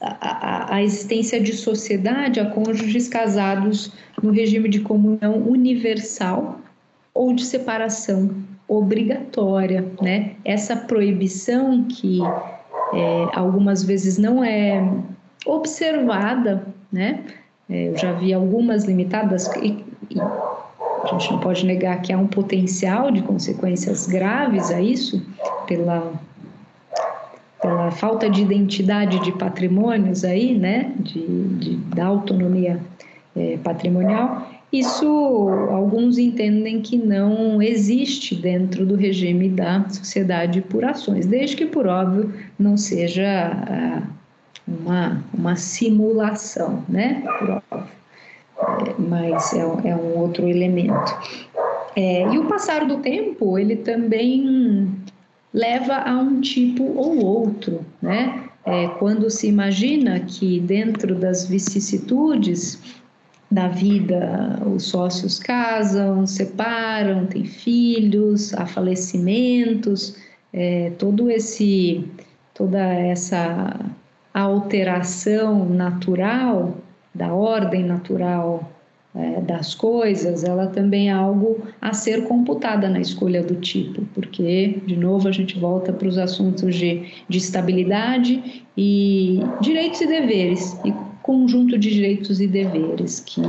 a, 0.02 0.76
a, 0.76 0.84
existência 0.84 1.40
de 1.42 1.54
sociedade 1.54 2.40
a 2.40 2.46
cônjuges 2.46 3.08
casados 3.08 3.92
no 4.22 4.32
regime 4.32 4.70
de 4.70 4.80
comunhão 4.80 5.38
universal 5.46 6.62
ou 7.14 7.34
de 7.34 7.44
separação 7.44 8.36
obrigatória, 8.68 9.86
né? 10.02 10.36
Essa 10.44 10.76
proibição 10.76 11.84
que 11.84 12.20
é, 12.22 13.28
algumas 13.34 13.84
vezes 13.84 14.18
não 14.18 14.44
é 14.44 14.84
observada, 15.46 16.68
né? 16.92 17.24
É, 17.70 17.90
eu 17.90 17.98
já 17.98 18.14
vi 18.14 18.34
algumas 18.34 18.86
limitadas 18.86 19.48
e, 19.58 19.84
e, 20.10 20.20
a 20.20 21.08
gente 21.12 21.32
não 21.32 21.40
pode 21.40 21.66
negar 21.66 22.02
que 22.02 22.12
há 22.12 22.18
um 22.18 22.28
potencial 22.28 23.12
de 23.12 23.22
consequências 23.22 24.08
graves 24.08 24.72
a 24.72 24.82
isso 24.82 25.26
pela 25.68 26.14
pela 27.62 27.90
falta 27.90 28.30
de 28.30 28.44
identidade 28.44 29.20
de 29.24 29.32
patrimônios 29.32 30.24
aí, 30.24 30.56
né? 30.56 30.94
De, 31.00 31.26
de 31.56 31.76
da 31.96 32.06
autonomia 32.06 32.80
é, 33.36 33.58
patrimonial 33.58 34.48
isso 34.72 35.08
alguns 35.72 36.18
entendem 36.18 36.82
que 36.82 36.98
não 36.98 37.62
existe 37.62 38.36
dentro 38.36 38.86
do 38.86 38.96
regime 38.96 39.50
da 39.50 39.88
sociedade 39.90 40.62
por 40.62 40.84
ações, 40.84 41.26
desde 41.26 41.56
que, 41.56 41.66
por 41.66 41.88
óbvio, 41.88 42.34
não 42.60 42.76
seja 42.76 44.04
uma, 44.68 45.24
uma 45.34 45.56
simulação, 45.56 46.84
né? 46.90 47.24
Óbvio. 47.26 47.98
É, 48.60 49.00
mas 49.00 49.54
é, 49.54 49.60
é, 49.60 49.96
um 49.96 50.18
outro 50.18 50.48
elemento. 50.48 51.16
É, 51.96 52.28
e 52.28 52.38
o 52.38 52.48
passar 52.48 52.86
do 52.86 52.98
tempo, 52.98 53.58
ele 53.58 53.78
também 53.78 54.92
leva 55.54 55.96
a 55.96 56.20
um 56.20 56.42
tipo 56.42 56.84
ou 56.84 57.24
outro, 57.24 57.86
né? 58.02 58.44
É, 58.66 58.88
quando 59.00 59.30
se 59.30 59.48
imagina 59.48 60.20
que 60.20 60.60
dentro 60.60 61.16
das 61.16 61.48
vicissitudes 61.48 62.80
da 63.50 63.70
vida, 63.70 64.62
os 64.76 64.84
sócios 64.84 65.40
casam, 65.40 66.28
separam, 66.28 67.26
têm 67.28 67.46
filhos, 67.46 68.54
há 68.54 68.66
falecimentos, 68.66 70.18
é, 70.52 70.92
todo 71.00 71.32
esse, 71.32 72.04
toda 72.54 72.80
essa 72.80 73.74
alteração 74.42 75.68
natural 75.70 76.78
da 77.14 77.34
ordem 77.34 77.84
natural 77.84 78.72
é, 79.16 79.42
das 79.42 79.74
coisas, 79.74 80.44
ela 80.44 80.68
também 80.68 81.10
é 81.10 81.14
algo 81.14 81.64
a 81.82 81.94
ser 81.94 82.26
computada 82.26 82.88
na 82.88 83.00
escolha 83.00 83.42
do 83.42 83.56
tipo, 83.56 84.04
porque, 84.14 84.80
de 84.86 84.96
novo, 84.96 85.28
a 85.28 85.32
gente 85.32 85.58
volta 85.58 85.92
para 85.92 86.08
os 86.08 86.18
assuntos 86.18 86.76
de, 86.76 87.12
de 87.28 87.38
estabilidade 87.38 88.64
e 88.78 89.40
direitos 89.60 90.02
e 90.02 90.08
deveres. 90.08 90.80
E 90.86 90.94
conjunto 91.24 91.78
de 91.78 91.90
direitos 91.90 92.40
e 92.40 92.48
deveres 92.48 93.20
que, 93.20 93.42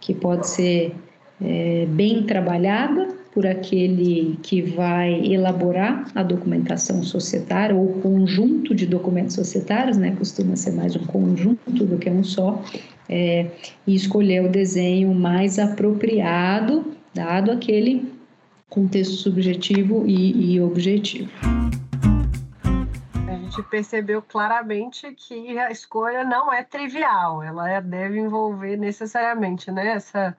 que 0.00 0.12
pode 0.12 0.48
ser 0.48 0.92
é, 1.40 1.86
bem 1.88 2.24
trabalhada 2.24 3.19
por 3.32 3.46
aquele 3.46 4.38
que 4.42 4.60
vai 4.60 5.24
elaborar 5.24 6.10
a 6.14 6.22
documentação 6.22 7.02
societária 7.02 7.74
ou 7.74 8.00
conjunto 8.00 8.74
de 8.74 8.86
documentos 8.86 9.34
societários, 9.34 9.96
né, 9.96 10.14
costuma 10.16 10.56
ser 10.56 10.72
mais 10.72 10.96
um 10.96 11.06
conjunto 11.06 11.84
do 11.84 11.96
que 11.96 12.10
um 12.10 12.24
só, 12.24 12.62
é, 13.08 13.46
e 13.86 13.94
escolher 13.94 14.44
o 14.44 14.48
desenho 14.48 15.14
mais 15.14 15.58
apropriado, 15.58 16.92
dado 17.14 17.50
aquele 17.52 18.12
contexto 18.68 19.14
subjetivo 19.14 20.04
e, 20.06 20.54
e 20.54 20.60
objetivo. 20.60 21.30
Gente 23.50 23.62
percebeu 23.64 24.22
claramente 24.22 25.12
que 25.12 25.58
a 25.58 25.72
escolha 25.72 26.24
não 26.24 26.52
é 26.52 26.62
trivial, 26.62 27.42
ela 27.42 27.68
é, 27.68 27.80
deve 27.80 28.20
envolver 28.20 28.76
necessariamente 28.76 29.72
né, 29.72 29.88
essa 29.88 30.36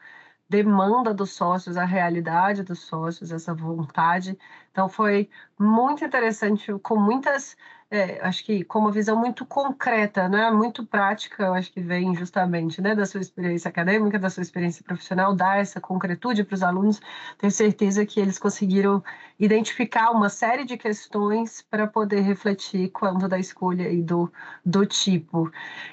demanda 0.52 1.14
dos 1.14 1.32
sócios, 1.32 1.78
a 1.78 1.86
realidade 1.86 2.62
dos 2.64 2.80
sócios, 2.80 3.32
essa 3.32 3.54
vontade. 3.54 4.38
Então, 4.72 4.90
foi 4.90 5.30
muito 5.58 6.04
interessante, 6.06 6.74
com 6.80 6.98
muitas 7.00 7.56
é, 7.92 8.26
acho 8.26 8.46
que 8.46 8.64
com 8.64 8.80
uma 8.80 8.92
visão 8.92 9.18
muito 9.20 9.46
concreta, 9.46 10.30
né, 10.30 10.50
muito 10.50 10.86
prática, 10.86 11.44
eu 11.44 11.54
acho 11.54 11.70
que 11.74 11.82
vem 11.82 12.16
justamente 12.16 12.82
né, 12.82 12.96
da 12.96 13.06
sua 13.06 13.20
experiência 13.20 13.68
acadêmica, 13.68 14.18
da 14.18 14.30
sua 14.30 14.42
experiência 14.42 14.82
profissional, 14.82 15.36
dar 15.36 15.60
essa 15.60 15.82
concretude 15.82 16.46
para 16.46 16.56
os 16.56 16.64
alunos. 16.64 17.02
Tenho 17.38 17.52
certeza 17.52 18.06
que 18.06 18.22
eles 18.22 18.40
conseguiram 18.40 19.04
identificar 19.38 20.12
uma 20.12 20.30
série 20.30 20.64
de 20.64 20.78
questões 20.78 21.62
para 21.62 21.86
poder 21.86 22.22
refletir 22.22 22.90
quanto 22.92 23.28
da 23.28 23.38
escolha 23.38 23.90
e 23.90 24.02
do, 24.02 24.32
do 24.66 24.86
tipo 24.86 25.52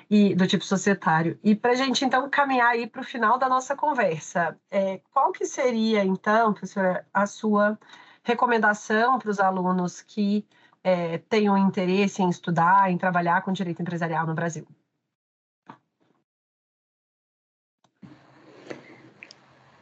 e 0.08 0.36
do 0.36 0.46
tipo 0.46 0.64
societário. 0.64 1.36
E 1.42 1.56
para 1.56 1.72
a 1.72 1.74
gente 1.74 2.04
então 2.04 2.30
caminhar 2.30 2.68
aí 2.68 2.86
para 2.86 3.00
o 3.00 3.04
final 3.04 3.38
da 3.38 3.48
nossa 3.48 3.74
conversa, 3.74 4.56
é, 4.70 5.00
qual 5.12 5.32
que 5.32 5.44
seria 5.44 6.04
então, 6.04 6.52
professora, 6.52 7.04
a 7.12 7.26
sua 7.26 7.76
recomendação 8.22 9.18
para 9.18 9.30
os 9.30 9.40
alunos 9.40 10.00
que 10.00 10.46
é, 10.88 11.18
tenham 11.28 11.58
interesse 11.58 12.22
em 12.22 12.30
estudar, 12.30 12.90
em 12.90 12.96
trabalhar 12.96 13.42
com 13.42 13.52
direito 13.52 13.82
empresarial 13.82 14.26
no 14.26 14.34
Brasil? 14.34 14.66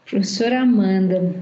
Professora 0.05 0.63
Amanda, 0.63 1.35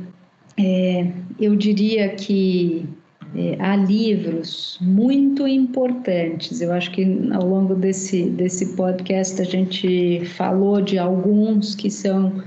é, 0.58 1.12
eu 1.38 1.54
diria 1.56 2.14
que 2.14 2.88
é, 3.34 3.56
há 3.60 3.76
livros 3.76 4.78
muito 4.80 5.46
importantes. 5.46 6.60
Eu 6.60 6.72
acho 6.72 6.90
que 6.90 7.02
ao 7.32 7.46
longo 7.46 7.74
desse, 7.74 8.30
desse 8.30 8.74
podcast 8.74 9.40
a 9.40 9.44
gente 9.44 10.24
falou 10.26 10.80
de 10.80 10.98
alguns 10.98 11.74
que 11.74 11.90
são 11.90 12.42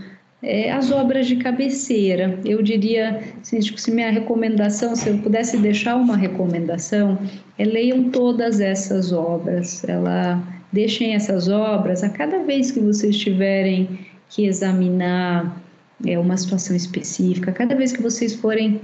é, 0.48 0.72
as 0.72 0.92
obras 0.92 1.28
de 1.28 1.36
cabeceira. 1.36 2.40
Eu 2.46 2.64
diria, 2.64 3.22
assim, 3.42 3.62
se 3.62 3.92
minha 3.92 4.10
recomendação, 4.10 4.96
se 4.96 5.10
eu 5.10 5.18
pudesse 5.20 5.58
deixar 5.58 5.96
uma 5.98 6.16
recomendação, 6.16 7.20
é 7.58 7.66
leiam 7.66 8.10
todas 8.10 8.60
essas 8.60 9.12
obras. 9.12 9.84
Ela, 9.88 10.42
deixem 10.72 11.16
essas 11.16 11.48
obras 11.48 12.04
a 12.04 12.10
cada 12.10 12.44
vez 12.44 12.72
que 12.72 12.80
vocês 12.80 13.18
tiverem 13.18 14.00
que 14.30 14.46
examinar 14.46 15.62
é, 16.06 16.20
uma 16.20 16.36
situação 16.36 16.76
específica, 16.76 17.52
cada 17.52 17.76
vez 17.76 17.92
que 17.92 18.02
vocês 18.02 18.36
forem 18.36 18.82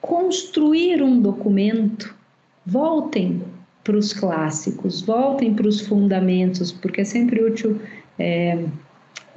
construir 0.00 1.02
um 1.02 1.20
documento, 1.20 2.14
voltem 2.66 3.42
para 3.84 3.96
os 3.96 4.12
clássicos, 4.12 5.02
voltem 5.02 5.54
para 5.54 5.68
os 5.68 5.80
fundamentos, 5.80 6.72
porque 6.72 7.02
é 7.02 7.04
sempre 7.04 7.42
útil 7.42 7.80
é, 8.18 8.64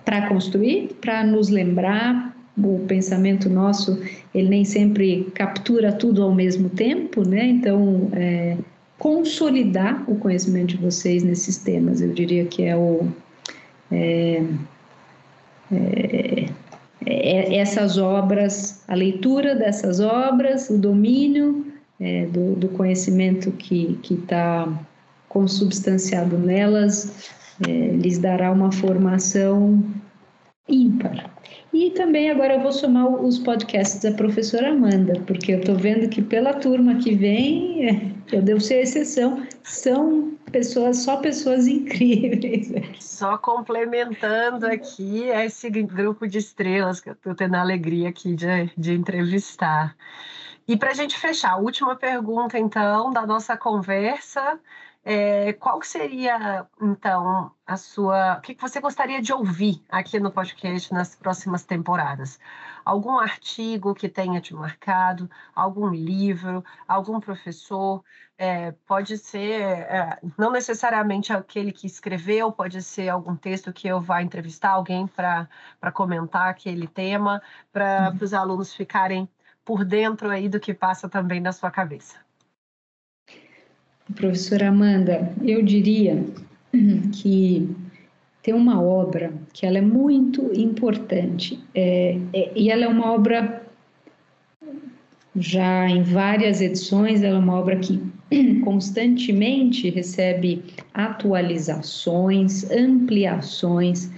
para 0.06 0.28
construir, 0.30 0.96
para 1.02 1.24
nos 1.24 1.50
lembrar. 1.50 2.34
O 2.58 2.86
pensamento 2.88 3.50
nosso, 3.50 4.02
ele 4.34 4.48
nem 4.48 4.64
sempre 4.64 5.30
captura 5.34 5.92
tudo 5.92 6.24
ao 6.24 6.34
mesmo 6.34 6.70
tempo, 6.70 7.28
né? 7.28 7.46
Então, 7.48 8.08
é, 8.14 8.56
consolidar 8.98 10.10
o 10.10 10.16
conhecimento 10.16 10.70
de 10.70 10.78
vocês 10.78 11.22
nesses 11.22 11.58
temas, 11.58 12.00
eu 12.00 12.14
diria 12.14 12.46
que 12.46 12.64
é 12.64 12.78
o. 12.78 13.10
É, 13.92 14.42
é, 15.70 16.46
é 17.06 17.58
essas 17.58 17.98
obras, 17.98 18.84
a 18.88 18.96
leitura 18.96 19.54
dessas 19.54 20.00
obras, 20.00 20.70
o 20.70 20.78
domínio 20.78 21.66
é, 22.00 22.26
do, 22.28 22.56
do, 22.56 22.70
conhecimento 22.70 23.52
que 23.52 24.00
está 24.10 24.68
consubstanciado 25.28 26.38
nelas, 26.38 27.30
é, 27.68 27.72
lhes 27.72 28.18
dará 28.18 28.52
uma 28.52 28.72
formação 28.72 29.84
ímpar. 30.68 31.30
E 31.74 31.92
também 31.92 32.30
agora 32.30 32.56
eu 32.56 32.62
vou 32.62 32.72
somar 32.72 33.08
os 33.08 33.38
podcasts 33.38 34.02
da 34.02 34.12
professora 34.12 34.70
Amanda, 34.70 35.22
porque 35.28 35.54
eu 35.54 35.60
estou 35.60 35.76
vendo 35.76 36.10
que 36.10 36.22
pela 36.22 36.54
turma 36.54 36.96
que 36.96 37.14
vem, 37.14 37.90
é, 37.90 38.12
eu 38.32 38.42
devo 38.42 38.62
ser 38.62 38.82
exceção, 38.82 39.46
são 39.64 40.36
pessoas, 40.52 41.00
só 41.00 41.18
pessoas 41.18 41.68
incríveis. 41.68 42.72
Só 43.00 43.38
complementando 43.38 44.66
aqui 44.66 45.24
esse 45.24 45.70
grupo 45.70 46.28
de 46.28 46.38
estrelas 46.38 47.00
que 47.00 47.10
eu 47.10 47.14
estou 47.14 47.36
tendo 47.36 47.56
a 47.56 47.62
alegria 47.62 48.10
aqui 48.10 48.34
de, 48.34 48.72
de 48.78 48.94
entrevistar. 48.94 49.96
E 50.68 50.76
para 50.76 50.92
a 50.92 50.94
gente 50.94 51.18
fechar, 51.18 51.58
última 51.58 51.96
pergunta, 51.96 52.58
então, 52.58 53.12
da 53.12 53.26
nossa 53.26 53.56
conversa 53.56 54.58
é, 55.08 55.54
qual 55.54 55.80
seria, 55.84 56.68
então, 56.82 57.52
a 57.64 57.78
sua. 57.78 58.38
O 58.40 58.42
que 58.42 58.58
você 58.60 58.82
gostaria 58.82 59.22
de 59.22 59.32
ouvir 59.32 59.84
aqui 59.88 60.20
no 60.20 60.32
podcast 60.32 60.92
nas 60.92 61.16
próximas 61.16 61.64
temporadas? 61.64 62.40
Algum 62.84 63.20
artigo 63.20 63.94
que 63.94 64.10
tenha 64.10 64.42
te 64.42 64.56
marcado, 64.56 65.30
algum 65.54 65.90
livro, 65.90 66.66
algum 66.88 67.20
professor? 67.20 68.04
É, 68.36 68.72
pode 68.88 69.18
ser, 69.20 69.62
é, 69.62 70.20
não 70.38 70.52
necessariamente 70.52 71.32
aquele 71.32 71.72
que 71.72 71.86
escreveu, 71.86 72.52
pode 72.52 72.82
ser 72.82 73.08
algum 73.08 73.36
texto 73.36 73.72
que 73.72 73.88
eu 73.88 74.02
vá 74.02 74.24
entrevistar 74.24 74.72
alguém 74.72 75.06
para 75.08 75.48
comentar 75.94 76.50
aquele 76.50 76.88
tema, 76.88 77.42
para 77.72 78.10
uhum. 78.10 78.18
os 78.22 78.34
alunos 78.34 78.74
ficarem 78.74 79.30
por 79.64 79.86
dentro 79.86 80.32
aí 80.32 80.50
do 80.50 80.60
que 80.60 80.74
passa 80.74 81.08
também 81.08 81.40
na 81.40 81.54
sua 81.54 81.70
cabeça. 81.70 82.25
Professora 84.14 84.68
Amanda, 84.68 85.32
eu 85.44 85.64
diria 85.64 86.24
que 87.12 87.68
tem 88.44 88.54
uma 88.54 88.80
obra 88.80 89.34
que 89.52 89.66
ela 89.66 89.80
é 89.80 89.82
muito 89.82 90.52
importante 90.54 91.60
é, 91.74 92.18
é, 92.32 92.52
e 92.56 92.70
ela 92.70 92.86
é 92.86 92.88
uma 92.88 93.12
obra 93.12 93.64
já 95.36 95.90
em 95.90 96.04
várias 96.04 96.62
edições, 96.62 97.24
ela 97.24 97.38
é 97.38 97.40
uma 97.40 97.60
obra 97.60 97.78
que 97.78 98.00
constantemente 98.64 99.90
recebe 99.90 100.64
atualizações, 100.94 102.70
ampliações, 102.70 104.12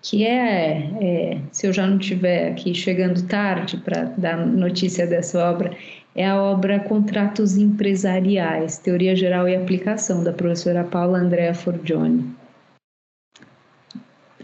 que 0.00 0.24
é, 0.24 0.90
é, 1.00 1.38
se 1.50 1.66
eu 1.66 1.72
já 1.72 1.86
não 1.86 1.98
estiver 1.98 2.52
aqui 2.52 2.74
chegando 2.74 3.26
tarde 3.26 3.76
para 3.76 4.04
dar 4.16 4.46
notícia 4.46 5.06
dessa 5.06 5.50
obra, 5.50 5.76
é 6.14 6.26
a 6.26 6.40
obra 6.40 6.80
Contratos 6.80 7.56
Empresariais, 7.56 8.78
Teoria 8.78 9.16
Geral 9.16 9.48
e 9.48 9.56
Aplicação, 9.56 10.22
da 10.22 10.32
professora 10.32 10.84
Paula 10.84 11.18
Andrea 11.18 11.54
Forgione. 11.54 12.34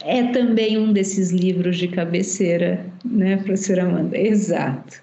É 0.03 0.23
também 0.33 0.79
um 0.79 0.93
desses 0.93 1.31
livros 1.31 1.77
de 1.77 1.89
cabeceira, 1.89 2.87
né, 3.05 3.37
professora 3.37 3.83
Amanda? 3.83 4.16
Exato. 4.16 5.03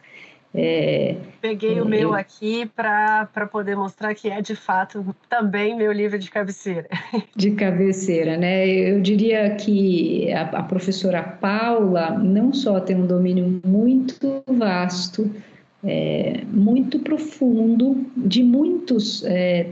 É, 0.58 1.18
Peguei 1.42 1.78
é, 1.78 1.82
o 1.82 1.86
meu 1.86 2.14
aqui 2.14 2.66
para 2.66 3.28
poder 3.52 3.76
mostrar 3.76 4.16
que 4.16 4.30
é 4.30 4.42
de 4.42 4.56
fato 4.56 5.14
também 5.30 5.76
meu 5.76 5.92
livro 5.92 6.18
de 6.18 6.32
cabeceira. 6.32 6.88
De 7.36 7.52
cabeceira, 7.52 8.38
né? 8.38 8.66
Eu 8.66 9.02
diria 9.02 9.54
que 9.56 10.32
a, 10.32 10.44
a 10.44 10.64
professora 10.64 11.22
Paula 11.22 12.12
não 12.12 12.54
só 12.54 12.80
tem 12.80 12.96
um 12.96 13.06
domínio 13.06 13.62
muito 13.66 14.42
vasto 14.48 15.30
é, 15.86 16.42
muito 16.52 17.00
profundo 17.00 18.06
de 18.18 18.44
muitos 18.44 19.24
é, 19.24 19.72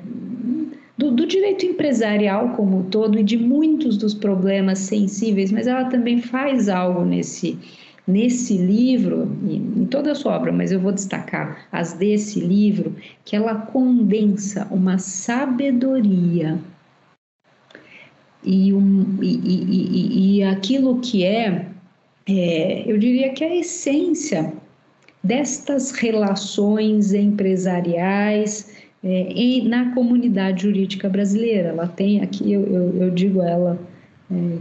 do, 0.97 1.11
do, 1.11 1.25
direito 1.25 1.65
empresarial 1.65 2.49
como 2.49 2.79
um 2.79 2.83
todo 2.83 3.19
e 3.19 3.23
de 3.23 3.37
muitos 3.37 3.97
dos 3.97 4.13
problemas 4.13 4.79
sensíveis, 4.79 5.51
mas 5.51 5.65
ela 5.65 5.85
também 5.85 6.21
faz 6.21 6.69
algo 6.69 7.03
nesse 7.03 7.57
nesse 8.05 8.57
livro, 8.57 9.31
em 9.47 9.85
toda 9.85 10.11
a 10.11 10.15
sua 10.15 10.35
obra, 10.35 10.51
mas 10.51 10.73
eu 10.73 10.79
vou 10.79 10.91
destacar 10.91 11.67
as 11.71 11.93
desse 11.93 12.41
livro, 12.41 12.93
que 13.23 13.33
ela 13.33 13.55
condensa 13.55 14.67
uma 14.69 14.97
sabedoria 14.97 16.59
e, 18.43 18.73
um, 18.73 19.17
e, 19.21 19.39
e, 19.45 20.37
e 20.37 20.43
aquilo 20.43 20.99
que 20.99 21.23
é, 21.23 21.65
é, 22.27 22.91
eu 22.91 22.97
diria 22.97 23.31
que 23.31 23.41
é 23.41 23.47
a 23.47 23.55
essência 23.55 24.53
destas 25.23 25.91
relações 25.91 27.13
empresariais 27.13 28.75
é, 29.03 29.61
na 29.63 29.93
comunidade 29.93 30.63
jurídica 30.63 31.09
brasileira. 31.09 31.69
Ela 31.69 31.87
tem 31.87 32.21
aqui, 32.21 32.51
eu, 32.51 32.65
eu, 32.65 33.03
eu 33.03 33.09
digo 33.11 33.41
a 33.41 33.49
ela, 33.49 33.79
é, 34.31 34.57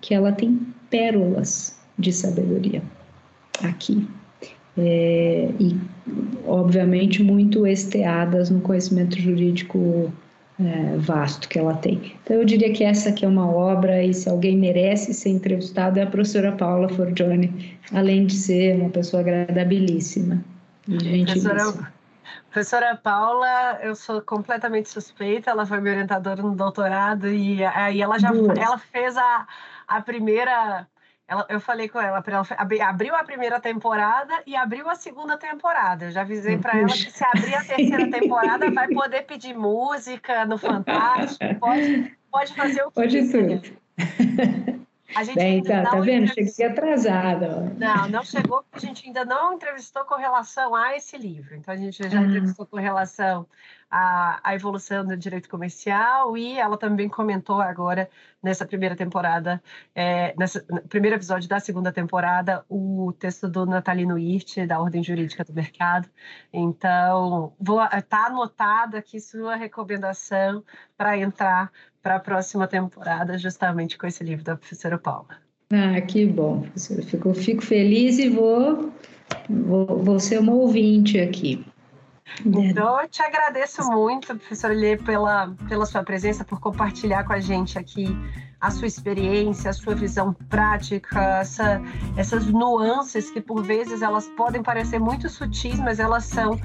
que 0.00 0.14
ela 0.14 0.32
tem 0.32 0.60
pérolas 0.90 1.78
de 1.98 2.12
sabedoria 2.12 2.82
aqui. 3.62 4.06
É, 4.78 5.50
e, 5.58 5.74
obviamente, 6.46 7.22
muito 7.22 7.66
esteadas 7.66 8.50
no 8.50 8.60
conhecimento 8.60 9.18
jurídico 9.18 10.12
é, 10.58 10.96
vasto 10.96 11.48
que 11.48 11.58
ela 11.58 11.74
tem. 11.74 12.16
Então, 12.22 12.36
eu 12.36 12.44
diria 12.44 12.72
que 12.72 12.82
essa 12.82 13.10
aqui 13.10 13.24
é 13.24 13.28
uma 13.28 13.48
obra, 13.48 14.02
e 14.02 14.14
se 14.14 14.28
alguém 14.28 14.56
merece 14.56 15.12
ser 15.12 15.30
entrevistado, 15.30 15.98
é 15.98 16.02
a 16.02 16.06
professora 16.06 16.52
Paula 16.52 16.88
Forgione, 16.88 17.78
além 17.92 18.26
de 18.26 18.34
ser 18.34 18.76
uma 18.76 18.90
pessoa 18.90 19.20
agradabilíssima. 19.20 20.42
Professora, 20.86 21.92
professora 22.50 22.96
Paula, 22.96 23.78
eu 23.82 23.94
sou 23.94 24.22
completamente 24.22 24.88
suspeita, 24.88 25.50
ela 25.50 25.66
foi 25.66 25.80
minha 25.80 25.94
orientadora 25.94 26.42
no 26.42 26.54
doutorado, 26.54 27.28
e 27.28 27.62
aí 27.64 28.00
ela 28.00 28.18
já 28.18 28.30
ela 28.58 28.78
fez 28.78 29.16
a, 29.16 29.46
a 29.86 30.00
primeira 30.00 30.86
ela, 31.28 31.44
eu 31.48 31.60
falei 31.60 31.88
com 31.88 32.00
ela, 32.00 32.22
ela 32.24 32.46
abriu 32.88 33.14
a 33.16 33.24
primeira 33.24 33.60
temporada 33.60 34.42
e 34.46 34.54
abriu 34.54 34.88
a 34.88 34.94
segunda 34.94 35.36
temporada. 35.36 36.04
Eu 36.04 36.10
já 36.12 36.20
avisei 36.20 36.56
para 36.56 36.78
ela 36.78 36.88
que 36.88 37.10
se 37.10 37.24
abrir 37.24 37.54
a 37.54 37.64
terceira 37.64 38.08
temporada 38.10 38.70
vai 38.70 38.88
poder 38.88 39.22
pedir 39.22 39.54
música 39.54 40.44
no 40.44 40.56
Fantástico, 40.56 41.44
pode, 41.58 42.16
pode 42.30 42.54
fazer 42.54 42.82
o 42.82 42.88
que 42.88 42.94
pode 42.94 43.18
quiser. 43.18 43.60
Tudo. 43.60 44.75
A 45.16 45.24
gente 45.24 45.36
Bem, 45.36 45.62
tá, 45.62 45.82
tá 45.82 45.98
vendo? 46.00 46.28
Cheguei 46.28 46.66
atrasada. 46.66 47.74
Não, 47.78 48.06
não 48.06 48.22
chegou, 48.22 48.62
porque 48.62 48.84
a 48.84 48.88
gente 48.88 49.06
ainda 49.06 49.24
não 49.24 49.54
entrevistou 49.54 50.04
com 50.04 50.14
relação 50.14 50.74
a 50.74 50.94
esse 50.94 51.16
livro. 51.16 51.54
Então, 51.54 51.72
a 51.72 51.76
gente 51.76 52.06
já 52.06 52.20
ah. 52.20 52.22
entrevistou 52.22 52.66
com 52.66 52.76
relação 52.76 53.46
à, 53.90 54.38
à 54.44 54.54
evolução 54.54 55.06
do 55.06 55.16
direito 55.16 55.48
comercial 55.48 56.36
e 56.36 56.58
ela 56.58 56.76
também 56.76 57.08
comentou 57.08 57.62
agora, 57.62 58.10
nessa 58.42 58.66
primeira 58.66 58.94
temporada, 58.94 59.62
é, 59.94 60.34
nesse 60.36 60.60
primeiro 60.86 61.16
episódio 61.16 61.48
da 61.48 61.58
segunda 61.60 61.90
temporada, 61.90 62.62
o 62.68 63.10
texto 63.18 63.48
do 63.48 63.64
Natalino 63.64 64.18
Hirt, 64.18 64.66
da 64.66 64.78
Ordem 64.78 65.02
Jurídica 65.02 65.44
do 65.44 65.54
Mercado. 65.54 66.10
Então, 66.52 67.54
está 67.96 68.26
anotado 68.26 68.98
aqui 68.98 69.18
sua 69.18 69.56
recomendação 69.56 70.62
para 70.94 71.16
entrar 71.16 71.72
para 72.06 72.14
a 72.14 72.20
próxima 72.20 72.68
temporada, 72.68 73.36
justamente 73.36 73.98
com 73.98 74.06
esse 74.06 74.22
livro 74.22 74.44
da 74.44 74.56
professora 74.56 74.96
Paula. 74.96 75.26
Ah, 75.72 76.00
que 76.00 76.24
bom, 76.24 76.60
professora. 76.60 77.02
Fico, 77.02 77.34
fico 77.34 77.62
feliz 77.64 78.16
e 78.20 78.28
vou, 78.28 78.92
vou, 79.50 80.04
vou 80.04 80.20
ser 80.20 80.38
uma 80.38 80.52
ouvinte 80.52 81.18
aqui. 81.18 81.66
Então, 82.44 83.00
eu 83.00 83.08
te 83.08 83.20
agradeço 83.22 83.84
muito, 83.90 84.28
professora 84.28 84.72
Lê, 84.72 84.96
pela, 84.96 85.52
pela 85.68 85.84
sua 85.84 86.04
presença, 86.04 86.44
por 86.44 86.60
compartilhar 86.60 87.24
com 87.24 87.32
a 87.32 87.40
gente 87.40 87.76
aqui 87.76 88.06
a 88.60 88.70
sua 88.70 88.86
experiência, 88.86 89.70
a 89.70 89.74
sua 89.74 89.96
visão 89.96 90.32
prática, 90.48 91.40
essa, 91.40 91.82
essas 92.16 92.46
nuances 92.46 93.30
que 93.32 93.40
por 93.40 93.64
vezes 93.64 94.00
elas 94.00 94.28
podem 94.36 94.62
parecer 94.62 95.00
muito 95.00 95.28
sutis, 95.28 95.80
mas 95.80 95.98
elas 95.98 96.24
são 96.24 96.56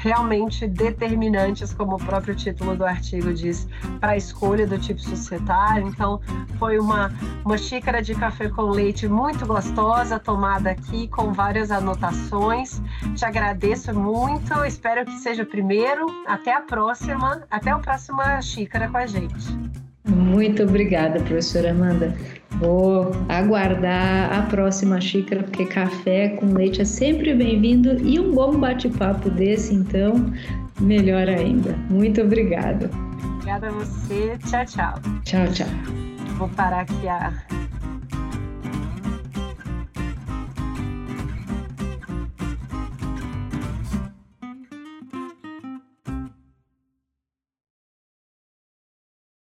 realmente 0.00 0.66
determinantes, 0.66 1.72
como 1.72 1.96
o 1.96 1.98
próprio 1.98 2.34
título 2.34 2.76
do 2.76 2.84
artigo 2.84 3.32
diz, 3.32 3.68
para 4.00 4.12
a 4.12 4.16
escolha 4.16 4.66
do 4.66 4.78
tipo 4.78 5.00
societário. 5.00 5.86
Então, 5.88 6.20
foi 6.58 6.78
uma, 6.78 7.12
uma 7.44 7.58
xícara 7.58 8.00
de 8.00 8.14
café 8.14 8.48
com 8.48 8.62
leite 8.62 9.08
muito 9.08 9.46
gostosa, 9.46 10.18
tomada 10.18 10.70
aqui 10.70 11.08
com 11.08 11.32
várias 11.32 11.70
anotações. 11.70 12.80
Te 13.16 13.24
agradeço 13.24 13.92
muito, 13.94 14.64
espero 14.64 15.04
que 15.04 15.18
seja 15.18 15.42
o 15.42 15.46
primeiro. 15.46 16.06
Até 16.26 16.54
a 16.54 16.60
próxima, 16.60 17.42
até 17.50 17.70
a 17.70 17.78
próxima 17.78 18.40
xícara 18.40 18.88
com 18.88 18.96
a 18.96 19.06
gente. 19.06 19.87
Muito 20.08 20.62
obrigada, 20.62 21.20
professora 21.20 21.70
Amanda. 21.70 22.14
Vou 22.52 23.12
aguardar 23.28 24.32
a 24.32 24.42
próxima 24.42 25.00
xícara, 25.00 25.42
porque 25.42 25.66
café 25.66 26.30
com 26.30 26.54
leite 26.54 26.80
é 26.80 26.84
sempre 26.84 27.34
bem-vindo 27.34 28.00
e 28.02 28.18
um 28.18 28.32
bom 28.32 28.58
bate-papo 28.58 29.28
desse, 29.30 29.74
então, 29.74 30.32
melhor 30.80 31.28
ainda. 31.28 31.76
Muito 31.90 32.22
obrigada. 32.22 32.90
Obrigada 33.34 33.68
a 33.68 33.70
você. 33.70 34.38
Tchau, 34.48 34.64
tchau. 34.64 34.94
Tchau, 35.24 35.46
tchau. 35.52 35.68
Vou 36.38 36.48
parar 36.48 36.80
aqui 36.80 37.08
a 37.08 37.32